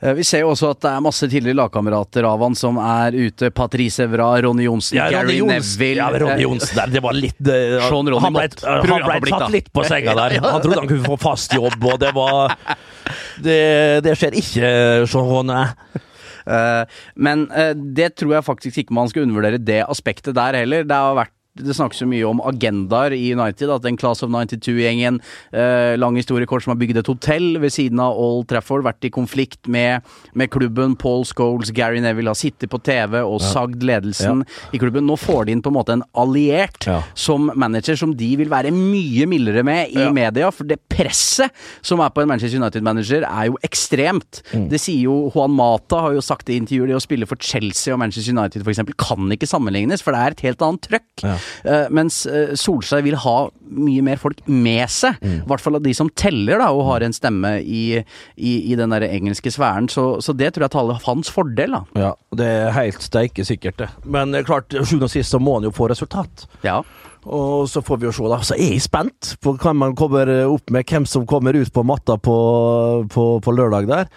Eh, 0.02 0.14
Vi 0.18 0.24
ser 0.26 0.42
jo 0.44 0.52
også 0.54 0.72
at 0.74 0.80
det 0.86 0.92
er 0.92 1.04
masse 1.06 1.28
tidligere 1.30 1.58
lagkamerater 1.60 2.26
av 2.30 2.42
han 2.46 2.56
som 2.58 2.80
er 2.82 3.18
ute. 3.18 3.52
Patrice 3.56 4.06
Evra, 4.08 4.30
Ronny 4.46 4.66
Johnsen, 4.66 4.98
Gary 4.98 5.38
Neville 5.46 6.00
Ja, 6.02 6.08
Ronny 6.14 6.46
Jonsen 6.46 6.48
Johnsen 6.48 6.80
der, 6.82 6.94
det 6.98 7.04
var 7.06 7.18
litt 7.18 7.42
uh, 7.52 7.78
Sean 7.90 8.10
Ronny 8.10 8.24
Han 8.26 8.34
ble, 8.38 8.48
Mott. 8.48 8.66
han 8.66 9.22
ble 9.22 9.36
tatt 9.36 9.54
litt 9.54 9.70
på 9.76 9.86
senga 9.88 10.16
der. 10.18 10.38
Han 10.54 10.62
trodde 10.64 10.82
han 10.82 10.90
kunne 10.90 11.12
få 11.14 11.20
fast 11.22 11.54
jobb, 11.58 11.78
og 11.84 12.00
det 12.02 12.14
var 12.18 12.56
Det, 13.46 13.60
det 14.08 14.18
skjer 14.18 14.38
ikke, 14.42 14.70
Sean. 15.08 15.30
Ronny. 15.32 16.04
men 17.20 17.42
eh, 17.52 17.74
det 17.76 18.14
tror 18.16 18.38
jeg 18.38 18.46
faktisk 18.48 18.78
ikke 18.82 18.96
man 18.96 19.10
skal 19.12 19.26
undervurdere 19.28 19.60
det 19.60 19.82
aspektet 19.86 20.36
der 20.38 20.56
heller. 20.62 20.86
Det 20.88 20.96
har 20.96 21.18
vært 21.18 21.34
det 21.58 21.76
snakkes 21.78 22.02
jo 22.04 22.08
mye 22.10 22.28
om 22.30 22.42
agendaer 22.48 23.14
i 23.18 23.34
United. 23.34 23.70
At 23.74 23.84
den 23.86 23.98
Class 24.00 24.24
of 24.24 24.30
92-gjengen, 24.34 25.20
eh, 25.54 25.96
lang 26.00 26.16
historiekort 26.20 26.64
som 26.64 26.72
har 26.74 26.80
bygd 26.82 26.98
et 27.02 27.08
hotell 27.12 27.58
ved 27.64 27.72
siden 27.74 28.00
av 28.04 28.18
Old 28.18 28.48
Trafford, 28.52 28.84
vært 28.86 29.04
i 29.08 29.12
konflikt 29.14 29.68
med, 29.68 30.02
med 30.38 30.50
klubben. 30.54 30.96
Paul 30.98 31.26
Scholes, 31.26 31.72
Gary 31.76 32.00
Neville 32.04 32.30
har 32.32 32.40
sittet 32.40 32.70
på 32.72 32.80
TV 32.84 33.20
og 33.24 33.42
sagd 33.44 33.84
ledelsen 33.86 34.44
i 34.74 34.82
klubben. 34.82 35.06
Nå 35.08 35.18
får 35.20 35.46
de 35.48 35.56
inn 35.58 35.62
på 35.66 35.72
en 35.74 35.78
måte 35.80 35.96
en 35.98 36.04
alliert 36.18 36.88
Ja. 36.88 37.02
som 37.16 37.52
manager 37.56 37.96
som 37.98 38.14
de 38.18 38.36
vil 38.38 38.50
være 38.50 38.72
mye 38.72 39.26
mildere 39.30 39.64
med 39.64 39.90
i 39.92 40.00
Ja. 40.06 40.12
media. 40.12 40.52
For 40.52 40.64
det 40.64 40.80
presset 40.90 41.52
som 41.82 42.00
er 42.00 42.10
på 42.10 42.22
en 42.22 42.28
Manchester 42.30 42.60
United-manager, 42.62 43.24
er 43.28 43.46
jo 43.48 43.58
ekstremt. 43.64 44.42
Mm. 44.54 44.70
Det 44.70 44.80
sier 44.80 45.04
jo 45.08 45.32
Juan 45.34 45.52
Mata, 45.52 46.02
har 46.02 46.14
jo 46.14 46.22
sagt 46.22 46.50
i 46.50 46.58
intervjuer. 46.60 46.88
Det 46.88 46.96
å 46.98 47.02
spille 47.04 47.28
for 47.28 47.36
Chelsea 47.40 47.94
og 47.94 48.00
Manchester 48.00 48.34
United 48.36 48.64
f.eks. 48.66 48.82
kan 48.98 49.30
ikke 49.34 49.48
sammenlignes, 49.50 50.02
for 50.04 50.12
det 50.12 50.20
er 50.22 50.32
et 50.36 50.42
helt 50.48 50.62
annet 50.62 50.82
trøkk. 50.88 51.24
Eh, 51.68 51.88
mens 51.94 52.22
eh, 52.30 52.54
Solskjær 52.58 53.04
vil 53.06 53.18
ha 53.24 53.36
mye 53.78 54.04
mer 54.06 54.20
folk 54.22 54.42
med 54.48 54.88
seg. 54.92 55.18
I 55.24 55.42
hvert 55.48 55.64
fall 55.64 55.80
av 55.80 55.84
de 55.86 55.94
som 55.98 56.10
teller, 56.18 56.62
da, 56.62 56.70
og 56.74 56.86
har 56.92 57.06
en 57.06 57.16
stemme 57.16 57.58
i, 57.62 58.00
i, 58.36 58.54
i 58.72 58.78
den 58.80 58.94
der 58.94 59.08
engelske 59.10 59.52
sfæren. 59.54 59.90
Så, 59.92 60.08
så 60.24 60.36
det 60.38 60.54
tror 60.56 60.68
jeg 60.68 60.76
taler 60.78 61.04
hans 61.08 61.32
fordel, 61.34 61.76
da. 61.78 61.84
Ja, 62.00 62.14
det 62.38 62.48
er 62.48 62.76
helt 62.78 63.04
steike 63.04 63.46
sikkert, 63.48 63.82
det. 63.82 63.92
Men 64.06 64.36
er 64.38 64.48
klart, 64.48 64.74
sjuende 64.74 65.10
og 65.10 65.14
sist 65.14 65.34
så 65.34 65.42
må 65.44 65.58
han 65.60 65.68
jo 65.68 65.76
få 65.76 65.90
resultat. 65.92 66.48
Ja. 66.66 66.82
Og 67.28 67.68
så 67.70 67.82
får 67.84 68.00
vi 68.00 68.08
jo 68.08 68.16
se, 68.16 68.28
da. 68.32 68.40
Så 68.46 68.56
er 68.56 68.74
jeg 68.78 68.86
spent 68.86 69.36
på 69.44 69.58
hvem 69.60 69.82
man 69.84 69.96
kommer 70.00 70.32
opp 70.48 70.72
med, 70.74 70.88
hvem 70.88 71.08
som 71.10 71.28
kommer 71.28 71.58
ut 71.58 71.74
på 71.74 71.84
matta 71.88 72.18
på, 72.22 72.38
på, 73.12 73.30
på 73.44 73.56
lørdag 73.56 73.90
der. 73.90 74.12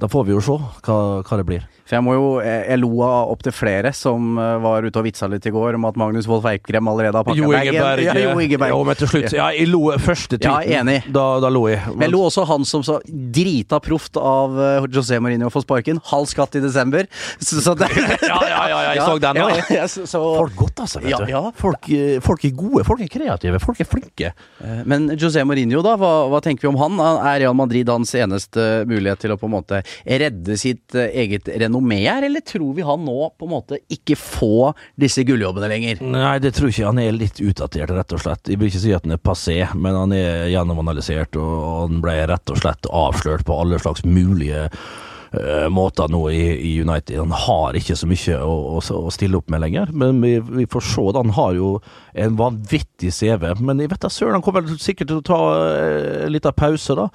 Da 0.00 0.10
får 0.12 0.26
vi 0.28 0.34
jo 0.34 0.42
se 0.44 0.58
hva, 0.58 0.98
hva 1.24 1.40
det 1.40 1.46
blir. 1.48 1.64
For 1.86 1.96
jeg 1.96 2.02
må 2.04 2.14
jo 2.16 2.26
Jeg, 2.42 2.78
lo 2.82 2.90
av 3.06 3.30
opptil 3.32 3.54
flere 3.54 3.92
som 3.94 4.36
eh, 4.42 4.56
var 4.64 4.82
ute 4.82 4.98
og 4.98 5.06
vitsa 5.06 5.28
litt 5.30 5.46
i 5.46 5.52
går 5.54 5.76
om 5.78 5.84
at 5.86 5.96
Magnus 6.00 6.26
Wolff 6.26 6.44
Eikrem 6.50 6.88
allerede 6.90 7.14
har 7.20 7.24
pakka 7.26 7.38
Jo. 7.38 7.52
Ingeberg. 7.54 8.02
Ja, 8.04 8.14
jo 8.26 8.34
Ingeberg. 8.42 8.72
Jo, 8.74 8.80
men 8.88 8.98
til 8.98 9.10
slutt 9.12 9.32
Ja, 9.36 9.48
jeg 9.54 9.68
lo 9.70 9.84
første 10.02 10.38
Ja, 10.42 10.56
tweeten. 10.58 10.88
enig. 10.88 11.12
Da, 11.14 11.24
da 11.40 11.48
lo 11.52 11.64
jeg. 11.70 11.80
Men 11.94 12.08
jeg 12.08 12.12
lo 12.16 12.24
også 12.26 12.44
han 12.50 12.64
som 12.66 12.82
sa 12.86 12.98
drita 13.06 13.78
proft 13.84 14.18
av 14.18 14.58
eh, 14.58 14.88
José 14.92 15.20
Mourinho 15.22 15.48
for 15.54 15.62
sparken. 15.64 16.00
Halv 16.10 16.26
skatt 16.30 16.58
i 16.58 16.62
desember. 16.64 17.06
Så, 17.38 17.62
så 17.62 17.76
det, 17.78 17.88
Ja, 18.26 18.40
ja, 18.42 18.62
ja, 18.66 18.80
ja, 18.82 18.92
jeg 18.98 19.06
så 19.06 19.16
den 19.22 19.40
òg. 19.46 19.70
ja, 19.70 19.86
Folk 19.86 20.56
godt, 20.58 20.82
altså. 20.84 21.00
vet 21.04 21.10
Ja, 21.14 21.22
du. 21.22 21.30
ja. 21.32 21.44
Folk, 21.56 21.88
eh, 21.94 22.18
folk 22.24 22.44
er 22.50 22.54
gode, 22.58 22.82
folk 22.88 23.00
er 23.06 23.10
kreative, 23.14 23.62
folk 23.62 23.80
er 23.80 23.88
flinke. 23.88 24.32
Eh, 24.60 24.82
Men 24.90 25.08
José 25.14 25.44
Mourinho, 25.46 25.84
da, 25.86 25.94
hva, 26.00 26.12
hva 26.32 26.42
tenker 26.44 26.66
vi 26.66 26.72
om 26.74 26.80
han? 26.82 26.98
Er 27.22 27.44
Real 27.46 27.54
Madrid 27.56 27.88
hans 27.94 28.10
eneste 28.18 28.84
mulighet 28.90 29.22
til 29.22 29.34
å 29.34 29.38
på 29.38 29.46
en 29.48 29.54
måte 29.56 29.82
redde 30.04 30.58
sitt 30.58 30.94
eh, 30.98 31.08
eget 31.22 31.46
renommé 31.46 31.75
her, 31.84 32.26
eller 32.26 32.40
tror 32.40 32.74
vi 32.76 32.84
han 32.86 33.04
nå 33.06 33.30
på 33.38 33.46
en 33.46 33.52
måte 33.52 33.78
ikke 33.92 34.16
får 34.18 34.76
disse 35.00 35.24
gulljobbene 35.26 35.70
lenger? 35.70 36.02
Nei, 36.04 36.36
det 36.42 36.54
tror 36.56 36.70
jeg 36.70 36.76
ikke. 36.76 36.90
Han 36.90 37.02
er 37.02 37.16
litt 37.16 37.40
utdatert, 37.42 37.92
rett 37.96 38.14
og 38.16 38.22
slett. 38.22 38.50
Jeg 38.50 38.60
vil 38.60 38.70
ikke 38.70 38.84
si 38.84 38.94
at 38.96 39.06
han 39.06 39.16
er 39.16 39.22
passé, 39.22 39.58
men 39.74 39.98
han 39.98 40.14
er 40.16 40.46
gjennomanalysert, 40.52 41.38
og 41.40 41.56
han 41.86 42.00
ble 42.04 42.18
rett 42.30 42.54
og 42.54 42.62
slett 42.62 42.88
avslørt 42.90 43.46
på 43.46 43.60
alle 43.62 43.80
slags 43.82 44.04
mulige 44.06 44.66
eh, 44.66 45.68
måter 45.72 46.10
nå 46.12 46.22
i, 46.32 46.42
i 46.70 46.74
United. 46.82 47.18
Han 47.22 47.34
har 47.46 47.78
ikke 47.78 47.96
så 47.98 48.08
mye 48.10 48.40
å, 48.42 48.54
å, 48.76 48.82
å 49.00 49.14
stille 49.14 49.40
opp 49.40 49.50
med 49.52 49.64
lenger, 49.64 49.92
men 49.92 50.20
vi, 50.24 50.36
vi 50.40 50.68
får 50.70 50.86
se. 50.90 51.08
Han 51.16 51.34
har 51.38 51.56
jo 51.58 51.72
en 52.14 52.38
vanvittig 52.38 53.12
CV, 53.14 53.50
men 53.60 53.82
jeg 53.82 53.92
vet 53.92 54.06
da 54.06 54.12
søren, 54.12 54.38
han 54.38 54.46
kommer 54.46 54.66
vel 54.66 54.78
sikkert 54.82 55.12
til 55.12 55.22
å 55.22 55.26
ta 55.26 55.42
eh, 55.72 56.22
en 56.26 56.34
liten 56.34 56.56
pause, 56.56 56.98
da. 56.98 57.10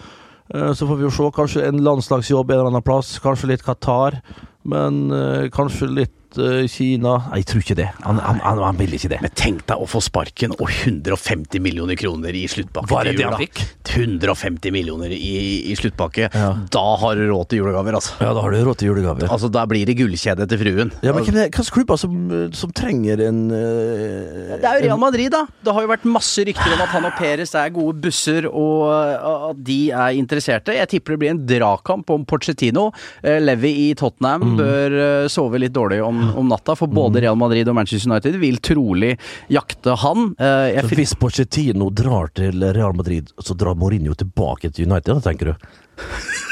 Eh, 0.54 0.74
Så 0.74 0.88
får 0.88 0.96
vi 0.96 1.04
jo 1.08 1.12
se. 1.12 1.30
Kanskje 1.36 1.68
en 1.68 1.84
landslagsjobb 1.84 2.52
en 2.52 2.58
eller 2.60 2.72
annen 2.72 2.84
plass. 2.86 3.20
Kanskje 3.20 3.48
litt 3.54 3.64
Qatar. 3.64 4.22
Men 4.64 5.12
eh, 5.12 5.50
kanskje 5.50 5.88
litt 5.90 6.16
eh, 6.40 6.68
Kina. 6.72 7.18
Nei, 7.32 7.42
jeg 7.42 7.50
tror 7.52 7.64
ikke 7.66 7.78
det. 7.80 7.88
Han, 8.06 8.20
han, 8.24 8.40
han, 8.44 8.62
han 8.64 8.80
vil 8.80 8.96
ikke 8.98 9.12
det. 9.12 9.20
Men 9.24 9.34
tenk 9.38 9.66
deg 9.70 9.82
å 9.82 9.88
få 9.90 10.02
sparken 10.04 10.56
og 10.58 10.68
150 10.70 11.62
millioner 11.64 11.98
kroner 12.00 12.36
i 12.38 12.46
sluttpakke 12.52 12.92
Var 12.92 13.10
det 13.10 13.16
det 13.20 13.28
han 13.28 13.38
fikk? 13.40 13.64
150 13.92 14.74
millioner 14.74 15.12
i, 15.12 15.72
i 15.72 15.76
sluttpakke. 15.76 16.30
Ja. 16.32 16.52
Da 16.72 16.84
har 17.02 17.20
du 17.20 17.26
råd 17.28 17.52
til 17.52 17.62
julegaver, 17.62 17.98
altså. 18.00 18.16
Ja, 18.22 18.32
da 18.38 18.44
har 18.46 18.54
du 18.54 18.62
råd 18.64 18.80
til 18.82 18.92
julegaver. 18.92 19.28
Altså, 19.28 19.50
Da 19.52 19.66
blir 19.70 19.88
det 19.88 19.98
gullkjede 20.00 20.48
til 20.50 20.62
fruen. 20.62 20.94
Ja, 21.04 21.16
men 21.16 21.26
Hvilke 21.28 21.66
klubber 21.72 22.00
som, 22.00 22.16
som 22.56 22.72
trenger 22.76 23.22
en 23.28 23.42
uh, 23.52 24.56
Det 24.56 24.68
er 24.68 24.80
jo 24.80 24.88
Real 24.88 25.02
Madrid, 25.02 25.32
da. 25.34 25.44
Det 25.64 25.76
har 25.76 25.86
jo 25.86 25.92
vært 25.92 26.08
masse 26.10 26.46
rykter 26.48 26.76
om 26.76 26.86
at 26.86 26.94
han 26.96 27.08
og 27.10 27.18
Peres 27.20 27.56
er 27.58 27.74
gode 27.74 28.00
busser, 28.04 28.48
og 28.48 28.88
at 28.92 29.60
de 29.68 29.80
er 29.92 30.20
interesserte. 30.20 30.76
Jeg 30.78 30.90
tipper 30.92 31.16
det 31.16 31.22
blir 31.24 31.34
en 31.34 31.44
dragkamp 31.48 32.12
om 32.14 32.26
Porcettino. 32.28 32.90
Uh, 33.26 33.38
Levi 33.44 33.74
i 33.88 33.90
Tottenham 33.98 34.56
bør 34.60 34.98
uh, 34.98 35.30
sove 35.32 35.62
litt 35.62 35.76
dårlig 35.76 36.02
om, 36.06 36.21
om 36.38 36.52
natta, 36.52 36.76
for 36.80 36.92
både 36.92 37.24
Real 37.26 37.40
Madrid 37.40 37.70
og 37.72 37.78
Manchester 37.78 38.12
United 38.12 38.38
vil 38.42 38.62
trolig 38.64 39.16
jakte 39.52 39.96
han. 40.04 40.32
Uh, 40.40 40.68
jeg 40.72 40.86
Så 40.86 41.02
Hvis 41.02 41.18
Pochettino 41.20 41.90
drar 41.90 42.32
til 42.38 42.64
Real 42.64 42.96
Madrid, 42.98 43.34
så 43.40 43.58
drar 43.58 43.78
Mourinho 43.80 44.16
tilbake 44.18 44.72
til 44.72 44.90
United, 44.90 45.18
da, 45.18 45.22
tenker 45.32 45.54
du? 45.54 45.56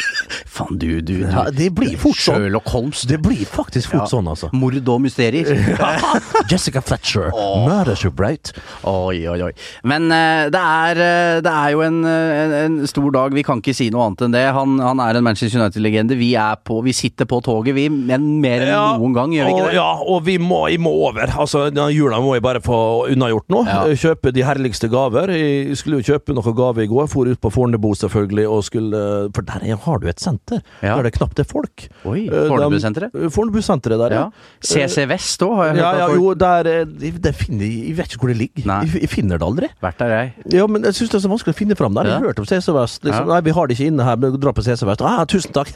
Faen, 0.59 0.75
du, 0.79 0.87
du, 0.99 1.13
du. 1.23 1.25
Ja, 1.31 1.45
det 1.55 1.69
blir 1.77 1.95
fort 1.99 2.19
sånn. 2.19 2.43
Sherlock 2.43 2.67
Holmes. 2.73 3.05
Det 3.07 3.19
blir 3.23 3.45
faktisk 3.47 3.93
fort 3.93 4.03
Ja. 4.03 4.07
sånn, 4.11 4.27
altså. 4.27 4.49
Mord 4.51 4.75
og 4.91 5.01
mysterier. 5.05 5.47
Jessica 6.51 6.81
Fletcher, 6.83 7.29
murdersubrate. 7.65 8.53
Oi, 8.89 9.21
oi, 9.31 9.37
oi. 9.47 9.51
Men 9.87 10.09
uh, 10.11 10.47
det, 10.51 10.59
er, 10.59 10.99
uh, 10.99 11.41
det 11.45 11.53
er 11.53 11.73
jo 11.75 11.83
en, 11.85 11.99
eh, 12.07 12.41
en, 12.43 12.55
en 12.81 12.89
stor 12.89 13.07
dag. 13.15 13.35
Vi 13.35 13.43
kan 13.47 13.61
ikke 13.63 13.75
si 13.77 13.89
noe 13.93 14.07
annet 14.09 14.25
enn 14.27 14.35
det. 14.35 14.43
Han, 14.55 14.75
han 14.83 15.03
er 15.03 15.19
en 15.19 15.25
Manchester 15.29 15.61
United-legende. 15.61 16.17
Vi, 16.19 16.33
vi 16.89 16.95
sitter 16.95 17.29
på 17.29 17.39
toget, 17.45 17.75
vi. 17.77 17.87
Men 17.93 18.27
mer 18.43 18.65
enn 18.67 18.99
noen 18.99 19.15
gang, 19.15 19.35
gjør 19.35 19.49
vi 19.49 19.55
ikke 19.55 19.69
det? 19.69 19.77
Ja, 19.79 19.87
og 20.03 20.25
vi 20.27 20.37
må, 20.41 20.65
vi 20.73 20.79
må 20.81 20.93
over. 21.09 21.31
Altså, 21.39 21.67
denne 21.71 21.89
jula 21.95 22.19
må 22.23 22.35
jeg 22.35 22.45
bare 22.45 22.63
få 22.65 22.81
unnagjort 23.13 23.47
nå. 23.53 23.63
Ja. 23.69 23.85
Kjøpe 23.99 24.33
de 24.35 24.43
herligste 24.47 24.89
gaver. 24.91 25.31
Jeg 25.35 25.77
skulle 25.79 26.01
jo 26.01 26.13
kjøpe 26.13 26.35
noe 26.35 26.55
gave 26.57 26.83
i 26.83 26.89
går. 26.91 27.07
For 27.09 27.29
ut 27.29 27.39
på 27.41 27.51
Fornebu, 27.53 27.93
selvfølgelig, 27.97 28.47
og 28.49 28.65
skulle 28.67 29.05
For 29.35 29.45
der 29.45 29.63
er- 29.63 29.79
har 29.79 29.99
du 29.99 30.07
et 30.09 30.19
senter. 30.19 30.48
Ja. 30.81 30.95
Der 30.97 31.03
det 31.09 31.13
knapt 31.17 31.39
er 31.39 31.47
folk. 31.47 31.85
Oi, 32.05 32.27
Fornebusenteret? 32.29 33.11
Fornebu-senteret? 33.13 33.13
de- 33.13 33.29
Fornebu-senteret 33.35 33.99
der, 34.03 34.15
Ja. 34.15 34.23
CC 34.61 35.05
Vest 35.09 35.41
òg, 35.45 35.55
har 35.55 35.65
jeg 35.69 35.75
hørt. 35.75 35.83
Ja, 35.83 36.07
ja, 36.07 36.07
jo, 36.15 36.33
der, 36.33 36.67
eh, 36.67 36.85
det, 36.85 37.13
det 37.21 37.35
finner, 37.35 37.65
jeg 37.65 37.95
vet 37.97 38.13
ikke 38.13 38.19
hvor 38.23 38.33
det 38.33 38.37
ligger. 38.41 38.65
Nei. 38.69 38.79
Jeg, 38.85 39.09
finner 39.09 39.37
det 39.41 39.47
aldri. 39.47 39.69
Vært 39.81 39.97
der, 40.03 40.15
jeg. 40.15 40.33
Ja, 40.59 40.67
men 40.67 40.83
jeg 40.83 40.93
syns 40.97 41.09
det 41.13 41.19
er 41.21 41.25
så 41.27 41.31
vanskelig 41.31 41.55
å 41.55 41.59
finne 41.59 41.75
fram 41.79 41.93
der. 41.97 42.09
Jeg 42.09 42.19
har 42.19 42.27
hørt 42.31 42.39
om 42.39 42.45
CC 42.49 42.71
Vest. 42.75 43.03
Liksom. 43.03 43.27
Nei, 43.27 43.41
vi 43.41 43.51
har 43.51 43.67
det 43.67 43.77
ikke 43.77 43.87
inne 43.93 44.03
her, 44.07 44.15
men 44.17 44.39
dra 44.39 44.51
på 44.55 44.63
CC 44.65 44.85
Vest. 44.89 45.01
Ah, 45.05 45.23
tusen 45.29 45.53
takk! 45.55 45.71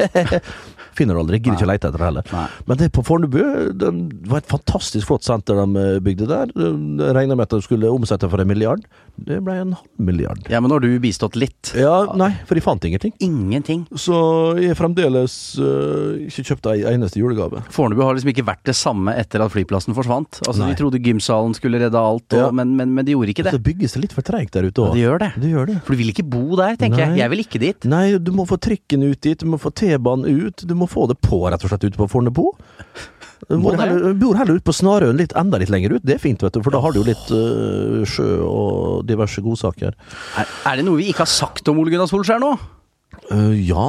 finner 0.97 1.15
det 1.17 1.21
aldri. 1.23 1.39
Gidder 1.41 1.57
ikke 1.57 1.65
å 1.67 1.71
lete 1.71 1.89
etter 1.89 2.01
det 2.01 2.07
heller. 2.07 2.27
Nei. 2.33 2.47
Men 2.69 2.77
det 2.77 2.91
på 2.93 3.03
Fornebu 3.05 3.39
det 3.79 3.89
var 4.29 4.43
et 4.43 4.49
fantastisk 4.51 5.07
flott 5.09 5.25
senter 5.25 5.57
de 5.57 5.81
eh, 5.81 5.99
bygde 6.05 6.27
der. 6.29 6.51
De 6.53 7.09
regna 7.15 7.35
med 7.37 7.47
at 7.47 7.55
de 7.57 7.61
skulle 7.65 7.89
omsette 7.89 8.29
for 8.29 8.41
en 8.43 8.49
milliard. 8.49 8.83
Det 9.17 9.39
ble 9.45 9.55
en 9.61 9.73
halv 9.77 9.89
milliard. 10.01 10.41
Ja, 10.49 10.59
men 10.61 10.69
nå 10.71 10.77
har 10.79 10.85
du 10.85 10.91
bistått 11.03 11.35
litt. 11.39 11.73
Ja, 11.77 12.03
nei, 12.17 12.31
for 12.49 12.57
de 12.57 12.63
fant 12.65 12.85
ingenting. 12.85 13.13
Ingenting. 13.23 13.85
Så 13.99 14.15
jeg 14.63 14.73
har 14.73 14.79
fremdeles 14.79 15.33
uh, 15.61 16.15
ikke 16.25 16.43
kjøpt 16.49 16.69
ei 16.71 16.83
eneste 16.93 17.19
julegave. 17.21 17.61
Fornebu 17.73 18.01
har 18.05 18.15
liksom 18.17 18.31
ikke 18.33 18.45
vært 18.47 18.63
det 18.69 18.75
samme 18.79 19.13
etter 19.19 19.43
at 19.43 19.53
flyplassen 19.53 19.95
forsvant. 19.97 20.39
Altså, 20.47 20.63
Nei. 20.63 20.71
De 20.73 20.79
trodde 20.81 21.01
gymsalen 21.03 21.53
skulle 21.57 21.81
redde 21.83 21.99
alt, 21.99 22.27
og, 22.33 22.39
Ja. 22.39 22.49
men, 22.55 22.75
men, 22.79 22.93
men 22.97 23.05
de 23.07 23.15
gjorde 23.15 23.33
ikke 23.35 23.45
det. 23.47 23.53
Så 23.57 23.63
bygges 23.63 23.95
det 23.97 24.03
litt 24.07 24.15
for 24.17 24.25
treigt 24.25 24.53
der 24.55 24.67
ute 24.69 24.87
Ja, 24.89 24.93
det 24.95 25.03
gjør 25.05 25.23
det. 25.25 25.31
Det 25.43 25.53
gjør 25.53 25.71
det. 25.73 25.77
For 25.85 25.93
du 25.95 26.01
vil 26.03 26.13
ikke 26.13 26.27
bo 26.33 26.43
der, 26.59 26.77
tenker 26.79 27.03
jeg. 27.05 27.13
Nei. 27.15 27.21
Jeg 27.23 27.33
vil 27.35 27.43
ikke 27.45 27.63
dit. 27.63 27.89
Nei, 27.93 28.05
du 28.17 28.31
må 28.35 28.47
få 28.49 28.57
trikken 28.61 29.03
ut 29.07 29.19
dit, 29.23 29.39
du 29.39 29.49
må 29.53 29.59
få 29.61 29.71
T-banen 29.75 30.25
ut, 30.47 30.63
du 30.67 30.75
må 30.79 30.87
få 30.89 31.07
det 31.11 31.19
på 31.23 31.43
rett 31.51 31.63
og 31.63 31.71
slett 31.73 31.87
ute 31.89 31.99
på 31.99 32.09
Fornebu. 32.11 32.47
Du 33.49 33.57
bor 33.59 33.75
heller, 33.75 34.13
bor 34.15 34.37
heller 34.39 34.55
ute 34.55 34.63
på 34.63 34.71
Snarøen, 34.75 35.17
litt, 35.19 35.33
enda 35.35 35.59
litt 35.59 35.71
lenger 35.73 35.97
ut. 35.97 36.03
Det 36.07 36.15
er 36.15 36.21
fint, 36.23 36.39
vet 36.45 36.55
du, 36.55 36.61
for 36.63 36.71
da 36.71 36.79
har 36.79 36.93
du 36.95 37.01
jo 37.01 37.07
litt 37.09 37.31
øh, 37.35 38.05
sjø 38.07 38.29
og 38.47 39.01
diverse 39.09 39.43
godsaker. 39.43 39.97
Er, 40.39 40.53
er 40.71 40.79
det 40.79 40.85
noe 40.87 41.01
vi 41.01 41.09
ikke 41.11 41.25
har 41.25 41.31
sagt 41.33 41.67
om 41.67 41.81
Ole 41.83 41.91
Gunnar 41.91 42.07
Solskjær 42.07 42.39
nå? 42.39 42.53
Øh, 43.31 43.53
ja, 43.69 43.85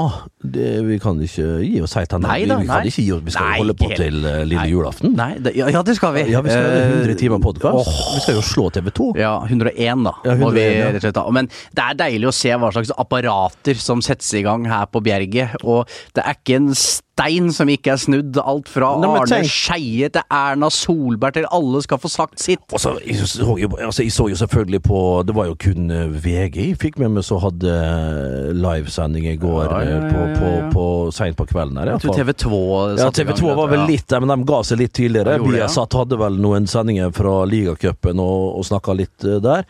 det, 0.54 0.68
vi 0.87 0.96
kan 1.02 1.18
ikke 1.24 1.46
gi 1.64 1.80
oss 1.84 1.96
helt 1.98 2.12
nei. 2.16 2.20
Nei 2.24 2.37
Vi, 2.44 2.48
da, 2.48 2.56
vi 2.60 2.68
kan 2.68 2.80
nei. 2.84 2.90
ikke 2.90 3.02
gi 3.04 3.12
oss, 3.16 3.22
vi 3.26 3.34
skal 3.34 3.48
Nei, 3.48 3.56
holde 3.60 3.76
på 3.80 3.88
til 3.96 4.18
uh, 4.22 4.37
lille 4.46 4.66
julaften. 4.70 5.14
Nei, 5.18 5.30
det, 5.42 5.54
ja, 5.58 5.68
ja, 5.74 5.82
det 5.87 5.96
skal 5.98 6.14
vi. 6.16 6.24
Ja, 6.32 6.42
vi 6.44 6.52
skal 6.52 6.68
ha 6.68 6.82
Eh, 6.84 6.94
100 7.00 7.16
timer 7.20 7.42
podkast. 7.44 7.88
Oh. 7.90 8.14
Vi 8.14 8.22
skal 8.24 8.38
jo 8.38 8.44
slå 8.46 8.68
TV 8.74 8.90
2. 8.94 9.08
Ja, 9.20 9.34
101 9.48 10.04
da, 10.06 10.14
Ja, 10.24 10.37
må 10.40 10.50
vi 10.54 10.64
ja. 10.64 10.92
slett. 11.02 11.20
Men 11.34 11.50
det 11.74 11.87
er 11.88 11.98
deilig 12.04 12.30
å 12.30 12.34
se 12.37 12.54
hva 12.60 12.70
slags 12.74 12.92
apparater 12.94 13.80
som 13.80 14.02
settes 14.04 14.32
i 14.38 14.44
gang 14.46 14.68
her 14.70 14.87
på 14.92 15.02
Bjerget. 15.04 15.58
Og 15.64 15.88
det 16.16 16.24
er 16.24 16.38
ikke 16.38 16.60
en 16.60 16.70
stein 17.14 17.50
som 17.55 17.70
ikke 17.70 17.92
er 17.94 18.00
snudd. 18.00 18.38
Alt 18.42 18.68
fra 18.70 18.94
Nei, 19.00 19.11
Arne 19.20 19.31
tenk- 19.31 19.50
Skeie 19.50 20.09
til 20.12 20.24
Erna 20.35 20.70
Solberg 20.72 21.37
til 21.38 21.46
alle 21.55 21.83
skal 21.85 22.00
få 22.03 22.11
sagt 22.11 22.42
sitt. 22.42 22.62
Og 22.72 22.81
så, 22.83 22.94
jeg, 23.07 23.16
så 23.31 23.57
jo, 23.61 23.68
altså, 23.79 24.03
jeg 24.03 24.12
så 24.12 24.29
jo 24.31 24.38
selvfølgelig 24.38 24.83
på 24.85 25.00
Det 25.27 25.35
var 25.37 25.46
jo 25.46 25.55
kun 25.61 25.90
eh, 25.90 26.09
VG 26.11 26.57
jeg 26.64 26.79
fikk 26.81 26.98
med 26.98 27.14
meg 27.16 27.24
som 27.27 27.40
hadde 27.42 27.70
eh, 27.70 28.53
livesending 28.57 29.27
i 29.31 29.37
går 29.40 29.64
Ja, 29.68 29.81
ja, 29.85 29.98
eh, 29.98 30.05
ja, 30.05 30.11
på, 30.11 30.24
på, 30.40 30.53
på 30.74 30.87
seint 31.14 31.37
på 31.38 31.46
kvelden. 31.50 31.79
her 31.81 31.92
Jeg 31.94 32.05
tror. 32.05 32.18
TV 32.18 32.33
2 32.44 32.62
Ja, 32.64 32.96
satte 33.07 33.22
i 33.22 33.24
TV 33.24 33.31
gang 33.33 33.40
2 33.40 33.46
dette, 33.48 33.59
var 33.61 33.70
vel 33.74 33.85
ja. 33.85 33.87
litt 33.92 34.09
der, 34.11 34.24
men 34.24 34.33
de 34.35 34.48
ga 34.53 34.62
seg 34.64 34.81
litt 34.83 34.94
tidligere. 34.96 35.38
Vi 35.44 35.55
ja. 35.55 35.64
Viasat 35.64 35.98
hadde 36.00 36.18
vel 36.20 36.40
noen 36.42 36.66
sendinger 36.70 37.12
fra 37.14 37.37
ligacupen 37.48 38.22
og, 38.22 38.59
og 38.59 38.66
snakka 38.68 38.96
litt 38.98 39.29
der. 39.44 39.66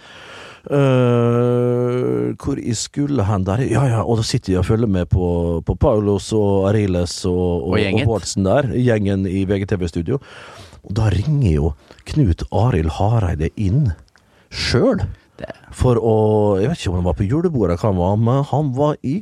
Eh, 0.64 2.30
hvor 2.40 2.56
jeg 2.56 2.76
skulle 2.80 3.24
hen 3.28 3.42
der 3.44 3.60
Ja 3.68 3.82
ja, 3.84 3.98
og 4.00 4.16
da 4.16 4.24
sitter 4.24 4.54
jeg 4.54 4.62
og 4.62 4.68
følger 4.70 4.88
med 4.88 5.10
på, 5.12 5.60
på 5.60 5.74
Paulos 5.76 6.30
og 6.32 6.70
Ariles 6.70 7.18
og, 7.28 7.68
og, 7.68 7.76
Og. 7.76 8.06
Bårdsen 8.08 8.48
der. 8.48 8.70
Gjengen 8.72 9.26
i 9.28 9.44
VGTV-studio. 9.44 10.20
Og 10.84 10.96
da 10.96 11.10
ringer 11.12 11.52
jo 11.52 11.74
Knut 12.08 12.46
Arild 12.52 12.94
Hareide 12.96 13.50
inn 13.56 13.92
sjøl. 14.52 15.04
For 15.74 15.98
å 15.98 16.14
Jeg 16.62 16.70
vet 16.70 16.80
ikke 16.80 16.92
om 16.92 17.00
han 17.00 17.08
var 17.08 17.16
på 17.18 17.26
julebordet, 17.26 17.80
hva 17.80 17.90
han 17.90 17.98
var, 17.98 18.16
men 18.16 18.44
han 18.48 18.72
var 18.76 18.96
i 19.02 19.18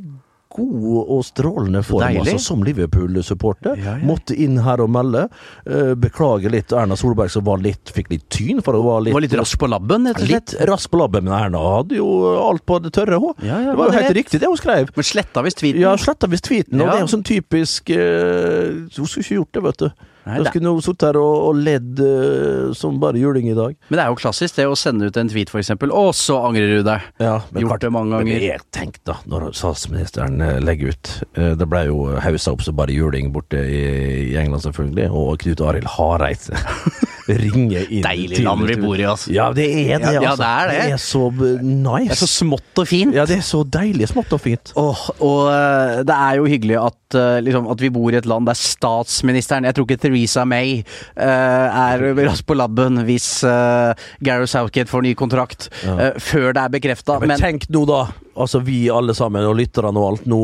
god 0.55 1.11
og 1.17 1.23
strålende 1.27 1.81
form, 1.85 2.05
altså, 2.21 2.37
som 2.41 2.63
Liverpool-supporter. 2.65 3.79
Ja, 3.79 3.97
ja. 3.97 4.05
Måtte 4.07 4.35
inn 4.39 4.59
her 4.63 4.83
og 4.83 4.91
melde. 4.93 5.25
Eh, 5.65 5.93
beklager 5.99 6.53
litt 6.53 6.73
Erna 6.75 6.97
Solberg 6.99 7.33
som 7.33 7.45
var 7.47 7.61
litt, 7.63 7.91
fikk 7.95 8.11
litt 8.13 8.27
tyn, 8.33 8.61
for 8.65 8.77
hun 8.77 8.87
var 8.87 9.05
litt, 9.05 9.15
Var 9.17 9.25
litt 9.25 9.37
rask 9.39 9.59
på 9.59 9.69
labben, 9.71 10.07
rett 10.11 10.21
og 10.21 10.29
slett. 10.29 10.55
Litt 10.55 10.69
rask 10.69 10.93
på 10.93 11.01
labben, 11.01 11.27
men 11.27 11.35
Erna 11.37 11.63
hadde 11.77 11.99
jo 11.99 12.07
alt 12.43 12.65
på 12.69 12.79
det 12.83 12.93
tørre, 12.95 13.19
hun. 13.21 13.35
Ja, 13.43 13.59
det 13.67 13.77
var 13.79 13.91
jo 13.91 13.99
helt 13.99 14.17
riktig 14.19 14.41
det 14.43 14.49
hun 14.51 14.59
skrev. 14.59 14.93
Men 14.95 15.09
sletta 15.09 15.43
visst 15.45 15.61
tweeten. 15.61 15.81
Ja, 15.83 15.93
sletta 15.99 16.29
visst 16.31 16.47
tweeten, 16.49 16.81
og 16.81 16.89
det 16.89 16.97
er 16.97 17.05
jo 17.05 17.13
sånn 17.13 17.27
typisk 17.27 17.93
uh, 17.93 18.87
Hun 18.93 19.07
skulle 19.07 19.25
ikke 19.25 19.39
gjort 19.41 19.53
det, 19.57 19.63
vet 19.69 19.85
du. 19.85 20.09
Nei, 20.23 20.37
Jeg 20.39 20.53
skulle 20.53 20.69
nå 20.69 20.79
sittet 20.83 21.09
her 21.09 21.19
og, 21.19 21.33
og 21.49 21.57
ledd 21.59 21.99
uh, 21.99 22.71
som 22.77 22.99
bare 23.01 23.19
juling 23.19 23.49
i 23.51 23.55
dag. 23.57 23.75
Men 23.89 23.99
det 23.99 24.05
er 24.05 24.11
jo 24.13 24.19
klassisk 24.21 24.55
det 24.59 24.67
å 24.69 24.77
sende 24.79 25.09
ut 25.09 25.19
en 25.19 25.31
tweet 25.31 25.51
for 25.51 25.59
eksempel, 25.59 25.91
og 25.91 26.13
så 26.15 26.39
angrer 26.47 26.77
du 26.77 26.85
deg. 26.87 27.09
Ja, 27.23 27.35
Gjort 27.59 27.83
det 27.83 27.91
mange 27.93 28.21
Men 28.23 28.31
jeg 28.31 28.63
tenkte 28.75 29.11
da, 29.11 29.17
når 29.29 29.49
statsministeren 29.57 30.39
eh, 30.43 30.59
legger 30.63 30.93
ut 30.93 31.09
uh, 31.35 31.51
Det 31.59 31.67
ble 31.69 31.81
jo 31.89 31.97
haussa 32.23 32.53
opp 32.55 32.63
som 32.63 32.77
bare 32.77 32.95
juling 32.95 33.33
borte 33.35 33.59
i, 33.59 33.83
i 34.31 34.37
England, 34.39 34.63
selvfølgelig. 34.65 35.09
Og 35.11 35.43
Knut 35.43 35.63
Arild 35.67 35.91
Hareide 35.97 36.55
ringer 37.27 37.87
inn 37.87 38.03
Deilig 38.03 38.41
land 38.43 38.67
vi 38.67 38.77
bor 38.81 38.99
i, 38.99 39.05
altså. 39.07 39.31
Ja, 39.33 39.49
det 39.55 39.67
er 39.71 40.01
det, 40.01 40.13
Altså. 40.13 40.23
ja, 40.23 40.33
det 40.35 40.47
er 40.49 40.71
det. 40.71 40.79
Det 40.83 40.95
er 40.95 41.03
så 41.03 41.23
eh, 41.31 41.63
nice. 41.63 42.09
Det 42.09 42.15
er 42.15 42.21
så 42.21 42.31
smått 42.31 42.81
og 42.83 42.89
fint. 42.89 43.15
Ja, 43.15 43.25
det 43.29 43.37
er 43.39 43.45
så 43.47 43.63
deilig 43.63 44.09
smått 44.11 44.33
og 44.35 44.43
fint. 44.43 44.73
Åh, 44.79 45.03
og 45.23 45.41
eh, 45.53 46.01
det 46.07 46.17
er 46.17 46.39
jo 46.39 46.49
hyggelig 46.49 46.79
at, 46.81 47.19
eh, 47.19 47.37
liksom, 47.45 47.69
at 47.71 47.83
vi 47.83 47.91
bor 47.93 48.13
i 48.13 48.19
et 48.19 48.29
land 48.29 48.49
der 48.49 48.57
statsministeren 48.59 49.67
Jeg 49.67 49.77
tror 49.77 49.87
ikke 49.87 50.01
Theresa 50.03 50.43
May 50.47 50.81
uh, 50.81 51.23
er 51.23 52.03
raskt 52.23 52.47
på 52.49 52.57
labben 52.57 53.03
hvis 53.07 53.27
uh, 53.47 53.93
Gareth 54.23 54.51
Southgate 54.51 54.91
får 54.91 55.05
ny 55.05 55.13
kontrakt 55.17 55.69
eh, 55.83 56.17
før 56.21 56.51
det 56.55 56.63
er 56.63 56.73
bekrefta. 56.73 57.19
Men, 57.21 57.33
Men, 57.33 57.41
tenk 57.41 57.67
nå 57.73 57.85
da, 57.89 58.05
altså 58.35 58.61
vi 58.65 58.85
alle 58.93 59.15
sammen, 59.17 59.45
og 59.47 59.57
lytterne 59.59 59.99
og 59.99 60.13
alt, 60.13 60.27
nå 60.29 60.41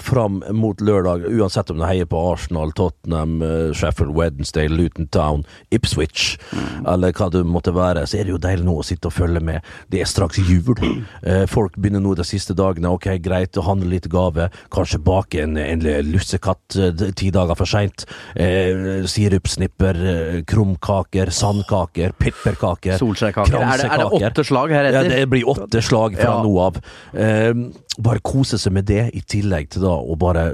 fram 0.00 0.42
mot 0.56 0.80
lørdag, 0.80 1.26
uansett 1.28 1.70
om 1.70 1.76
du 1.78 1.84
heier 1.84 2.06
på 2.08 2.16
Arsenal, 2.32 2.70
Tottenham, 2.72 3.42
eh, 3.42 3.72
Sheffield 3.76 4.14
Wednesday, 4.16 4.68
Luton 4.68 5.06
Town, 5.12 5.44
Ipswich, 5.70 6.38
eller 6.88 7.12
hva 7.12 7.28
det 7.30 7.42
måtte 7.44 7.74
være, 7.76 8.06
så 8.08 8.18
er 8.20 8.24
det 8.24 8.32
jo 8.32 8.38
deilig 8.38 8.64
nå 8.64 8.78
å 8.80 8.84
sitte 8.86 9.10
og 9.10 9.12
følge 9.12 9.42
med. 9.44 9.60
Det 9.92 10.00
er 10.00 10.08
straks 10.08 10.38
jul. 10.38 10.78
Eh, 11.22 11.44
folk 11.46 11.76
begynner 11.76 12.00
nå 12.00 12.14
de 12.16 12.24
siste 12.24 12.54
dagene, 12.56 12.88
ok, 12.88 13.18
greit, 13.20 13.52
å 13.60 13.66
handle 13.66 13.90
litt 13.92 14.08
gave, 14.08 14.48
kanskje 14.72 15.02
bake 15.04 15.42
en, 15.42 15.56
en 15.60 15.84
lussekatt 16.08 16.76
eh, 16.80 17.12
ti 17.12 17.30
dager 17.34 17.54
for 17.58 17.66
seint, 17.68 18.06
eh, 18.36 19.04
sirupsnipper, 19.04 20.42
krumkaker, 20.48 21.30
sandkaker, 21.34 22.12
pepperkaker, 22.18 22.96
Solskjærkaker. 22.98 23.60
Er, 23.60 23.76
det- 23.76 23.90
er 23.92 23.98
det 23.98 24.32
åtte 24.32 24.44
slag 24.46 24.70
Ja, 24.72 25.02
det 25.02 25.28
blir 25.30 25.44
åtte 25.48 25.82
slag 25.82 26.16
fra 26.16 26.38
Ja. 26.38 26.42
nå 26.42 26.58
av. 26.60 26.76
Eh, 27.14 27.52
bare 27.98 28.20
kose 28.24 28.56
seg 28.58 28.72
med 28.72 28.86
det, 28.86 29.10
i 29.14 29.20
tillegg 29.20 29.68
til 29.68 29.81
da 29.82 29.92
og 30.00 30.18
bare 30.22 30.52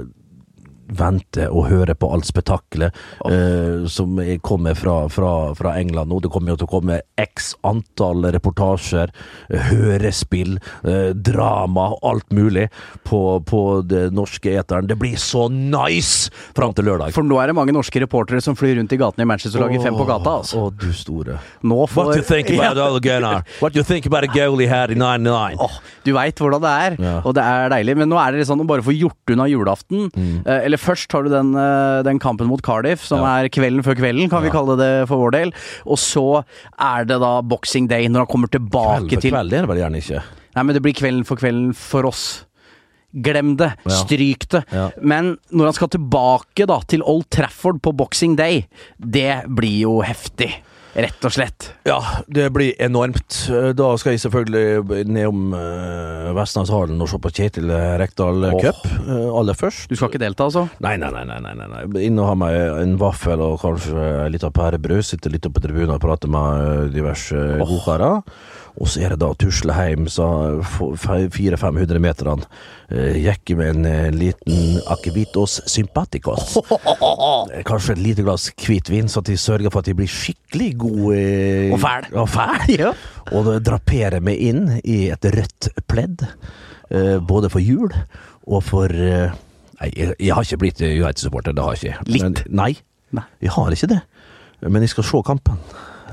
vente 0.89 1.45
og 1.49 1.67
høre 1.69 1.93
på 1.95 2.09
alt 2.13 2.25
spetakkelet 2.25 2.95
eh, 3.29 3.85
som 3.91 4.17
er- 4.19 4.39
kommer 4.41 4.75
fra, 4.75 5.07
fra, 5.09 5.53
fra 5.57 5.75
England 5.79 6.09
nå. 6.09 6.19
Det 6.23 6.31
kommer 6.33 6.53
jo 6.53 6.57
til 6.61 6.67
å 6.69 6.71
komme 6.71 6.99
x 7.19 7.51
antall 7.67 8.23
reportasjer, 8.33 9.11
eh, 9.49 9.67
hørespill, 9.69 10.57
eh, 10.83 11.11
drama, 11.13 11.91
alt 12.03 12.29
mulig 12.33 12.67
på, 13.07 13.21
på 13.45 13.61
det 13.87 14.09
norske 14.15 14.53
eteren. 14.59 14.87
Det 14.89 14.97
blir 14.99 15.17
så 15.21 15.47
nice 15.51 16.31
fram 16.57 16.73
til 16.73 16.85
lørdag! 16.89 17.13
For 17.15 17.23
nå 17.27 17.37
er 17.43 17.51
det 17.51 17.57
mange 17.59 17.75
norske 17.75 18.01
reportere 18.03 18.41
som 18.43 18.55
flyr 18.59 18.77
rundt 18.79 18.93
i 18.95 18.99
gatene 18.99 19.25
i 19.27 19.29
Manchester 19.29 19.61
og 19.61 19.69
lager 19.69 19.85
fem 19.89 19.97
på 19.99 20.07
gata. 20.09 20.37
altså. 20.41 20.65
Å, 20.67 20.73
du 20.79 20.89
store. 20.95 21.37
Nå 21.63 21.83
får 21.89 22.09
What 22.09 22.15
do 22.15 22.21
you 22.23 22.27
think 22.27 22.49
about. 22.55 22.77
Ole 22.89 22.99
Gunnar? 23.03 23.43
What 23.61 23.73
do 23.73 23.79
you 23.79 23.83
think 23.87 24.05
about 24.09 24.23
a 24.23 24.31
goalie 24.33 24.67
here 24.67 24.79
had 24.79 24.91
in 24.95 24.99
99? 25.03 25.57
Oh, 25.59 25.73
du 26.05 26.13
veit 26.15 26.39
hvordan 26.39 26.61
det 26.63 26.69
er, 26.71 26.95
Ja. 27.03 27.15
og 27.25 27.33
det 27.35 27.43
er 27.43 27.69
deilig. 27.73 27.97
Men 27.99 28.09
nå 28.13 28.17
er 28.21 28.31
det 28.37 28.45
sånn 28.47 28.61
å 28.63 28.67
bare 28.69 28.81
få 28.85 28.93
gjort 28.95 29.33
unna 29.33 29.45
julaften. 29.51 30.07
Mm. 30.15 30.45
Eh, 30.45 30.61
eller 30.69 30.78
først 30.79 31.11
har 31.15 31.27
du 31.27 31.29
den, 31.33 31.53
eh, 31.59 32.01
den 32.07 32.19
kampen 32.23 32.47
mot 32.49 32.61
Cardiff, 32.65 33.03
som 33.05 33.19
Ja. 33.21 33.39
er 33.43 33.49
kvelden 33.49 33.83
før 33.85 33.95
kvelden, 33.99 34.29
kan 34.31 34.43
vi 34.43 34.49
kalle 34.53 34.77
det 34.79 35.07
for 35.07 35.17
vår 35.21 35.31
del. 35.35 35.53
Og 35.85 35.97
så 35.97 36.43
er 36.79 37.05
det 37.05 37.19
da 37.19 37.41
boxing 37.41 37.87
day, 37.89 38.07
når 38.07 38.25
han 38.25 38.31
kommer 38.31 38.47
tilbake 38.49 39.07
Kveld 39.07 39.13
for 39.13 39.21
til 39.21 39.31
kveld 39.31 39.53
er 39.53 39.61
det 39.65 39.69
vel 39.69 39.77
gjerne 39.83 40.01
ikke. 40.03 40.23
Nei, 40.55 40.63
men 40.63 40.73
det 40.73 40.81
blir 40.81 40.93
kvelden 40.97 41.25
for 41.25 41.35
kvelden 41.37 41.75
for 41.75 42.07
oss. 42.09 42.45
Glem 43.11 43.55
det. 43.57 43.71
Ja. 43.85 43.99
Stryk 44.03 44.47
det. 44.53 44.63
Ja. 44.73 44.89
Men 45.01 45.35
når 45.49 45.71
han 45.71 45.77
skal 45.77 45.93
tilbake 45.95 46.67
da 46.69 46.79
til 46.89 47.05
Old 47.05 47.29
Trafford 47.33 47.81
på 47.81 47.95
boxing 47.97 48.37
day, 48.39 48.65
det 48.97 49.43
blir 49.49 49.85
jo 49.87 49.99
heftig. 50.05 50.51
Rett 50.99 51.25
og 51.25 51.31
slett. 51.31 51.67
Ja, 51.85 51.99
det 52.27 52.47
blir 52.53 52.73
enormt. 52.81 53.35
Da 53.77 53.89
skal 54.01 54.15
jeg 54.15 54.23
selvfølgelig 54.23 55.05
nedom 55.07 55.53
uh, 55.53 56.31
Vestlandshallen 56.35 56.97
og 56.99 57.11
se 57.11 57.19
på 57.21 57.31
Kjetil 57.37 57.69
Rekdal 58.01 58.47
oh. 58.49 58.57
Cup 58.57 58.81
eh, 59.05 59.27
aller 59.29 59.57
først. 59.57 59.85
Du 59.91 59.95
skal 59.95 60.09
ikke 60.09 60.23
delta, 60.23 60.47
altså? 60.49 60.65
Nei, 60.81 60.95
nei, 61.01 61.11
nei. 61.13 61.23
nei, 61.29 61.37
nei, 61.45 61.53
nei, 61.59 61.67
nei. 61.71 62.03
Inn 62.07 62.17
og 62.19 62.31
ha 62.31 62.37
meg 62.41 62.57
en 62.81 62.97
vaffel 63.01 63.41
og 63.45 63.59
kanskje 63.61 64.07
litt 64.33 64.45
av 64.47 64.55
pærebrød. 64.57 65.05
Sitte 65.05 65.31
litt 65.31 65.45
oppe 65.45 65.59
på 65.61 65.67
tribunen 65.67 65.93
og 65.93 66.01
prate 66.03 66.31
med 66.31 66.65
eh, 66.65 66.87
diverse 66.97 67.37
oh. 67.37 67.69
godkarer. 67.69 68.41
Og 68.79 68.87
så 68.87 69.01
er 69.03 69.11
det 69.11 69.19
da 69.19 69.27
å 69.33 69.35
tusle 69.35 69.75
hjem 69.75 70.05
så 70.07 70.25
400-500 70.63 71.99
meterne. 71.99 72.47
Jekke 73.19 73.57
med 73.59 73.73
en 73.73 73.87
eh, 73.89 74.05
liten 74.15 74.79
akevitos 74.91 75.59
sympaticos. 75.69 76.55
Eh, 77.49 77.61
Kanskje 77.67 77.93
et 77.95 78.01
lite 78.01 78.23
glass 78.25 78.49
hvitvin, 78.59 79.07
så 79.11 79.21
at 79.21 79.29
de 79.29 79.35
sørger 79.39 79.71
for 79.71 79.81
at 79.81 79.89
de 79.89 79.95
blir 79.97 80.09
skikkelig 80.09 80.69
gode 80.81 81.17
eh, 81.17 81.73
Og 81.73 81.79
fæl. 81.81 82.07
Og 82.13 82.29
fæl. 82.29 82.71
Ja. 82.79 82.93
Og 83.35 83.45
da 83.45 83.57
draperer 83.61 84.23
meg 84.25 84.39
inn 84.41 84.63
i 84.83 85.09
et 85.13 85.25
rødt 85.35 85.69
pledd, 85.91 86.23
eh, 86.89 87.17
både 87.19 87.51
for 87.53 87.61
jul 87.63 87.91
og 88.49 88.63
for 88.65 88.89
eh, 88.93 89.35
Nei, 89.79 89.91
jeg, 89.95 90.33
har 90.35 90.43
ikke 90.43 90.57
blitt 90.59 90.81
United-supporter, 90.83 91.53
det 91.55 91.63
har 91.63 91.77
jeg 91.77 91.93
ikke. 91.93 92.07
Litt? 92.11 92.23
Men, 92.25 92.33
nei, 92.51 92.71
Nei. 93.15 93.23
jeg 93.45 93.53
har 93.55 93.71
ikke 93.71 93.87
det. 93.93 93.99
Men 94.67 94.83
jeg 94.83 94.91
skal 94.91 95.05
se 95.07 95.21
kampen. 95.23 95.61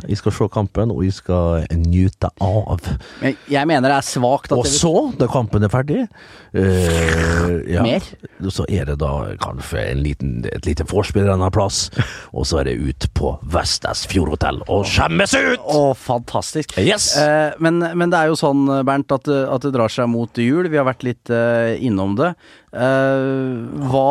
Jeg 0.06 0.18
skal 0.20 0.34
se 0.36 0.48
kampen, 0.52 0.92
og 0.92 1.02
jeg 1.06 1.14
skal 1.16 1.64
nyte 1.80 2.30
av. 2.42 2.82
Men 3.22 3.36
jeg 3.50 3.68
mener 3.68 3.90
det 3.90 3.98
er 3.98 4.06
svakt 4.06 4.52
at 4.52 4.58
Og 4.60 4.68
så, 4.68 4.92
da 5.18 5.28
kampen 5.30 5.64
er 5.66 5.72
ferdig 5.72 6.02
eh, 6.02 7.52
ja, 7.72 7.84
Mer? 7.84 8.04
Så 8.52 8.66
er 8.68 8.90
det 8.90 8.98
da 9.02 9.12
kanskje 9.42 9.82
en 9.92 10.02
liten, 10.04 10.36
et 10.50 10.68
lite 10.68 10.86
vorspiel 10.88 11.28
en 11.32 11.44
plass, 11.54 11.86
og 12.32 12.46
så 12.48 12.60
er 12.60 12.70
det 12.70 12.76
ut 12.80 13.08
på 13.16 13.34
Vestas 13.54 14.04
Fjordhotell 14.10 14.62
og 14.66 14.86
skjemmes 14.88 15.36
ut! 15.36 15.66
Å, 15.66 15.82
fantastisk. 15.98 16.76
Yes! 16.82 17.12
Eh, 17.20 17.56
men, 17.62 17.80
men 17.82 18.12
det 18.12 18.22
er 18.22 18.32
jo 18.32 18.38
sånn, 18.38 18.66
Bernt, 18.86 19.12
at, 19.14 19.28
at 19.28 19.66
det 19.66 19.74
drar 19.76 19.92
seg 19.92 20.10
mot 20.12 20.40
jul. 20.40 20.68
Vi 20.70 20.80
har 20.80 20.88
vært 20.88 21.06
litt 21.06 21.32
eh, 21.32 21.76
innom 21.86 22.16
det. 22.18 22.34
Eh, 22.76 23.86
hva 23.90 24.10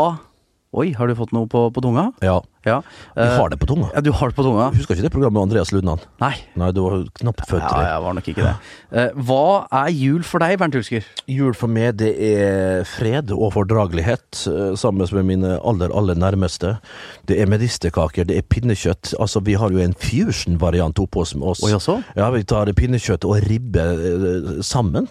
Oi, 0.75 0.89
har 0.91 1.07
du 1.07 1.15
fått 1.15 1.31
noe 1.31 1.47
på, 1.47 1.69
på 1.71 1.79
tunga? 1.79 2.09
Ja, 2.25 2.41
Ja. 2.65 2.79
jeg 3.15 3.27
Eh, 3.29 3.37
har 3.37 3.49
det 3.49 3.59
på 3.61 3.67
tunga. 3.69 3.91
Ja, 3.93 4.01
du 4.01 4.11
har 4.11 4.31
det 4.31 4.35
på 4.35 4.43
tunga? 4.43 4.71
Husker 4.73 4.95
ikke 4.95 5.05
det 5.05 5.11
programmet 5.13 5.37
med 5.37 5.43
Andreas 5.45 5.71
Lundan? 5.71 5.99
Nei. 6.19 6.33
Nei, 6.57 6.71
du 6.73 6.81
var 6.81 7.03
knapt 7.19 7.43
født 7.45 7.61
Ja, 7.61 7.81
jeg 7.93 8.01
var 8.01 8.15
nok 8.17 8.29
ikke 8.31 8.41
det. 8.41 8.55
Eh, 8.91 9.09
hva 9.27 9.67
er 9.71 9.91
jul 9.93 10.23
for 10.25 10.41
deg, 10.41 10.57
Bernt 10.59 10.73
Hulsker? 10.73 11.05
Jul 11.29 11.53
for 11.53 11.67
meg, 11.69 11.97
det 12.01 12.11
er 12.17 12.83
fred 12.89 13.29
og 13.35 13.53
fordragelighet, 13.53 14.25
eh, 14.49 14.73
sammen 14.75 15.05
med 15.13 15.25
mine 15.29 15.59
aller, 15.61 15.93
aller 15.93 16.17
nærmeste. 16.17 16.79
Det 17.29 17.37
er 17.41 17.45
medisterkaker, 17.51 18.25
det 18.25 18.37
er 18.37 18.41
pinnekjøtt. 18.49 19.13
Altså, 19.19 19.43
vi 19.45 19.53
har 19.53 19.69
jo 19.69 19.77
en 19.77 19.93
fusion-variant 19.93 20.97
oppe 20.99 21.21
hos 21.21 21.35
oss. 21.35 21.63
Oi, 21.63 21.71
også? 21.77 21.99
Ja, 22.17 22.31
vi 22.33 22.43
tar 22.43 22.65
pinnekjøtt 22.73 23.25
og 23.29 23.45
ribbe 23.45 23.85
sammen. 24.65 25.07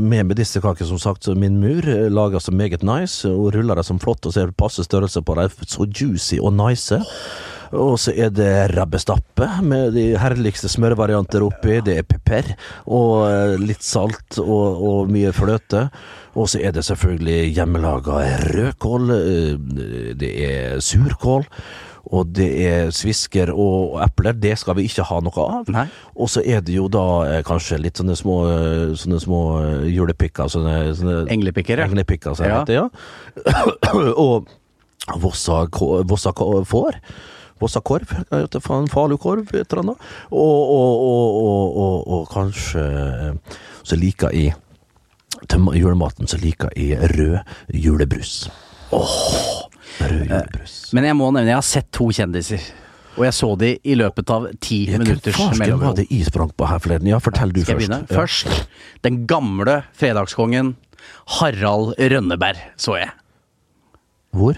Med 0.00 0.26
medisterkaker, 0.26 0.84
som 0.84 0.98
sagt. 0.98 1.28
Min 1.36 1.60
mur 1.60 1.82
lager 2.10 2.38
så 2.42 2.52
meget 2.52 2.82
nice, 2.82 3.24
og 3.28 3.54
ruller 3.54 3.74
det 3.80 3.86
som 3.86 3.98
flott, 4.02 4.26
og 4.26 4.34
ser 4.34 4.52
passe 4.52 4.84
størrelse 4.84 5.22
på 5.22 5.36
det. 5.38 5.50
Så 5.70 5.86
juicy 5.88 6.38
og 6.40 6.49
nice. 6.54 6.98
Og 7.70 7.92
så 8.02 8.10
er 8.18 8.32
det 8.34 8.48
rabbestappe 8.74 9.46
med 9.62 9.92
de 9.94 10.08
herligste 10.18 10.66
smørvarianter 10.72 11.44
oppi. 11.46 11.76
Det 11.86 11.98
er 12.00 12.06
pepper 12.08 12.48
og 12.90 13.28
eh, 13.28 13.52
litt 13.62 13.84
salt 13.86 14.40
og, 14.42 14.80
og 14.82 15.12
mye 15.14 15.30
fløte. 15.36 15.84
Og 16.34 16.48
så 16.50 16.58
er 16.66 16.74
det 16.74 16.82
selvfølgelig 16.88 17.52
hjemmelaga 17.54 18.24
rødkål. 18.56 19.14
eh, 19.14 20.10
Det 20.18 20.32
er 20.48 20.82
surkål. 20.82 21.46
Og 22.10 22.26
det 22.34 22.48
er 22.66 22.90
svisker 22.96 23.52
og 23.54 24.00
epler. 24.02 24.32
Det 24.34 24.56
skal 24.58 24.74
vi 24.74 24.88
ikke 24.88 25.04
ha 25.06 25.20
noe 25.22 25.42
av. 25.60 25.68
Nei. 25.70 25.84
Og 26.18 26.26
så 26.32 26.42
er 26.42 26.64
det 26.66 26.74
jo 26.74 26.88
da 26.90 27.04
eh, 27.36 27.42
kanskje 27.46 27.78
litt 27.78 28.00
sånne 28.02 28.16
små, 28.18 28.40
sånne 28.98 29.20
små 29.22 29.42
julepikker. 29.86 30.50
Sånne, 30.50 30.78
sånne 30.98 31.20
Englepikker, 31.30 31.78
ja. 31.78 31.86
Englepikker, 31.86 32.34
det 32.34 32.50
Ja. 32.50 32.64
heter, 32.64 32.80
ja. 32.80 32.88
og 34.26 34.48
Vossa, 35.18 35.64
Vossa 36.06 36.32
får. 36.32 37.00
Vossa 37.60 37.82
korv, 37.84 38.08
jeg 38.32 38.62
falukorv, 38.64 39.50
et 39.52 39.72
eller 39.72 39.82
annet. 39.82 40.04
Og, 40.32 40.70
og, 40.72 41.36
og, 41.76 42.06
og, 42.08 42.22
kanskje 42.32 42.80
eh, 42.80 43.58
så 43.84 43.98
liker 44.00 44.32
jeg 44.32 44.54
til 45.48 45.68
julematen 45.76 46.28
så 46.28 46.38
liker 46.40 46.72
jeg 46.76 47.10
rød 47.12 47.38
julebrus. 47.74 48.48
Rød 48.92 50.24
julebrus. 50.24 50.78
Men 50.96 51.10
jeg 51.10 51.18
må 51.20 51.30
nevne, 51.30 51.52
jeg 51.52 51.60
har 51.60 51.66
sett 51.66 51.90
to 51.92 52.08
kjendiser. 52.16 52.64
Og 53.18 53.26
jeg 53.26 53.36
så 53.36 53.48
de 53.58 53.70
i 53.84 53.94
løpet 53.98 54.30
av 54.32 54.46
ti 54.62 54.84
Hvem 54.88 55.02
minutters 55.02 55.36
farsken 55.36 55.80
var 55.82 55.96
det 55.98 56.06
jeg 56.08 56.28
sprang 56.30 56.52
på 56.56 56.68
her 56.70 56.80
forleden? 56.80 57.10
Ja, 57.10 57.18
fortell 57.20 57.52
du 57.52 57.60
Skal 57.64 57.82
jeg 57.82 58.06
først. 58.08 58.46
Først, 58.46 58.68
den 59.04 59.24
gamle 59.28 59.80
fredagskongen 59.98 60.76
Harald 61.40 61.96
Rønneberg 61.98 62.62
så 62.80 62.96
jeg. 63.00 63.10
Hvor? 64.30 64.56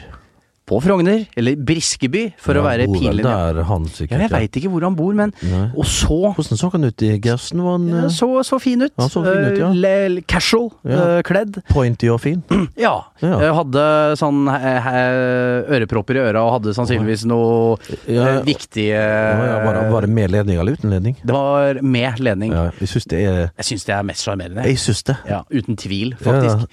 På 0.73 0.81
Frogner, 0.87 1.27
eller 1.37 1.57
Briskeby, 1.69 2.23
for 2.41 2.57
å 2.57 2.63
være 2.65 2.87
pinlig. 2.89 3.23
der, 3.27 3.63
han 3.69 3.85
Ja, 4.09 4.19
jeg 4.25 4.31
veit 4.33 4.57
ikke 4.57 4.71
hvor 4.73 4.87
han 4.87 4.97
bor, 4.97 5.13
men 5.17 5.33
Nei. 5.43 5.67
Og 5.77 5.85
så 5.89 6.33
Hvordan 6.33 6.59
så 6.61 6.71
han 6.73 6.85
ut 6.89 7.03
i 7.05 7.11
gausen? 7.23 7.61
Var 7.63 7.77
han 7.77 7.89
ja, 7.91 8.03
eh, 8.07 8.13
så, 8.15 8.29
så 8.47 8.59
fin 8.63 8.81
ut. 8.87 8.93
Han 8.99 9.11
så 9.13 9.23
fin 9.27 9.45
ut, 9.51 9.59
ja. 9.61 9.71
Uh, 9.73 10.21
casual 10.31 10.71
Ja. 10.89 11.19
eh, 11.19 11.23
kledd. 11.27 11.61
pointy 11.69 12.09
og 12.13 12.21
fin? 12.25 12.43
Ja. 12.83 12.95
Ja. 13.23 13.53
Hadde 13.55 13.83
sånn 14.19 14.47
ørepropper 14.49 16.19
i 16.19 16.23
øra 16.25 16.43
og 16.47 16.55
hadde 16.59 16.75
sannsynligvis 16.77 17.25
noe 17.29 17.77
Ja, 18.11 18.41
viktige 18.47 18.97
Ja, 18.97 19.61
ja, 19.63 19.91
var, 19.93 20.01
det- 20.07 20.11
med 20.11 20.31
ledning 20.31 20.59
eller 20.59 20.73
uten 20.79 20.91
ledning? 20.91 21.17
Det 21.23 21.33
var 21.35 21.83
med 21.83 22.19
ledning. 22.21 22.53
Ja, 22.53 22.71
jeg 22.81 22.89
syns 22.89 23.07
det 23.09 23.21
er 23.27 23.51
Jeg 23.57 23.65
syns 23.69 23.85
det 23.85 23.95
er 23.95 24.03
mest 24.03 24.25
sjarmerende. 24.25 24.65
Jeg 24.67 24.79
syns 24.79 25.03
det. 25.05 25.17
Ja, 25.29 25.43
uten 25.51 25.77
tvil, 25.77 26.15
faktisk. 26.21 26.67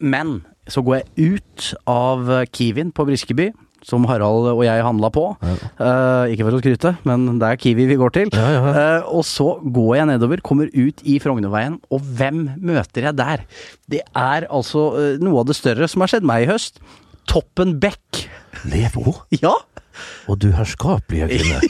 Men 0.00 0.42
så 0.70 0.82
går 0.84 1.00
jeg 1.00 1.32
ut 1.36 1.70
av 1.90 2.28
Kiwien 2.54 2.92
på 2.94 3.06
Briskeby, 3.08 3.50
som 3.86 4.06
Harald 4.08 4.48
og 4.50 4.62
jeg 4.66 4.82
handla 4.82 5.10
på. 5.14 5.24
Eh, 5.46 6.32
ikke 6.34 6.46
for 6.46 6.56
å 6.56 6.60
skryte, 6.62 6.92
men 7.06 7.38
det 7.40 7.52
er 7.52 7.60
Kiwi 7.62 7.86
vi 7.92 7.98
går 8.00 8.14
til. 8.16 8.32
Ja, 8.34 8.48
ja. 8.56 8.72
uh, 8.74 9.10
og 9.18 9.26
så 9.28 9.52
går 9.62 9.92
jeg 10.00 10.10
nedover, 10.10 10.42
kommer 10.46 10.70
ut 10.74 11.02
i 11.06 11.18
Frognerveien, 11.22 11.78
og 11.92 12.02
hvem 12.18 12.46
møter 12.58 13.10
jeg 13.10 13.18
der? 13.20 13.46
Det 13.90 14.02
er 14.10 14.48
altså 14.50 14.88
uh, 14.96 15.22
noe 15.22 15.44
av 15.44 15.50
det 15.50 15.58
større 15.58 15.88
som 15.90 16.02
har 16.02 16.14
skjedd 16.14 16.26
meg 16.26 16.46
i 16.46 16.50
høst. 16.50 16.82
Toppen 17.30 17.78
Beck. 17.82 18.26
Hun? 18.66 19.14
Ja! 19.42 19.54
Og 20.28 20.38
du 20.42 20.48
herskapelige 20.56 21.28
kvinne. 21.30 21.60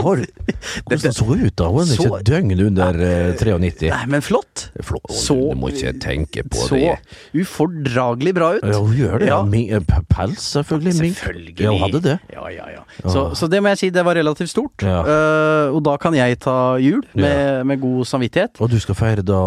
Har, 0.00 0.22
hvordan 0.88 1.14
så 1.16 1.24
hun 1.28 1.44
ut 1.46 1.56
da? 1.60 1.68
Hun 1.72 1.82
er 1.84 1.94
ikke 1.96 2.20
et 2.20 2.28
døgn 2.30 2.54
under 2.66 3.00
eh, 3.06 3.32
93. 3.38 3.90
Nei, 3.92 4.02
men 4.16 4.24
flott. 4.24 4.66
Flott. 4.84 5.12
Så- 5.12 5.38
du 5.50 5.58
må 5.60 5.70
ikke 5.72 5.92
tenke 6.02 6.44
på 6.50 6.66
Så 6.68 6.78
det. 6.80 6.96
ufordragelig 7.44 8.32
bra 8.36 8.50
ut. 8.58 8.64
Ja, 8.66 8.78
hun 8.80 8.96
gjør 8.96 9.18
det. 9.22 9.28
Ja. 9.30 9.40
Ja. 9.44 9.76
Eh, 9.78 10.00
Pels, 10.10 10.42
selvfølgelig. 10.54 10.94
Mink. 11.00 11.16
Selvfølgelig. 11.18 11.54
Ja, 11.60 11.70
hun 11.74 11.84
hadde 11.84 12.00
det. 12.06 12.16
Ja, 12.34 12.46
ja, 12.52 12.66
ja. 12.76 12.82
Så, 13.04 13.26
så 13.38 13.48
det 13.50 13.60
må 13.62 13.72
jeg 13.72 13.80
si, 13.84 13.90
det 13.94 14.04
var 14.06 14.18
relativt 14.18 14.50
stort. 14.52 14.84
Ja. 14.86 15.00
Eh, 15.04 15.74
og 15.76 15.82
da 15.86 15.96
kan 16.02 16.16
jeg 16.18 16.38
ta 16.42 16.56
jul 16.82 17.02
med, 17.14 17.64
med 17.70 17.80
god 17.82 18.04
samvittighet. 18.10 18.60
Og 18.60 18.70
du 18.72 18.78
skal 18.82 18.98
feire 18.98 19.24
da 19.26 19.40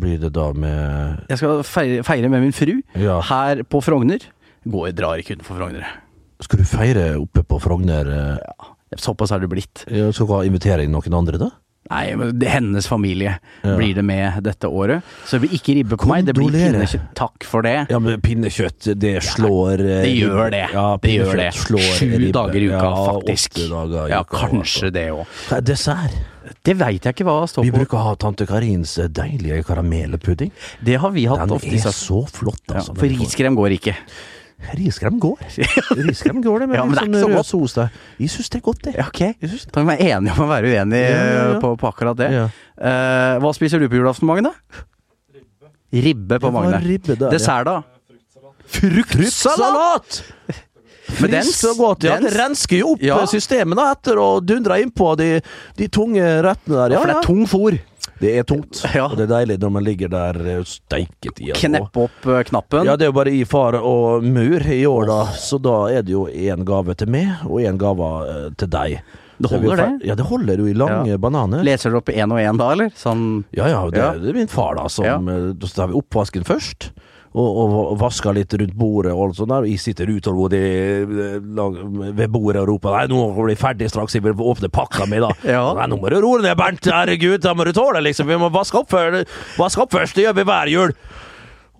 Blir 0.00 0.18
det 0.22 0.30
da 0.36 0.50
med 0.56 1.26
Jeg 1.30 1.40
skal 1.40 1.62
feire, 1.66 2.04
feire 2.06 2.28
med 2.32 2.44
min 2.44 2.52
fru 2.56 2.76
Ja. 3.00 3.20
her 3.30 3.62
på 3.68 3.80
Frogner. 3.84 4.22
Går, 4.68 4.90
drar 4.96 5.20
ikke 5.22 5.38
utenfor 5.38 5.56
Frogner. 5.60 5.86
Skal 6.40 6.62
du 6.62 6.64
feire 6.68 7.08
oppe 7.20 7.42
på 7.44 7.58
Frogner? 7.62 8.10
Ja, 8.40 8.70
Såpass 8.98 9.30
har 9.30 9.38
det 9.42 9.46
blitt. 9.52 9.84
Ja, 9.86 10.08
skal 10.12 10.26
du 10.26 10.48
invitere 10.48 10.82
inn 10.82 10.90
noen 10.96 11.14
andre, 11.14 11.38
da? 11.38 11.50
Nei, 11.90 12.12
men 12.14 12.40
hennes 12.46 12.86
familie 12.86 13.38
Ja. 13.64 13.74
blir 13.76 13.94
det 13.94 14.02
med 14.04 14.42
dette 14.44 14.68
året. 14.68 15.02
Så 15.26 15.38
det 15.38 15.48
blir 15.48 15.54
ikke 15.58 15.74
ribbe 15.78 15.96
på 15.98 16.06
meg, 16.10 16.24
det 16.26 16.34
blir 16.36 16.50
pinnekjøtt. 16.52 17.08
Takk 17.18 17.44
for 17.48 17.62
det. 17.66 17.86
Ja, 17.90 17.98
men 17.98 18.20
pinnekjøtt, 18.20 18.92
det 19.00 19.16
slår 19.26 19.80
ja, 19.80 20.02
Det 20.04 20.12
gjør 20.14 20.50
det. 20.54 20.64
Ja, 20.74 20.84
det 21.02 21.14
gjør 21.16 21.36
det. 21.40 21.48
Sju 21.54 21.78
ribbe. 21.78 22.32
dager 22.36 22.60
i 22.60 22.68
uka, 22.70 22.90
faktisk. 23.10 23.54
Åtte 23.58 23.68
dager 23.72 24.06
i 24.06 24.10
ja, 24.12 24.20
uka, 24.22 24.36
kanskje 24.44 24.84
altså. 24.86 24.92
det 24.92 25.06
òg. 25.16 25.26
Er 25.56 25.60
dessert? 25.60 26.18
Det 26.66 26.74
veit 26.76 27.04
jeg 27.06 27.14
ikke 27.14 27.24
hva 27.26 27.38
står 27.48 27.64
Vi 27.64 27.70
på. 27.70 27.78
bruker 27.82 27.98
å 27.98 28.02
ha 28.10 28.14
tante 28.20 28.46
Karins 28.46 28.98
eh, 28.98 29.08
deilige 29.08 29.62
karamellpudding. 29.64 30.50
Det 30.84 30.98
har 31.00 31.10
vi 31.14 31.24
hatt 31.30 31.40
Den 31.46 31.56
ofte. 31.56 31.70
Den 31.70 31.86
er 31.90 31.96
så 31.96 32.20
flott, 32.28 32.62
altså. 32.68 32.94
for 32.94 33.06
riskrem 33.08 33.56
går 33.58 33.78
ikke. 33.78 33.96
Riskrem 34.76 35.16
går. 35.20 35.38
Riskrem 36.04 36.42
går 36.44 36.60
det, 36.60 36.66
men, 36.68 36.76
Ja, 36.78 36.84
men 36.84 36.94
det 36.94 37.00
er 37.00 37.06
sånn 37.24 37.32
ikke 37.32 37.44
så 37.48 37.60
godt. 37.64 37.96
Jeg 38.20 38.30
syns 38.34 38.50
det 38.52 38.58
er 38.60 38.64
godt, 38.66 38.82
det. 38.84 38.92
Ja, 38.98 39.06
ok. 39.08 39.22
Da 39.72 39.80
må 39.80 39.86
vi 39.86 39.96
være 39.96 40.10
enige 40.14 40.34
om 40.36 40.42
å 40.44 40.48
være 40.50 40.72
uenige 40.74 41.14
Ja. 41.14 41.46
På, 41.62 41.72
på 41.80 41.88
akkurat 41.90 42.18
det. 42.20 42.28
Eh, 42.36 43.38
hva 43.42 43.52
spiser 43.56 43.80
du 43.82 43.88
på 43.88 43.98
julaften, 44.00 44.28
Magne? 44.28 44.52
Ribbe 45.90 46.38
på 46.42 46.52
Magne. 46.54 46.78
ribbe 46.84 47.16
der. 47.18 47.32
Dessert, 47.34 47.66
da? 47.66 47.80
Fruktsalat! 48.70 50.22
Men 51.20 51.30
den- 51.30 51.76
godt. 51.76 52.04
Ja, 52.06 52.18
det 52.22 52.30
rensker 52.36 52.78
jo 52.78 52.92
opp 52.92 53.02
Ja. 53.02 53.16
systemene 53.26 53.82
etter 53.90 54.14
å 54.20 54.40
dundre 54.44 54.76
innpå 54.80 55.16
de, 55.18 55.40
de 55.76 55.88
tunge 55.88 56.22
rettene 56.46 56.76
der. 56.86 56.94
Ja, 56.94 57.00
For 57.00 57.06
det 57.10 57.16
er 57.16 57.26
tung 57.26 57.46
fôr. 57.50 57.80
Det 58.18 58.32
er 58.38 58.44
tungt. 58.48 58.82
Ja. 58.94 59.06
Og 59.06 59.16
det 59.16 59.28
er 59.28 59.32
deilig 59.38 59.58
når 59.62 59.70
man 59.76 59.84
ligger 59.86 60.10
der 60.12 60.36
eh, 60.56 60.62
steiket 60.66 61.40
i. 61.40 61.52
Kneppe 61.56 62.04
opp 62.08 62.26
eh, 62.26 62.42
knappen. 62.50 62.84
Ja, 62.88 62.96
det 62.98 63.06
er 63.06 63.12
jo 63.12 63.16
bare 63.20 63.32
i 63.32 63.44
far 63.48 63.78
og 63.80 64.24
mur 64.26 64.66
i 64.66 64.82
år, 64.88 65.06
da. 65.08 65.20
Så 65.40 65.60
da 65.62 65.76
er 65.94 66.02
det 66.04 66.12
jo 66.16 66.26
én 66.28 66.64
gave 66.68 66.94
til 66.98 67.08
meg, 67.12 67.44
og 67.46 67.60
én 67.64 67.78
gave 67.80 68.10
eh, 68.28 68.46
til 68.60 68.68
deg. 68.72 69.00
Det 69.40 69.48
er 69.48 69.62
holder, 69.62 69.80
det. 69.80 70.08
Ja, 70.10 70.14
det 70.18 70.26
holder 70.28 70.58
jo 70.60 70.66
i 70.68 70.74
lange 70.76 71.14
Ja. 71.14 71.16
bananer. 71.16 71.62
Leser 71.64 71.88
dere 71.94 72.02
opp 72.02 72.10
én 72.12 72.28
og 72.34 72.42
én 72.42 72.58
da, 72.60 72.66
eller? 72.74 72.90
Sånn 72.92 73.22
Ja, 73.56 73.70
ja, 73.72 73.78
det, 73.88 74.02
det 74.20 74.34
er 74.34 74.36
min 74.36 74.50
far, 74.52 74.74
da. 74.76 74.84
Som, 74.92 75.06
Ja. 75.08 75.16
Da 75.56 75.70
tar 75.72 75.88
vi 75.88 75.96
oppvasken 75.96 76.44
først. 76.44 76.90
Og, 77.30 77.58
og 77.62 77.90
vasker 78.00 78.34
litt 78.34 78.50
rundt 78.58 78.72
bordet 78.74 79.12
og 79.14 79.20
alt 79.28 79.36
sånt 79.38 79.52
der. 79.52 79.62
Og 79.62 79.70
jeg 79.70 79.78
sitter 79.78 80.10
utålmodig 80.10 80.60
eh, 80.60 81.38
ved 82.18 82.26
bordet 82.34 82.58
og 82.64 82.68
roper 82.72 82.96
Nei, 82.96 83.04
nå 83.12 83.20
blir 83.36 83.52
vi 83.52 83.58
ferdig 83.60 83.90
straks, 83.92 84.16
jeg 84.18 84.24
vil 84.24 84.34
åpne 84.34 84.70
pakka 84.74 85.06
mi, 85.06 85.20
da. 85.22 85.30
Ja. 85.54 85.62
Nei, 85.78 85.86
nå 85.92 86.00
må 86.02 86.10
du 86.10 86.18
roe 86.24 86.42
ned, 86.42 86.56
Bernt. 86.58 86.88
Herregud, 86.90 87.38
da 87.44 87.54
må 87.54 87.66
du 87.68 87.72
tåle, 87.76 88.02
liksom. 88.02 88.26
Vi 88.30 88.38
må 88.40 88.50
vaske 88.50 88.82
opp, 88.82 88.90
før, 88.90 89.20
vaske 89.60 89.84
opp 89.84 89.94
først. 89.94 90.18
Det 90.18 90.26
gjør 90.26 90.40
vi 90.40 90.46
hver 90.50 90.72
jul. 90.74 90.96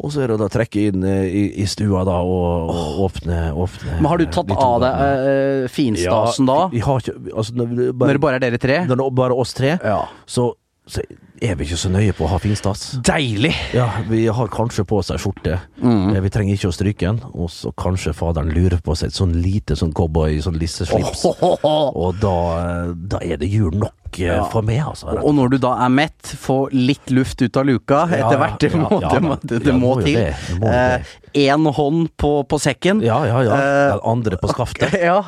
Og 0.01 0.15
så 0.15 0.23
er 0.25 0.31
det 0.33 0.39
da 0.41 0.47
å 0.49 0.53
trekke 0.55 0.87
inn 0.89 1.03
eh, 1.05 1.27
i, 1.29 1.43
i 1.61 1.67
stua 1.69 2.07
da 2.09 2.15
og, 2.25 2.71
og 2.73 3.03
åpne, 3.11 3.41
åpne 3.53 3.99
Men 3.99 4.07
har 4.09 4.23
du 4.23 4.31
tatt 4.33 4.55
av 4.55 4.79
deg 4.81 4.95
over- 5.03 5.27
eh, 5.35 5.67
finstasen 5.69 6.47
da? 6.49 6.61
Vi 6.73 6.81
har 6.87 7.03
ikke 7.03 7.19
altså, 7.35 7.59
når, 7.59 7.75
bare, 7.91 8.07
Når 8.07 8.17
det 8.17 8.23
bare 8.25 8.39
er 8.39 8.47
dere 8.47 8.63
tre? 8.63 8.79
når 8.89 9.03
det 9.03 9.09
bare 9.19 9.37
oss 9.43 9.53
tre, 9.59 9.75
Ja. 9.85 9.99
så, 10.25 10.53
så 10.91 11.03
er 11.41 11.55
vi 11.57 11.65
ikke 11.65 11.79
så 11.81 11.89
nøye 11.89 12.13
på 12.13 12.27
å 12.27 12.29
ha 12.35 12.39
finstas. 12.43 12.81
Deilig! 13.07 13.55
Ja, 13.73 13.87
vi 14.11 14.27
har 14.29 14.49
kanskje 14.53 14.83
på 14.85 14.99
seg 15.07 15.21
skjorte. 15.23 15.55
Mm. 15.81 16.11
Eh, 16.17 16.21
Vi 16.27 16.31
trenger 16.35 16.59
ikke 16.59 16.69
å 16.69 16.75
stryke 16.77 17.07
den. 17.07 17.21
Og 17.33 17.49
så 17.55 17.71
kanskje 17.81 18.13
faderen 18.17 18.51
lurer 18.53 18.83
på 18.85 18.93
seg 18.99 19.09
et 19.13 19.17
sånn 19.17 19.33
lite 19.41 19.77
sånn 19.79 19.95
cowboy, 19.97 20.37
sånn 20.45 20.59
lisseslips. 20.61 21.23
Og 21.41 22.19
da, 22.21 22.35
eh, 22.59 22.93
da 23.15 23.23
er 23.25 23.41
det 23.41 23.49
jul 23.49 23.73
nok 23.79 23.95
eh, 24.21 24.27
Ja. 24.27 24.45
for 24.53 24.61
meg, 24.67 24.83
altså. 24.85 25.15
Og 25.23 25.33
når 25.39 25.55
du 25.55 25.59
da 25.63 25.77
er 25.87 25.89
mett, 25.95 26.35
få 26.45 26.65
litt 26.75 27.09
luft 27.15 27.41
ut 27.41 27.57
av 27.57 27.65
luka 27.71 28.03
Ja, 28.11 28.27
etter 28.27 28.39
hvert. 28.43 28.59
Det 28.61 28.73
ja, 28.75 28.83
må, 28.83 29.01
ja, 29.01 29.09
det 29.15 29.23
må, 29.25 29.39
det, 29.41 29.61
Ja, 29.61 29.65
det 29.71 29.79
må 29.81 29.95
til. 30.03 30.21
Én. 30.61 31.05
Én 31.47 31.73
hånd 31.79 32.11
på, 32.21 32.35
på 32.51 32.59
sekken. 32.61 33.01
Ja, 33.07 33.23
ja, 33.25 33.41
ja. 33.47 33.55
Eh, 33.55 33.93
Den 33.95 34.05
andre 34.05 34.37
på 34.43 34.51
skaftet. 34.53 34.93
Ja. 35.09 35.23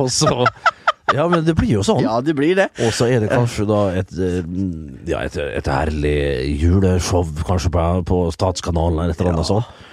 Og 0.00 0.08
så 0.08 0.46
Ja, 1.18 1.28
men 1.28 1.44
det 1.46 1.54
blir 1.58 1.74
jo 1.78 1.84
sånn. 1.86 2.02
ja, 2.04 2.18
det 2.24 2.34
blir 2.38 2.56
det. 2.58 2.68
Og 2.84 2.92
så 2.96 3.08
er 3.12 3.22
det 3.24 3.30
kanskje 3.32 3.66
da 3.68 3.80
et, 4.00 4.12
eh, 4.16 4.42
ja, 5.10 5.22
et, 5.26 5.36
et 5.36 5.70
herlig 5.70 6.16
juleshow, 6.62 7.28
kanskje 7.46 7.72
på, 7.74 7.86
på 8.08 8.20
Statskanalen 8.34 8.98
eller 9.02 9.14
et 9.16 9.20
eller 9.20 9.36
annet 9.36 9.50
sånt. 9.50 9.88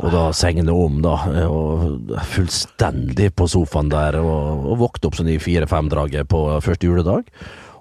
Og 0.00 0.08
da 0.14 0.28
sengene 0.32 0.72
om, 0.72 1.00
da. 1.04 1.16
Og 1.50 2.14
fullstendig 2.32 3.32
på 3.36 3.48
sofaen 3.50 3.90
der, 3.92 4.16
og, 4.22 4.62
og 4.70 4.78
våkne 4.86 5.10
opp 5.10 5.18
sånn 5.18 5.28
i 5.34 5.40
fire-fem-draget 5.42 6.30
på 6.30 6.44
første 6.64 6.88
juledag. 6.88 7.28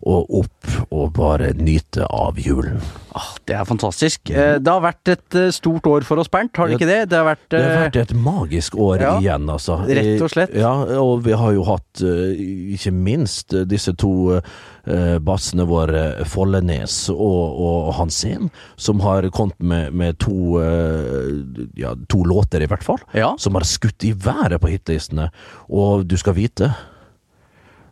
Og 0.08 0.30
opp 0.44 0.70
og 0.96 1.10
bare 1.18 1.52
nyte 1.60 2.06
av 2.08 2.38
julen. 2.40 2.80
Ah, 3.18 3.34
det 3.50 3.56
er 3.58 3.66
fantastisk. 3.68 4.30
Eh, 4.32 4.56
Det 4.62 4.72
har 4.72 4.82
vært 4.84 5.10
et 5.12 5.36
eh, 5.36 5.50
stort 5.52 5.88
år 5.90 6.06
for 6.08 6.22
oss, 6.22 6.30
Bernt. 6.32 6.56
Har 6.56 6.70
det 6.70 6.78
ikke 6.78 6.88
det? 6.88 7.00
Det 7.12 7.18
har 7.18 7.26
vært, 7.28 7.44
Det 7.52 7.60
har 7.60 7.74
eh, 7.74 7.82
vært 7.88 8.00
et 8.04 8.14
magisk 8.16 8.78
år 8.80 9.02
ja, 9.04 9.14
igjen, 9.20 9.50
altså. 9.50 9.80
rett 9.90 10.22
og 10.24 10.32
slett. 10.32 10.54
Ja, 10.56 10.72
og 11.02 11.24
vi 11.26 11.34
har 11.36 11.52
jo 11.58 11.66
hatt, 11.68 12.04
eh, 12.06 12.40
ikke 12.78 12.94
minst, 12.96 13.54
eh, 13.54 13.66
disse 13.68 13.94
to 14.00 14.14
eh, 14.40 15.18
bassene 15.20 15.66
våre, 15.68 16.04
Follenes 16.30 17.10
og, 17.12 17.60
og 17.60 17.90
Hansen, 18.00 18.50
som 18.80 19.02
har 19.04 19.28
kommet 19.36 19.60
med, 19.60 19.92
med 19.94 20.20
to, 20.24 20.62
eh, 20.64 21.66
ja, 21.82 21.96
to 22.08 22.24
låter, 22.30 22.64
i 22.64 22.70
hvert 22.72 22.86
fall. 22.88 23.02
Ja. 23.18 23.34
Som 23.42 23.60
har 23.60 23.68
skutt 23.68 24.06
i 24.08 24.14
været 24.14 24.62
på 24.64 24.72
hitlistene. 24.72 25.30
Og 25.70 26.08
du 26.08 26.16
skal 26.18 26.38
vite, 26.40 26.72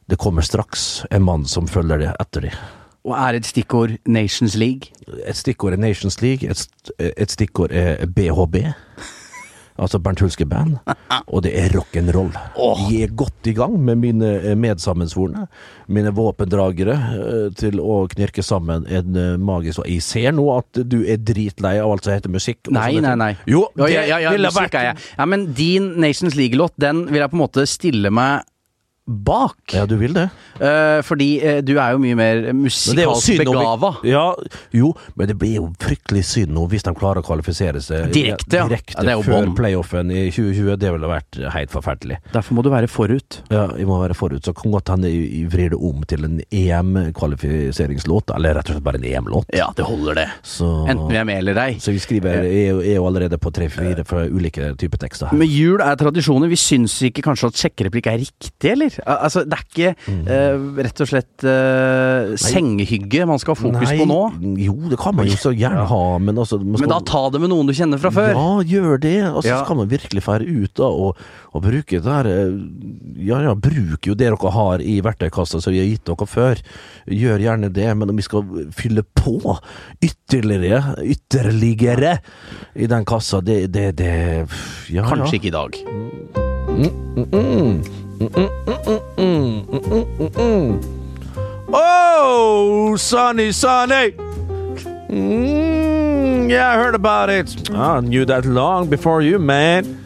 det 0.07 0.19
kommer 0.19 0.41
straks 0.41 1.05
en 1.11 1.23
mann 1.27 1.45
som 1.45 1.67
følger 1.67 2.05
det 2.05 2.13
etter 2.21 2.47
de. 2.47 2.53
Og 3.07 3.15
er 3.15 3.37
et 3.37 3.47
stikkord 3.47 3.95
Nations 4.07 4.55
League. 4.59 4.91
Et 5.23 5.37
stikkord 5.37 5.75
er 5.75 5.79
Nations 5.79 6.19
League, 6.21 6.47
et, 6.47 6.91
et 6.99 7.31
stikkord 7.31 7.71
er 7.71 8.03
BHB. 8.07 8.63
Altså 9.77 9.99
Bernt 10.01 10.23
Hulske 10.23 10.45
Band. 10.49 10.79
Og 11.33 11.43
det 11.45 11.51
er 11.59 11.69
rock'n'roll. 11.75 12.31
Vi 12.87 13.03
er 13.05 13.13
godt 13.15 13.47
i 13.51 13.53
gang 13.53 13.75
med 13.77 13.99
mine 14.01 14.31
eh, 14.41 14.55
medsammensvorne. 14.57 15.45
Mine 15.93 16.11
våpendragere 16.17 16.95
eh, 16.97 17.45
til 17.57 17.77
å 17.83 17.99
knirke 18.09 18.43
sammen 18.43 18.87
en 18.89 19.21
eh, 19.21 19.37
magisk 19.37 19.85
Jeg 19.85 20.01
ser 20.03 20.33
nå 20.35 20.47
at 20.55 20.81
du 20.81 21.03
er 21.05 21.21
dritlei 21.21 21.77
av 21.83 21.93
alt 21.93 22.09
som 22.09 22.17
heter 22.17 22.33
musikk. 22.33 22.71
Nei, 22.73 22.97
nei, 23.05 23.13
nei. 23.19 23.31
Jo, 23.45 23.67
det 23.77 23.93
ja, 23.93 24.07
ja, 24.15 24.21
ja, 24.25 24.33
ville 24.33 24.51
vært 24.55 24.79
jeg. 24.81 24.97
Ja, 25.13 25.29
men 25.29 25.51
din 25.57 25.93
Nations 26.01 26.35
League-låt, 26.39 26.73
den 26.81 27.05
vil 27.11 27.21
jeg 27.21 27.31
på 27.31 27.37
en 27.37 27.45
måte 27.45 27.69
stille 27.69 28.13
meg 28.13 28.47
bak. 29.07 29.73
Ja, 29.73 29.85
du 29.87 29.95
vil 29.99 30.13
det? 30.15 30.27
Eh, 30.59 30.99
fordi 31.07 31.29
eh, 31.39 31.59
du 31.65 31.77
er 31.79 31.95
jo 31.95 32.01
mye 32.03 32.17
mer 32.17 32.41
er 32.51 32.55
musikalsk 32.57 33.39
begava. 33.39 33.93
Ja, 34.07 34.25
jo, 34.75 34.91
men 35.15 35.29
det 35.31 35.37
blir 35.39 35.57
jo 35.61 35.67
fryktelig 35.81 36.25
synd 36.27 36.51
nå 36.55 36.65
hvis 36.71 36.83
de 36.85 36.93
klarer 36.97 37.23
å 37.23 37.27
kvalifisere 37.27 37.81
seg 37.83 38.11
Direkte, 38.13 38.59
ja. 38.59 38.67
direkte 38.67 39.05
Ja, 39.07 39.17
før 39.23 39.51
playoffen 39.57 40.11
i 40.11 40.27
2020. 40.31 40.75
Det 40.81 40.91
ville 40.95 41.11
vært 41.11 41.39
helt 41.55 41.73
forferdelig. 41.73 42.19
Derfor 42.33 42.57
må 42.57 42.65
du 42.65 42.71
være 42.73 42.89
forut. 42.91 43.41
Ja, 43.53 43.67
jeg 43.77 43.87
må 43.89 43.99
være 44.01 44.17
forut, 44.17 44.43
så 44.45 44.53
kan 44.57 44.75
godt 44.75 44.91
hende 44.93 45.11
jeg 45.11 45.27
jeg 45.27 45.51
vrir 45.51 45.71
det 45.73 45.79
om 45.83 46.03
til 46.07 46.25
en 46.27 46.39
EM-kvalifiseringslåt, 46.53 48.31
eller 48.35 48.57
rett 48.57 48.69
og 48.69 48.77
slett 48.77 48.85
bare 48.85 48.99
en 49.01 49.07
EM-låt. 49.07 49.49
Ja, 49.55 49.69
det 49.77 49.85
holder, 49.87 50.17
det. 50.17 50.27
Så, 50.47 50.67
Enten 50.89 51.11
vi 51.11 51.19
er 51.19 51.27
med 51.27 51.41
eller 51.41 51.59
ei. 51.61 51.77
så 51.83 51.93
vi 51.95 52.01
skriver 52.01 52.43
er 52.47 52.81
er 52.81 52.95
jo 52.97 53.05
allerede 53.07 53.39
på 53.41 53.51
tre-fire 53.53 54.05
fra 54.07 54.25
ulike 54.27 54.73
typer 54.79 55.01
tekster 55.01 55.31
her. 55.31 55.37
Men 55.37 55.49
jul 55.51 55.81
er 55.83 55.97
tradisjoner. 55.99 56.51
Vi 56.51 56.59
syns 56.59 56.97
ikke 57.09 57.25
kanskje 57.25 57.51
at 57.51 57.61
sjekkereplikk 57.63 58.09
er 58.11 58.21
riktig, 58.23 58.71
eller? 58.73 58.96
Al- 59.05 59.19
Altså, 59.27 59.43
det 59.45 59.57
er 59.57 59.63
ikke 59.67 59.95
Mm. 60.07 60.27
eh, 60.27 60.83
rett 60.83 61.01
og 61.03 61.07
slett 61.09 61.43
eh, 61.43 62.35
sengehygge 62.39 63.25
man 63.27 63.39
skal 63.39 63.55
ha 63.55 63.61
fokus 63.61 63.91
på 63.99 64.05
nå. 64.07 64.19
Jo, 64.57 64.75
det 64.89 64.97
kan 64.99 65.15
man 65.15 65.27
jo 65.27 65.35
så 65.37 65.51
gjerne 65.55 65.85
ha, 65.87 66.17
men 66.19 66.35
altså 66.37 66.59
man 66.63 66.79
Men 66.79 66.89
da 66.89 66.99
ta 67.05 67.29
det 67.29 67.41
med 67.41 67.49
noen 67.51 67.67
du 67.67 67.73
kjenner 67.73 67.97
fra 67.99 68.09
før. 68.11 68.31
Ja, 68.33 68.61
gjør 68.63 68.99
det. 68.99 69.15
Og 69.33 69.43
så 69.43 69.47
Ja. 69.51 69.63
skal 69.65 69.75
man 69.77 69.87
virkelig 69.89 70.23
fære 70.23 70.45
ut 70.47 70.73
da, 70.75 70.83
og, 70.87 71.17
og 71.53 71.61
bruke 71.63 71.99
det 71.99 72.03
her 72.05 72.25
eh, 72.25 72.51
Ja 73.27 73.41
ja, 73.41 73.53
bruk 73.55 74.05
jo 74.07 74.13
det 74.13 74.27
dere 74.27 74.51
har 74.51 74.79
i 74.79 75.01
verktøykassa 75.01 75.61
som 75.61 75.73
vi 75.73 75.79
har 75.79 75.87
gitt 75.89 76.05
dere 76.05 76.27
før. 76.27 76.55
Gjør 77.07 77.39
gjerne 77.39 77.69
det, 77.73 77.87
men 77.97 78.09
om 78.09 78.15
vi 78.15 78.21
skal 78.25 78.43
fylle 78.75 79.03
på 79.15 79.57
ytterligere, 80.03 80.95
ytterligere 81.03 82.19
i 82.75 82.87
den 82.87 83.05
kassa, 83.05 83.41
det, 83.41 83.71
det, 83.71 83.95
det 83.97 84.47
ja, 84.91 85.03
Kanskje 85.07 85.33
ja. 85.33 85.39
ikke 85.39 85.47
i 85.47 85.57
dag. 85.57 85.71
Oh, 91.69 92.95
Sonny, 92.97 93.51
Sonny! 93.51 94.11
Mm, 95.09 96.49
yeah, 96.49 96.71
I 96.71 96.75
heard 96.75 96.95
about 96.95 97.29
it. 97.29 97.69
I 97.71 97.99
knew 97.99 98.25
that 98.25 98.45
long 98.45 98.89
before 98.89 99.21
you, 99.21 99.37
man. 99.37 100.03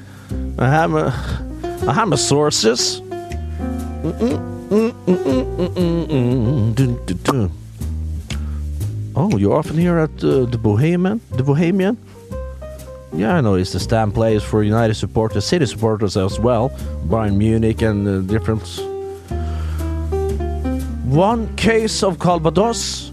I 0.60 0.68
have 0.68 0.94
a, 0.94 1.14
I 1.88 1.94
have 1.94 2.10
my 2.10 2.18
sources. 2.18 3.02
Oh, 9.16 9.38
you're 9.38 9.56
often 9.56 9.78
here 9.78 9.98
at 10.00 10.24
uh, 10.24 10.46
the 10.46 10.58
Bohemian, 10.58 11.22
the 11.32 11.44
Bohemian. 11.44 11.98
Yeah, 13.14 13.36
I 13.36 13.42
know 13.42 13.56
it's 13.56 13.74
the 13.74 13.80
stand 13.80 14.14
plays 14.14 14.42
for 14.42 14.64
United 14.64 14.96
supporters, 14.96 15.46
City 15.46 15.66
supporters 15.66 16.16
as 16.16 16.40
well, 16.40 16.70
Bayern 17.08 17.36
Munich 17.36 17.82
and 17.82 18.08
uh, 18.08 18.20
different 18.22 18.64
one 21.12 21.54
case 21.58 22.04
of 22.04 22.20
Calvados, 22.20 23.12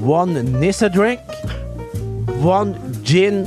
one 0.00 0.34
Nissa 0.60 0.90
drink, 0.90 1.20
one 2.42 2.76
gin 3.02 3.46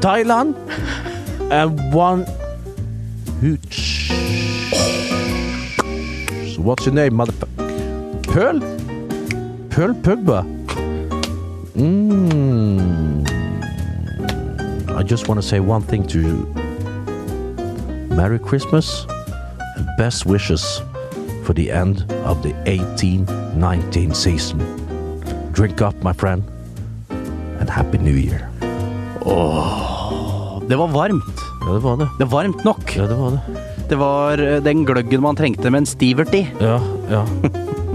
Thailand, 0.00 0.56
and 1.52 1.94
one 1.94 2.26
hooch. 3.40 4.08
So 6.52 6.62
what's 6.62 6.84
your 6.84 6.96
name, 6.96 7.12
motherfucker? 7.12 8.22
Pearl? 8.24 8.58
Pearl 9.70 9.94
Pugba? 9.94 10.42
Mmm. 11.76 13.07
I 14.98 15.04
just 15.04 15.28
want 15.28 15.40
to 15.40 15.46
say 15.46 15.60
one 15.60 15.82
thing 15.82 16.04
to 16.08 16.18
you. 16.18 16.52
Merry 18.16 18.40
Christmas 18.40 19.06
and 19.76 19.86
best 19.96 20.26
wishes 20.26 20.82
for 21.44 21.52
the 21.54 21.70
end 21.70 22.02
of 22.24 22.42
the 22.42 22.52
18-19 22.66 24.12
season. 24.16 24.58
Drink 25.52 25.80
up, 25.80 25.94
my 26.02 26.12
friend, 26.12 26.42
and 27.60 27.70
happy 27.70 27.98
new 27.98 28.16
year. 28.16 28.50
Det 30.68 30.76
var 30.76 30.88
varmt. 30.88 31.38
Ja, 31.60 31.72
det 31.72 31.80
var 31.80 31.96
det. 31.96 32.08
Det 32.18 32.24
er 32.24 32.32
varmt 32.32 32.64
nok. 32.64 32.96
Ja, 32.96 33.06
det 33.06 33.14
var 33.14 33.30
det. 33.30 33.40
Det 33.88 33.96
var 33.96 34.38
eh, 34.38 34.58
den 34.62 34.84
gløggen 34.84 35.22
man 35.22 35.36
trengte 35.36 35.70
med 35.70 35.78
en 35.78 35.86
stivert 35.86 36.34
i. 36.34 36.42
Ja, 36.58 36.80
ja. 37.10 37.22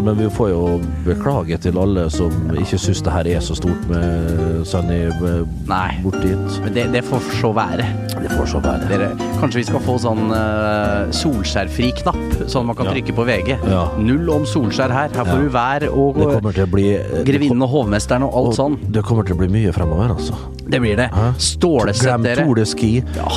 Men 0.02 0.18
vi 0.18 0.30
får 0.30 0.50
jo 0.50 0.62
beklage 1.06 1.58
til 1.64 1.78
alle 1.80 2.08
som 2.12 2.34
ikke 2.58 2.80
syns 2.82 3.02
det 3.06 3.14
her 3.14 3.30
er 3.36 3.44
så 3.46 3.56
stort 3.58 3.84
med 3.92 4.64
Sunny 4.68 5.04
eh, 5.12 6.00
bort 6.04 6.18
dit. 6.24 6.58
Men 6.64 6.74
det, 6.76 6.88
det 6.96 7.04
får 7.08 7.22
så 7.40 7.52
være. 7.56 7.86
Det 8.24 8.32
får 8.34 8.50
så 8.54 8.62
være. 8.64 8.88
Dere, 8.90 9.10
kanskje 9.42 9.62
vi 9.62 9.66
skal 9.68 9.84
få 9.84 9.98
sånn 10.02 10.32
uh, 10.32 11.12
solskjærfri-knapp, 11.16 12.48
sånn 12.52 12.68
man 12.70 12.78
kan 12.80 12.90
Ja. 12.90 12.96
trykke 12.96 13.16
på 13.16 13.26
VG. 13.28 13.54
Ja. 13.70 13.84
Null 14.00 14.30
om 14.34 14.48
solskjær 14.50 14.94
her. 14.94 15.14
Her 15.14 15.28
får 15.28 15.38
Ja. 15.38 15.42
du 15.44 15.50
vær 15.50 15.88
og 15.92 16.16
grevinne 16.16 16.94
eh, 16.94 17.14
det 17.14 17.26
grevinnen 17.28 17.64
og 17.64 17.70
hovmesteren 17.70 18.24
og 18.24 18.34
alt 18.34 18.54
og, 18.54 18.58
sånn. 18.60 18.78
Det 18.92 19.04
kommer 19.04 19.24
til 19.28 19.36
å 19.36 19.42
bli 19.44 19.52
mye 19.52 19.74
fremover, 19.76 20.16
altså. 20.16 20.36
Det 20.68 20.80
blir 20.80 20.96
det. 20.98 21.10
Stålesett, 21.38 22.24
dere. 22.24 22.36
Glem 22.44 22.48
Tour 22.56 22.66
Ski. 22.66 22.92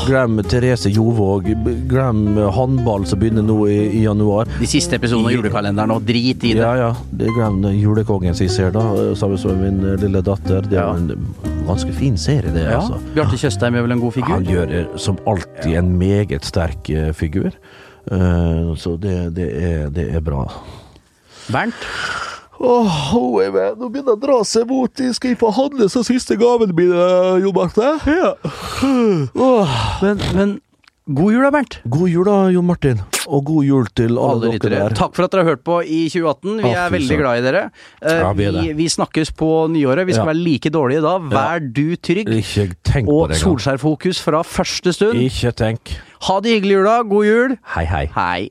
Glem 0.07 0.39
Therese 0.47 0.87
Jovåg. 0.93 1.49
Glem 1.91 2.37
håndball 2.55 3.07
som 3.07 3.19
begynner 3.21 3.43
nå 3.47 3.57
i, 3.69 3.79
i 3.99 4.03
januar. 4.05 4.47
De 4.61 4.67
siste 4.71 4.97
episodene 4.97 5.29
av 5.33 5.35
julekalenderen 5.37 5.91
og 5.97 6.05
drit 6.07 6.45
i 6.47 6.53
det. 6.55 6.63
Ja, 6.63 6.75
ja. 6.79 6.91
Det 7.11 7.33
glem 7.37 7.61
julekongen 7.77 8.37
sist 8.39 8.61
her, 8.63 8.71
da, 8.75 8.85
eh, 8.95 9.13
sammen 9.19 9.43
med 9.43 9.65
min 9.65 9.83
eh, 9.93 9.99
lille 10.07 10.23
datter. 10.27 10.63
Det 10.71 10.79
er 10.79 10.85
Ja. 10.87 10.95
en 10.95 11.35
ganske 11.67 11.93
fin 11.99 12.17
serie, 12.17 12.53
det, 12.55 12.63
Ja, 12.71 12.79
altså. 12.81 13.01
Bjarte 13.15 13.37
Tjøstheim 13.43 13.75
er 13.75 13.83
vel 13.83 13.97
en 13.97 14.01
god 14.01 14.13
figur? 14.15 14.35
Han 14.37 14.45
gjør 14.47 14.73
eh, 14.81 14.97
som 14.97 15.19
alltid 15.27 15.75
en 15.83 15.93
meget 15.99 16.45
sterk 16.47 16.91
eh, 16.91 17.13
figur. 17.13 17.51
Eh, 18.11 18.75
så 18.79 18.97
det, 19.03 19.35
det, 19.35 19.51
er, 19.63 19.89
det 19.91 20.09
er 20.15 20.21
bra. 20.21 20.47
Bernt? 21.51 21.75
Åh, 22.59 23.15
oh. 23.17 23.41
Nå 23.77 23.89
begynner 23.93 24.15
det 24.15 24.17
å 24.17 24.21
dra 24.21 24.37
seg 24.49 24.65
mot 24.71 25.03
Skal 25.13 25.35
jeg 25.35 25.39
få 25.43 25.51
handle 25.53 25.91
så 25.93 26.01
siste 26.07 26.39
gaven 26.41 26.73
min, 26.77 26.93
eh, 26.93 27.43
Jo 27.45 27.53
Marte? 27.57 27.91
Ja. 28.09 28.31
Men, 30.03 30.23
men 30.37 30.55
god 31.07 31.33
jul 31.37 31.45
da, 31.45 31.51
Bernt. 31.55 31.77
God 31.87 32.09
jul 32.11 32.25
da, 32.27 32.39
Jon 32.55 32.67
Martin. 32.67 33.03
Og 33.27 33.45
god 33.47 33.67
jul 33.67 33.87
til 33.99 34.17
alle, 34.19 34.49
Alle 34.49 34.59
dere 34.63 34.81
der. 34.87 34.97
Takk 34.97 35.15
for 35.17 35.27
at 35.27 35.35
dere 35.35 35.45
har 35.45 35.51
hørt 35.57 35.63
på 35.67 35.81
i 35.83 36.01
2018. 36.11 36.57
Vi 36.63 36.71
Å, 36.71 36.73
er 36.87 36.93
veldig 36.95 37.19
glad 37.21 37.39
i 37.41 37.45
dere. 37.47 37.63
Eh, 38.01 38.19
Ja, 38.23 38.33
vi 38.39 38.49
vi, 38.57 38.73
vi 38.81 38.89
snakkes 38.91 39.33
på 39.39 39.51
nyåret. 39.75 40.07
Vi 40.07 40.15
skal 40.17 40.27
Ja. 40.27 40.33
være 40.33 40.43
like 40.43 40.71
dårlige 40.73 41.03
da. 41.03 41.19
Vær 41.19 41.61
du 41.61 41.97
trygg. 41.97 42.31
Ikke 42.41 42.69
tenk 42.87 43.07
på 43.11 43.21
Og 43.21 43.29
det 43.31 43.41
solskjærfokus 43.43 44.23
fra 44.23 44.43
første 44.47 44.95
stund. 44.95 45.19
Ikke 45.21 45.53
tenk. 45.55 45.97
Ha 46.31 46.41
det 46.41 46.57
hyggelig 46.57 46.79
jula. 46.81 47.03
God 47.03 47.27
jul. 47.27 47.59
Hei, 47.77 47.85
hei. 47.85 48.07
Hei. 48.15 48.51